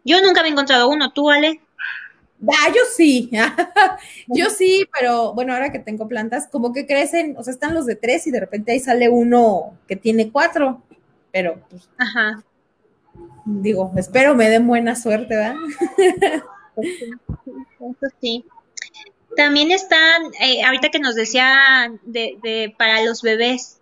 yo 0.03 0.19
nunca 0.23 0.41
me 0.41 0.47
he 0.47 0.51
encontrado 0.51 0.89
uno, 0.89 1.11
¿tú, 1.11 1.29
Ale? 1.29 1.61
Ah, 2.47 2.67
yo 2.75 2.81
sí, 2.95 3.29
yo 4.27 4.49
sí, 4.49 4.85
pero 4.97 5.33
bueno, 5.33 5.53
ahora 5.53 5.71
que 5.71 5.79
tengo 5.79 6.07
plantas, 6.07 6.47
como 6.47 6.73
que 6.73 6.85
crecen, 6.85 7.35
o 7.37 7.43
sea, 7.43 7.53
están 7.53 7.73
los 7.73 7.85
de 7.85 7.95
tres 7.95 8.27
y 8.27 8.31
de 8.31 8.39
repente 8.39 8.71
ahí 8.71 8.79
sale 8.79 9.09
uno 9.09 9.77
que 9.87 9.95
tiene 9.95 10.31
cuatro, 10.31 10.81
pero 11.31 11.61
pues, 11.69 11.89
Ajá 11.97 12.43
digo, 13.45 13.91
espero 13.97 14.35
me 14.35 14.49
den 14.49 14.67
buena 14.67 14.95
suerte, 14.95 15.35
¿verdad? 15.35 15.55
Eso 16.77 18.15
sí. 18.21 18.45
También 19.35 19.71
están, 19.71 20.31
eh, 20.39 20.63
ahorita 20.63 20.89
que 20.89 20.99
nos 20.99 21.15
decía 21.15 21.91
de, 22.03 22.37
de 22.43 22.73
para 22.77 23.03
los 23.03 23.21
bebés, 23.21 23.79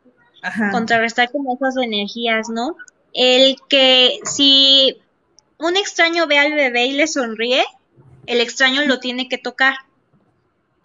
contrarrestar 0.71 1.31
con 1.31 1.45
esas 1.51 1.75
energías, 1.77 2.49
¿no? 2.49 2.75
El 3.13 3.57
que 3.69 4.19
si 4.23 4.97
un 5.59 5.75
extraño 5.77 6.25
ve 6.25 6.39
al 6.39 6.53
bebé 6.53 6.85
y 6.85 6.93
le 6.93 7.05
sonríe, 7.05 7.63
el 8.25 8.41
extraño 8.41 8.85
lo 8.85 8.99
tiene 8.99 9.27
que 9.29 9.37
tocar, 9.37 9.75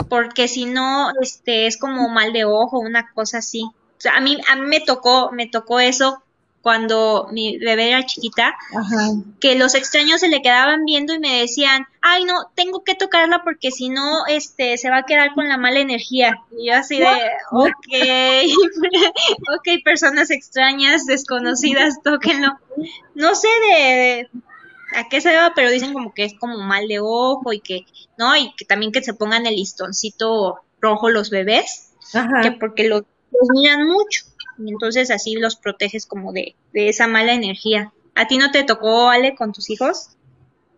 porque 0.09 0.49
si 0.49 0.67
no, 0.67 1.11
este, 1.21 1.67
es 1.67 1.77
como 1.77 2.09
mal 2.09 2.33
de 2.33 2.45
ojo, 2.45 2.79
una 2.79 3.11
cosa 3.13 3.39
así. 3.39 3.63
O 3.63 4.01
sea, 4.01 4.17
a 4.17 4.21
mí, 4.21 4.39
a 4.49 4.57
mí 4.57 4.67
me 4.67 4.81
tocó, 4.81 5.31
me 5.33 5.47
tocó 5.47 5.81
eso 5.81 6.23
cuando 6.67 7.29
mi 7.31 7.59
bebé 7.59 7.91
era 7.91 8.05
chiquita, 8.05 8.57
que 9.39 9.55
los 9.55 9.77
extraños 9.77 10.19
se 10.19 10.27
le 10.27 10.43
quedaban 10.43 10.85
viendo 10.85 11.15
y 11.15 11.21
me 11.21 11.39
decían, 11.39 11.87
ay 12.03 12.25
no, 12.25 12.51
tengo 12.57 12.83
que 12.83 12.97
tocarla 12.97 13.45
porque 13.45 13.71
si 13.71 13.89
no, 13.89 14.27
este, 14.27 14.77
se 14.77 14.91
va 14.91 14.97
a 14.97 15.03
quedar 15.05 15.33
con 15.35 15.49
la 15.49 15.59
mala 15.59 15.79
energía. 15.79 16.43
Y 16.59 16.67
yo 16.67 16.75
así 16.75 16.99
de, 16.99 17.07
ok, 17.53 17.71
ok, 19.57 19.85
personas 19.85 20.33
extrañas, 20.33 21.07
desconocidas, 21.07 21.99
tóquenlo. 22.03 22.59
No 23.15 23.37
sé 23.37 23.47
de, 23.71 24.29
a 24.97 25.09
qué 25.09 25.21
se 25.21 25.35
va, 25.35 25.53
pero 25.55 25.71
dicen 25.71 25.93
como 25.93 26.15
que 26.15 26.25
es 26.25 26.35
como 26.35 26.59
mal 26.59 26.89
de 26.89 27.01
ojo 27.01 27.53
y 27.53 27.61
que, 27.61 27.85
¿no? 28.19 28.37
Y 28.37 28.55
que 28.57 28.65
también 28.65 28.93
que 28.93 29.03
se 29.03 29.15
pongan 29.15 29.47
el 29.47 29.57
listoncito 29.57 30.61
rojo 30.81 31.11
los 31.11 31.31
bebés, 31.31 31.93
que 32.43 32.53
porque 32.53 32.89
los 32.89 33.05
miran 33.55 33.87
mucho 33.87 34.25
y 34.59 34.71
entonces 34.71 35.11
así 35.11 35.35
los 35.35 35.57
proteges 35.57 36.07
como 36.07 36.33
de, 36.33 36.57
esa 36.73 37.07
mala 37.07 37.35
energía. 37.35 37.93
¿A 38.15 38.27
ti 38.27 38.39
no 38.39 38.51
te 38.51 38.65
tocó, 38.65 39.11
Ale, 39.11 39.35
con 39.35 39.53
tus 39.53 39.69
hijos? 39.71 40.17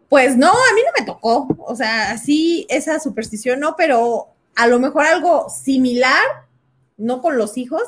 Pues 0.08 0.36
no, 0.36 0.48
a 0.48 0.74
mí 0.74 0.80
no 0.84 0.92
me 0.98 1.06
tocó, 1.06 1.46
o 1.58 1.76
sea, 1.76 2.10
así 2.10 2.66
esa 2.70 2.98
superstición 2.98 3.60
no, 3.60 3.76
pero 3.76 4.28
a 4.56 4.66
lo 4.66 4.80
mejor 4.80 5.04
algo 5.04 5.48
similar, 5.50 6.24
no 6.96 7.20
con 7.20 7.36
los 7.36 7.58
hijos, 7.58 7.82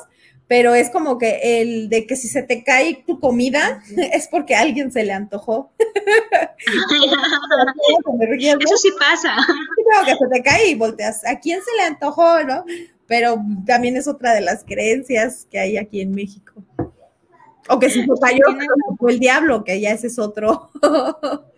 pero 0.51 0.75
es 0.75 0.89
como 0.89 1.17
que 1.17 1.61
el 1.61 1.87
de 1.87 2.05
que 2.05 2.17
si 2.17 2.27
se 2.27 2.43
te 2.43 2.61
cae 2.61 3.05
tu 3.07 3.21
comida 3.21 3.81
es 4.11 4.27
porque 4.27 4.53
a 4.53 4.59
alguien 4.59 4.91
se 4.91 5.05
le 5.05 5.13
antojó. 5.13 5.71
Eso 8.59 8.77
sí 8.77 8.89
pasa. 8.99 9.37
que 10.05 10.11
se 10.11 10.27
te 10.29 10.43
cae 10.43 10.71
y 10.71 10.75
volteas, 10.75 11.25
¿a 11.25 11.39
quién 11.39 11.61
se 11.63 11.73
le 11.77 11.83
antojó, 11.83 12.43
no? 12.43 12.65
pero 13.07 13.41
también 13.65 13.95
es 13.95 14.09
otra 14.09 14.33
de 14.33 14.41
las 14.41 14.65
creencias 14.65 15.47
que 15.49 15.57
hay 15.57 15.77
aquí 15.77 16.01
en 16.01 16.11
México. 16.11 16.53
O 17.69 17.79
que 17.79 17.89
si 17.89 18.01
se 18.01 18.07
cayó, 18.21 18.43
fue 18.99 19.13
el 19.13 19.19
diablo, 19.19 19.63
que 19.63 19.79
ya 19.79 19.91
ese 19.91 20.07
es 20.07 20.19
otro. 20.19 20.69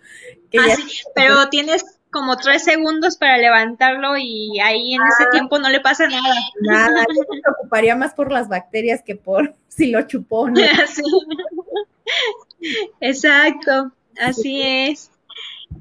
Ah, 0.56 0.76
pero 1.16 1.50
tienes 1.50 1.84
como 2.14 2.38
tres 2.38 2.64
segundos 2.64 3.18
para 3.18 3.38
levantarlo 3.38 4.16
y 4.16 4.57
ahí 4.61 4.93
en 4.93 5.01
ese 5.01 5.24
ah. 5.24 5.30
tiempo 5.32 5.59
no 5.59 5.68
le 5.68 5.82
pasa 5.82 6.07
nada. 6.07 6.34
Nada, 6.61 7.05
yo 7.14 7.22
me 7.30 7.41
preocuparía 7.41 7.97
más 7.97 8.14
por 8.14 8.32
las 8.32 8.47
bacterias 8.47 9.01
que 9.03 9.18
por 9.18 9.53
si 9.68 9.88
lo 9.88 10.03
chupó. 10.03 10.49
¿no? 10.49 10.61
Exacto, 13.01 13.91
así 14.22 14.61
es. 14.61 15.11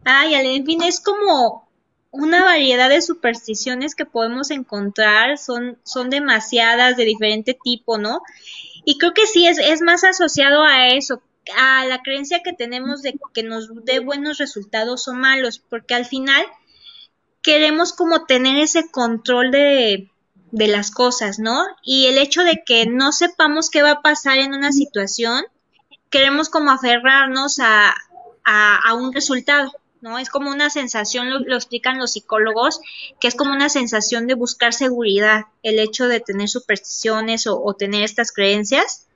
Ay, 0.04 0.34
en 0.34 0.64
fin, 0.64 0.82
es 0.82 1.00
como 1.00 1.68
una 2.10 2.44
variedad 2.44 2.88
de 2.88 3.02
supersticiones 3.02 3.94
que 3.94 4.06
podemos 4.06 4.50
encontrar, 4.50 5.38
son, 5.38 5.78
son 5.84 6.10
demasiadas 6.10 6.96
de 6.96 7.04
diferente 7.04 7.56
tipo, 7.62 7.98
¿no? 7.98 8.22
Y 8.84 8.98
creo 8.98 9.14
que 9.14 9.26
sí 9.26 9.46
es, 9.46 9.58
es 9.58 9.80
más 9.80 10.02
asociado 10.02 10.64
a 10.64 10.88
eso, 10.88 11.22
a 11.56 11.84
la 11.86 12.02
creencia 12.02 12.42
que 12.42 12.52
tenemos 12.52 13.02
de 13.02 13.18
que 13.32 13.42
nos 13.42 13.68
dé 13.84 14.00
buenos 14.00 14.38
resultados 14.38 15.08
o 15.08 15.14
malos, 15.14 15.58
porque 15.58 15.94
al 15.94 16.06
final 16.06 16.44
queremos 17.42 17.92
como 17.92 18.26
tener 18.26 18.56
ese 18.58 18.90
control 18.90 19.50
de, 19.50 20.10
de 20.52 20.68
las 20.68 20.90
cosas, 20.90 21.38
¿no? 21.38 21.64
Y 21.82 22.06
el 22.06 22.18
hecho 22.18 22.44
de 22.44 22.62
que 22.64 22.86
no 22.86 23.12
sepamos 23.12 23.70
qué 23.70 23.82
va 23.82 23.92
a 23.92 24.02
pasar 24.02 24.38
en 24.38 24.54
una 24.54 24.72
situación, 24.72 25.44
queremos 26.10 26.48
como 26.48 26.70
aferrarnos 26.70 27.58
a, 27.58 27.94
a, 28.44 28.76
a 28.76 28.94
un 28.94 29.12
resultado. 29.12 29.72
¿no? 30.02 30.18
Es 30.18 30.28
como 30.28 30.50
una 30.50 30.68
sensación, 30.68 31.30
lo, 31.30 31.56
explican 31.56 31.98
los 31.98 32.12
psicólogos, 32.12 32.80
que 33.20 33.28
es 33.28 33.34
como 33.34 33.52
una 33.52 33.68
sensación 33.68 34.26
de 34.26 34.34
buscar 34.34 34.74
seguridad, 34.74 35.44
el 35.62 35.78
hecho 35.78 36.08
de 36.08 36.20
tener 36.20 36.48
supersticiones 36.48 37.46
o, 37.46 37.74
tener 37.74 38.02
estas 38.02 38.32
creencias, 38.32 39.06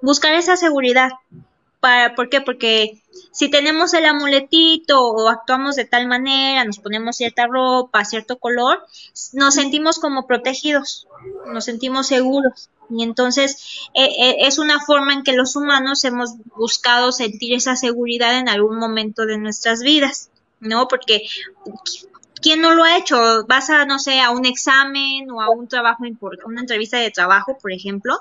buscar 0.00 0.34
esa 0.34 0.56
seguridad. 0.56 1.10
Para, 1.80 2.14
¿Por 2.14 2.28
qué? 2.28 2.40
Porque 2.40 3.02
si 3.32 3.48
tenemos 3.48 3.94
el 3.94 4.04
amuletito 4.04 5.02
o 5.02 5.28
actuamos 5.28 5.76
de 5.76 5.86
tal 5.86 6.06
manera, 6.06 6.64
nos 6.64 6.78
ponemos 6.78 7.16
cierta 7.16 7.46
ropa, 7.46 8.04
cierto 8.04 8.38
color, 8.38 8.84
nos 9.32 9.54
sentimos 9.54 9.98
como 9.98 10.26
protegidos, 10.26 11.08
nos 11.46 11.64
sentimos 11.64 12.06
seguros. 12.06 12.68
Y 12.90 13.02
entonces 13.04 13.88
eh, 13.94 14.08
eh, 14.18 14.36
es 14.40 14.58
una 14.58 14.80
forma 14.80 15.12
en 15.12 15.22
que 15.22 15.32
los 15.32 15.56
humanos 15.56 16.04
hemos 16.04 16.34
buscado 16.56 17.12
sentir 17.12 17.54
esa 17.54 17.76
seguridad 17.76 18.38
en 18.38 18.48
algún 18.48 18.78
momento 18.78 19.26
de 19.26 19.38
nuestras 19.38 19.80
vidas, 19.80 20.30
¿no? 20.58 20.88
Porque 20.88 21.22
¿quién 22.40 22.60
no 22.60 22.74
lo 22.74 22.84
ha 22.84 22.96
hecho? 22.96 23.44
Vas 23.46 23.70
a, 23.70 23.84
no 23.84 23.98
sé, 23.98 24.20
a 24.20 24.30
un 24.30 24.44
examen 24.46 25.30
o 25.30 25.40
a 25.40 25.50
un 25.50 25.68
trabajo 25.68 26.04
una 26.44 26.60
entrevista 26.60 26.98
de 26.98 27.10
trabajo, 27.10 27.58
por 27.58 27.72
ejemplo, 27.72 28.18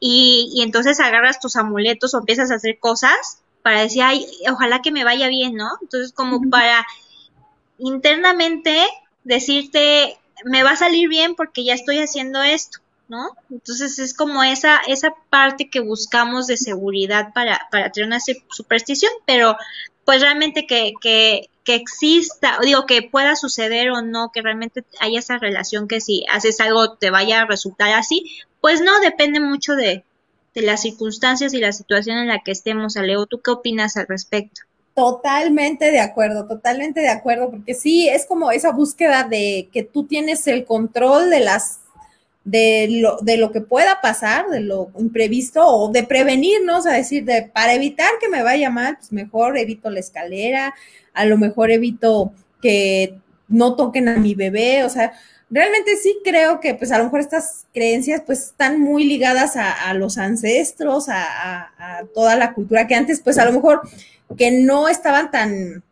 y, 0.00 0.50
y 0.54 0.62
entonces 0.62 1.00
agarras 1.00 1.40
tus 1.40 1.56
amuletos 1.56 2.14
o 2.14 2.18
empiezas 2.18 2.50
a 2.50 2.56
hacer 2.56 2.78
cosas 2.78 3.42
para 3.62 3.80
decir, 3.80 4.02
ay, 4.02 4.26
ojalá 4.50 4.80
que 4.82 4.92
me 4.92 5.04
vaya 5.04 5.28
bien, 5.28 5.54
¿no? 5.54 5.68
Entonces, 5.82 6.12
como 6.12 6.40
para 6.50 6.86
internamente 7.78 8.86
decirte, 9.24 10.18
me 10.44 10.62
va 10.62 10.70
a 10.70 10.76
salir 10.76 11.08
bien 11.08 11.34
porque 11.34 11.64
ya 11.64 11.74
estoy 11.74 11.98
haciendo 11.98 12.42
esto. 12.42 12.78
¿no? 13.08 13.30
Entonces 13.50 13.98
es 13.98 14.14
como 14.14 14.42
esa, 14.42 14.78
esa 14.88 15.14
parte 15.30 15.70
que 15.70 15.80
buscamos 15.80 16.46
de 16.46 16.56
seguridad 16.56 17.32
para, 17.32 17.68
para 17.70 17.90
tener 17.92 18.08
una 18.08 18.18
superstición, 18.20 19.12
pero 19.24 19.56
pues 20.04 20.20
realmente 20.20 20.66
que, 20.66 20.92
que, 21.00 21.48
que 21.66 21.74
exista, 21.74 22.58
digo, 22.62 22.86
que 22.86 23.02
pueda 23.02 23.34
suceder 23.34 23.90
o 23.90 24.00
no, 24.00 24.30
que 24.32 24.40
realmente 24.40 24.84
haya 25.00 25.18
esa 25.18 25.36
relación 25.36 25.88
que 25.88 26.00
si 26.00 26.24
haces 26.32 26.60
algo 26.60 26.94
te 26.94 27.10
vaya 27.10 27.42
a 27.42 27.46
resultar 27.46 27.92
así, 27.92 28.24
pues 28.60 28.80
no, 28.80 29.00
depende 29.00 29.40
mucho 29.40 29.74
de, 29.74 30.04
de 30.54 30.62
las 30.62 30.82
circunstancias 30.82 31.52
y 31.52 31.58
la 31.58 31.72
situación 31.72 32.18
en 32.18 32.28
la 32.28 32.38
que 32.38 32.52
estemos, 32.52 32.96
Aleo. 32.96 33.26
¿Tú 33.26 33.40
qué 33.40 33.50
opinas 33.50 33.96
al 33.96 34.06
respecto? 34.06 34.62
Totalmente 34.94 35.90
de 35.90 36.00
acuerdo, 36.00 36.46
totalmente 36.46 37.00
de 37.00 37.10
acuerdo, 37.10 37.50
porque 37.50 37.74
sí, 37.74 38.08
es 38.08 38.26
como 38.26 38.52
esa 38.52 38.70
búsqueda 38.70 39.24
de 39.24 39.68
que 39.72 39.82
tú 39.82 40.04
tienes 40.04 40.46
el 40.46 40.64
control 40.64 41.30
de 41.30 41.40
las 41.40 41.80
de 42.46 42.86
lo, 42.88 43.18
de 43.22 43.36
lo 43.36 43.50
que 43.50 43.60
pueda 43.60 44.00
pasar, 44.00 44.48
de 44.48 44.60
lo 44.60 44.90
imprevisto 44.96 45.66
o 45.66 45.90
de 45.90 46.04
prevenirnos, 46.04 46.86
a 46.86 46.92
decir, 46.92 47.24
de, 47.24 47.42
para 47.42 47.74
evitar 47.74 48.08
que 48.20 48.28
me 48.28 48.44
vaya 48.44 48.70
mal, 48.70 48.96
pues 48.96 49.12
mejor 49.12 49.58
evito 49.58 49.90
la 49.90 49.98
escalera, 49.98 50.72
a 51.12 51.24
lo 51.24 51.38
mejor 51.38 51.72
evito 51.72 52.32
que 52.62 53.18
no 53.48 53.74
toquen 53.74 54.08
a 54.08 54.18
mi 54.18 54.36
bebé, 54.36 54.84
o 54.84 54.88
sea, 54.88 55.12
realmente 55.50 55.96
sí 55.96 56.18
creo 56.24 56.60
que 56.60 56.74
pues 56.74 56.92
a 56.92 56.98
lo 56.98 57.04
mejor 57.04 57.18
estas 57.18 57.66
creencias 57.74 58.22
pues 58.24 58.44
están 58.44 58.80
muy 58.80 59.02
ligadas 59.02 59.56
a, 59.56 59.92
los 59.94 60.16
ancestros, 60.16 61.08
a, 61.08 61.72
a, 61.78 62.04
toda 62.14 62.36
la 62.36 62.54
cultura 62.54 62.86
que 62.86 62.94
antes 62.94 63.20
pues 63.20 63.38
a 63.38 63.44
lo 63.44 63.52
mejor 63.52 63.82
que 64.36 64.52
no 64.52 64.88
estaban 64.88 65.32
tan 65.32 65.82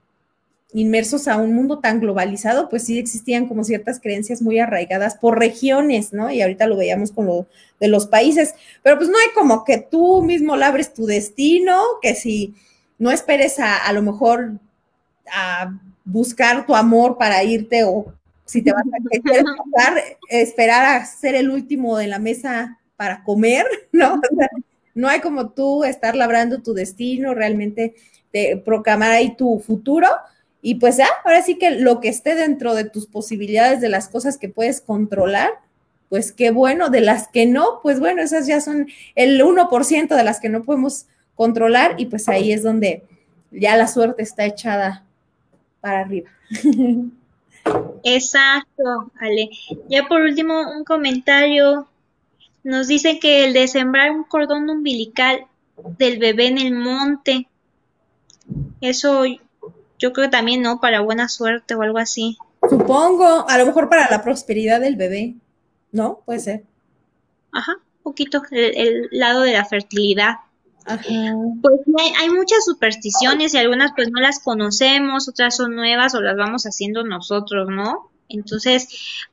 inmersos 0.75 1.29
a 1.29 1.37
un 1.37 1.55
mundo 1.55 1.79
tan 1.79 2.01
globalizado, 2.01 2.69
pues 2.69 2.85
sí 2.85 2.99
existían 2.99 3.47
como 3.47 3.65
ciertas 3.65 4.01
creencias 4.01 4.43
muy 4.43 4.59
arraigadas 4.59 5.15
por 5.15 5.39
regiones, 5.39 6.13
¿no? 6.13 6.31
Y 6.31 6.43
ahorita 6.43 6.67
lo 6.67 6.77
veíamos 6.77 7.13
con 7.13 7.27
lo 7.27 7.47
de 7.81 7.89
los 7.89 8.07
países, 8.07 8.55
pero 8.83 8.99
pues 8.99 9.09
no 9.09 9.17
hay 9.17 9.29
como 9.35 9.65
que 9.65 9.79
tú 9.79 10.23
mismo 10.23 10.57
labres 10.57 10.93
tu 10.93 11.07
destino, 11.07 11.81
que 12.03 12.15
si 12.17 12.55
no 12.99 13.13
esperes 13.13 13.61
a, 13.61 13.77
a 13.87 13.93
lo 13.93 14.03
mejor 14.03 14.53
a 15.33 15.79
buscar 16.05 16.67
tu 16.67 16.75
amor 16.75 17.17
para 17.19 17.43
irte 17.45 17.85
o 17.85 18.13
si 18.45 18.61
te 18.61 18.73
vas 18.73 18.85
a 18.85 19.95
esperar 20.29 20.97
a 20.97 21.07
ser 21.07 21.37
el 21.37 21.51
último 21.51 21.97
de 21.97 22.09
la 22.09 22.19
mesa 22.19 22.81
para 22.97 23.23
comer, 23.23 23.67
¿no? 23.93 24.21
no 24.95 25.09
hay 25.09 25.21
como 25.21 25.51
tú 25.51 25.85
estar 25.85 26.17
labrando 26.17 26.63
tu 26.63 26.75
destino, 26.75 27.33
realmente 27.33 27.95
de 28.33 28.61
proclamar 28.65 29.13
ahí 29.13 29.37
tu 29.37 29.61
futuro, 29.61 30.09
y 30.67 30.77
pues 30.77 30.97
ya, 30.97 31.07
ahora 31.27 31.43
sí 31.43 31.59
que 31.59 31.73
lo 31.73 32.01
que 32.01 32.09
esté 32.09 32.35
dentro 32.35 32.75
de 32.75 32.89
tus 32.89 33.07
posibilidades, 33.07 33.83
de 33.83 33.91
las 33.91 34.09
cosas 34.09 34.39
que 34.39 34.49
puedes 34.49 34.81
controlar, 34.81 35.51
pues 36.09 36.33
qué 36.33 36.53
bueno, 36.53 36.89
de 36.89 37.03
las 37.03 37.29
que 37.29 37.45
no, 37.45 37.81
pues 37.83 38.01
bueno, 38.01 38.23
esas 38.23 38.47
ya 38.47 38.63
son 38.63 38.89
el 39.15 39.43
1% 39.43 40.17
de 40.17 40.25
las 40.25 40.41
que 40.41 40.49
no 40.49 40.65
podemos 40.65 41.05
controlar 41.35 41.97
y 41.99 42.07
pues 42.07 42.31
ahí 42.31 42.51
es 42.51 42.63
donde 42.63 43.03
ya 43.51 43.77
la 43.77 43.87
suerte 43.87 44.23
está 44.23 44.47
echada 44.47 45.05
para 45.83 46.01
arriba. 46.01 46.31
Exacto, 48.03 49.13
Ale. 49.21 49.51
Ya 49.91 50.09
por 50.09 50.23
último, 50.23 50.63
un 50.75 50.85
comentario. 50.85 51.89
Nos 52.63 52.89
dice 52.89 53.19
que 53.19 53.45
el 53.45 53.53
de 53.53 53.69
sembrar 53.69 54.13
un 54.13 54.25
cordón 54.25 54.71
umbilical 54.71 55.45
del 55.99 56.19
bebé 56.19 56.47
en 56.47 56.57
el 56.57 56.73
monte, 56.73 57.49
eso 58.81 59.25
yo 59.99 60.13
creo 60.13 60.27
que 60.27 60.37
también, 60.37 60.63
¿no? 60.63 60.81
Para 60.81 61.01
buena 61.01 61.29
suerte 61.29 61.75
o 61.75 61.83
algo 61.83 61.99
así. 61.99 62.37
Supongo, 62.69 63.47
a 63.49 63.59
lo 63.59 63.67
mejor 63.67 63.89
para 63.89 64.11
la 64.11 64.23
prosperidad 64.23 64.81
del 64.81 64.97
bebé, 64.97 65.35
¿no? 65.93 66.21
Puede 66.25 66.41
ser. 66.41 66.65
Ajá, 67.53 67.75
un 67.75 68.03
poquito, 68.03 68.43
el, 68.51 69.09
lado 69.11 69.43
de 69.43 69.53
la 69.53 69.65
fertilidad. 69.65 70.37
Ajá. 70.87 71.03
Pues 71.63 71.81
hay, 71.99 72.13
hay, 72.21 72.31
muchas 72.31 72.65
supersticiones 72.65 73.55
y 73.55 73.59
algunas 73.59 73.93
pues 73.95 74.11
no 74.11 74.21
las 74.21 74.39
conocemos, 74.39 75.29
otras 75.29 75.57
son 75.57 75.75
nuevas 75.75 76.15
o 76.15 76.21
las 76.21 76.37
vamos 76.37 76.65
haciendo 76.65 77.05
nosotros, 77.05 77.69
¿no? 77.71 78.11
Entonces, 78.29 78.89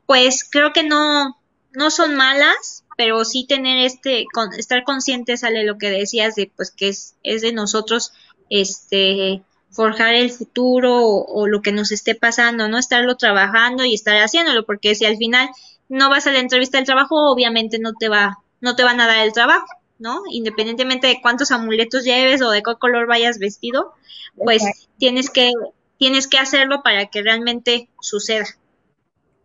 pues 0.06 0.48
creo 0.50 0.74
que 0.74 0.84
no, 0.84 1.38
no 1.74 1.92
son 1.92 2.16
malas, 2.16 2.84
pero 2.98 3.26
sí 3.26 3.46
tener 3.48 3.80
este, 3.80 4.26
con, 4.34 4.54
estar 4.54 4.84
conscientes, 4.84 5.42
sale 5.42 5.64
lo 5.64 5.78
que 5.78 5.90
decías 5.90 6.36
de 6.36 6.52
pues 6.56 6.72
que 6.72 6.90
es, 6.90 7.16
es 7.24 7.42
de 7.42 7.54
nosotros, 7.54 8.14
este, 8.50 9.42
forjar 9.72 10.14
el 10.14 10.30
futuro 10.32 11.00
o, 11.04 11.48
lo 11.48 11.62
que 11.62 11.72
nos 11.72 11.92
esté 11.92 12.14
pasando, 12.16 12.68
no 12.68 12.78
estarlo 12.78 13.16
trabajando 13.16 13.86
y 13.86 13.94
estar 13.94 14.16
haciéndolo, 14.18 14.66
porque 14.66 14.96
si 14.96 15.06
al 15.06 15.18
final 15.18 15.50
no 15.90 16.10
vas 16.10 16.28
a 16.28 16.32
la 16.32 16.40
entrevista 16.40 16.78
del 16.78 16.86
trabajo, 16.86 17.32
obviamente 17.32 17.80
no 17.80 17.94
te 17.94 18.10
va, 18.10 18.40
no 18.60 18.76
te 18.76 18.84
van 18.84 19.00
a 19.00 19.08
dar 19.08 19.26
el 19.26 19.34
trabajo, 19.34 19.68
¿no? 19.98 20.22
Independientemente 20.30 21.08
de 21.08 21.22
cuántos 21.22 21.52
amuletos 21.52 22.04
lleves 22.04 22.42
o 22.42 22.52
de 22.52 22.62
qué 22.62 22.76
color 22.80 23.08
vayas 23.08 23.40
vestido, 23.40 23.94
pues 24.36 24.64
tienes 24.98 25.30
que, 25.30 25.52
tienes 25.98 26.28
que 26.28 26.38
hacerlo 26.38 26.84
para 26.84 27.08
que 27.08 27.22
realmente 27.22 27.90
suceda. 28.02 28.46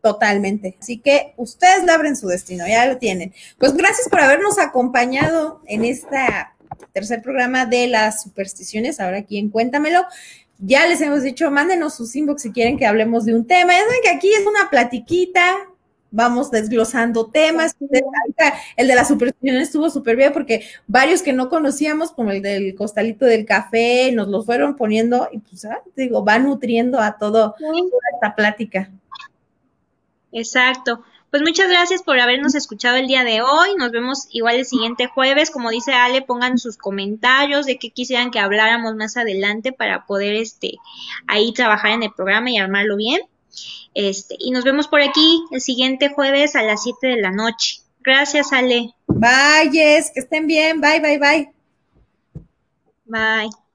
Totalmente. 0.03 0.77
Así 0.81 0.99
que 0.99 1.35
ustedes 1.37 1.85
labren 1.85 2.17
su 2.17 2.29
destino, 2.29 2.67
ya 2.67 2.87
lo 2.87 2.99
tienen. 2.99 3.35
Pues 3.59 3.75
gracias 3.75 4.09
por 4.09 4.21
habernos 4.21 4.59
acompañado 4.59 5.61
en 5.67 5.85
esta 5.85 6.56
tercer 6.93 7.23
programa 7.23 7.67
de 7.67 7.87
las 7.87 8.23
supersticiones, 8.23 9.01
ahora 9.01 9.19
aquí 9.19 9.39
en 9.39 9.51
Cuéntamelo. 9.51 10.05
Ya 10.59 10.87
les 10.87 11.01
hemos 11.01 11.23
dicho, 11.23 11.51
mándenos 11.51 11.95
sus 11.95 12.17
inbox 12.17 12.43
si 12.43 12.51
quieren 12.53 12.79
que 12.79 12.87
hablemos 12.87 13.25
de 13.25 13.35
un 13.35 13.47
tema. 13.47 13.75
Ya 13.75 13.85
saben 13.85 14.01
que 14.03 14.09
aquí 14.11 14.33
es 14.33 14.47
una 14.47 14.71
platiquita, 14.71 15.57
vamos 16.11 16.51
desglosando 16.51 17.27
temas. 17.27 17.77
El 18.77 18.89
de 18.89 18.95
las 18.95 19.09
supersticiones 19.09 19.65
estuvo 19.65 19.91
súper 19.91 20.17
bien 20.17 20.33
porque 20.33 20.65
varios 20.87 21.23
que 21.23 21.35
no 21.35 21.51
conocíamos, 21.51 22.11
como 22.13 22.31
el 22.31 22.41
del 22.41 22.75
costalito 22.75 23.27
del 23.27 23.45
café, 23.45 24.13
nos 24.13 24.29
los 24.29 24.47
fueron 24.47 24.77
poniendo 24.77 25.29
y 25.31 25.39
pues, 25.39 25.67
ah, 25.67 25.83
digo, 25.95 26.25
va 26.25 26.39
nutriendo 26.39 27.01
a 27.01 27.19
todo, 27.19 27.55
toda 27.59 28.01
esta 28.15 28.35
plática. 28.35 28.91
Exacto. 30.33 31.03
Pues 31.31 31.43
muchas 31.43 31.69
gracias 31.69 32.03
por 32.03 32.19
habernos 32.21 32.55
escuchado 32.55 32.97
el 32.97 33.09
día 33.09 33.25
de 33.25 33.43
hoy. 33.43 33.75
Nos 33.77 33.91
vemos 33.91 34.29
igual 34.31 34.57
el 34.57 34.65
siguiente 34.65 35.07
jueves. 35.07 35.51
Como 35.51 35.71
dice 35.71 35.93
Ale, 35.93 36.23
pongan 36.23 36.59
sus 36.59 36.77
comentarios 36.77 37.67
de 37.67 37.79
qué 37.79 37.91
quisieran 37.91 38.31
que 38.31 38.39
habláramos 38.39 38.95
más 38.95 39.17
adelante 39.17 39.73
para 39.73 40.07
poder 40.07 40.35
este 40.35 40.77
ahí 41.27 41.53
trabajar 41.53 41.93
en 41.93 42.05
el 42.05 42.13
programa 42.13 42.51
y 42.51 42.59
armarlo 42.59 42.97
bien. 42.97 43.21
Este, 43.95 44.37
y 44.39 44.51
nos 44.51 44.65
vemos 44.65 44.89
por 44.89 45.01
aquí 45.01 45.43
el 45.51 45.61
siguiente 45.61 46.11
jueves 46.11 46.55
a 46.55 46.63
las 46.63 46.83
7 46.83 47.07
de 47.07 47.17
la 47.17 47.33
noche. 47.33 47.81
Gracias, 48.01 48.53
Ale. 48.53 48.95
Bye, 49.07 49.71
yes, 49.73 50.13
que 50.13 50.21
estén 50.21 50.47
bien. 50.47 50.81
Bye, 50.81 51.01
bye, 51.01 51.19
bye. 51.19 51.53
Bye. 53.05 53.66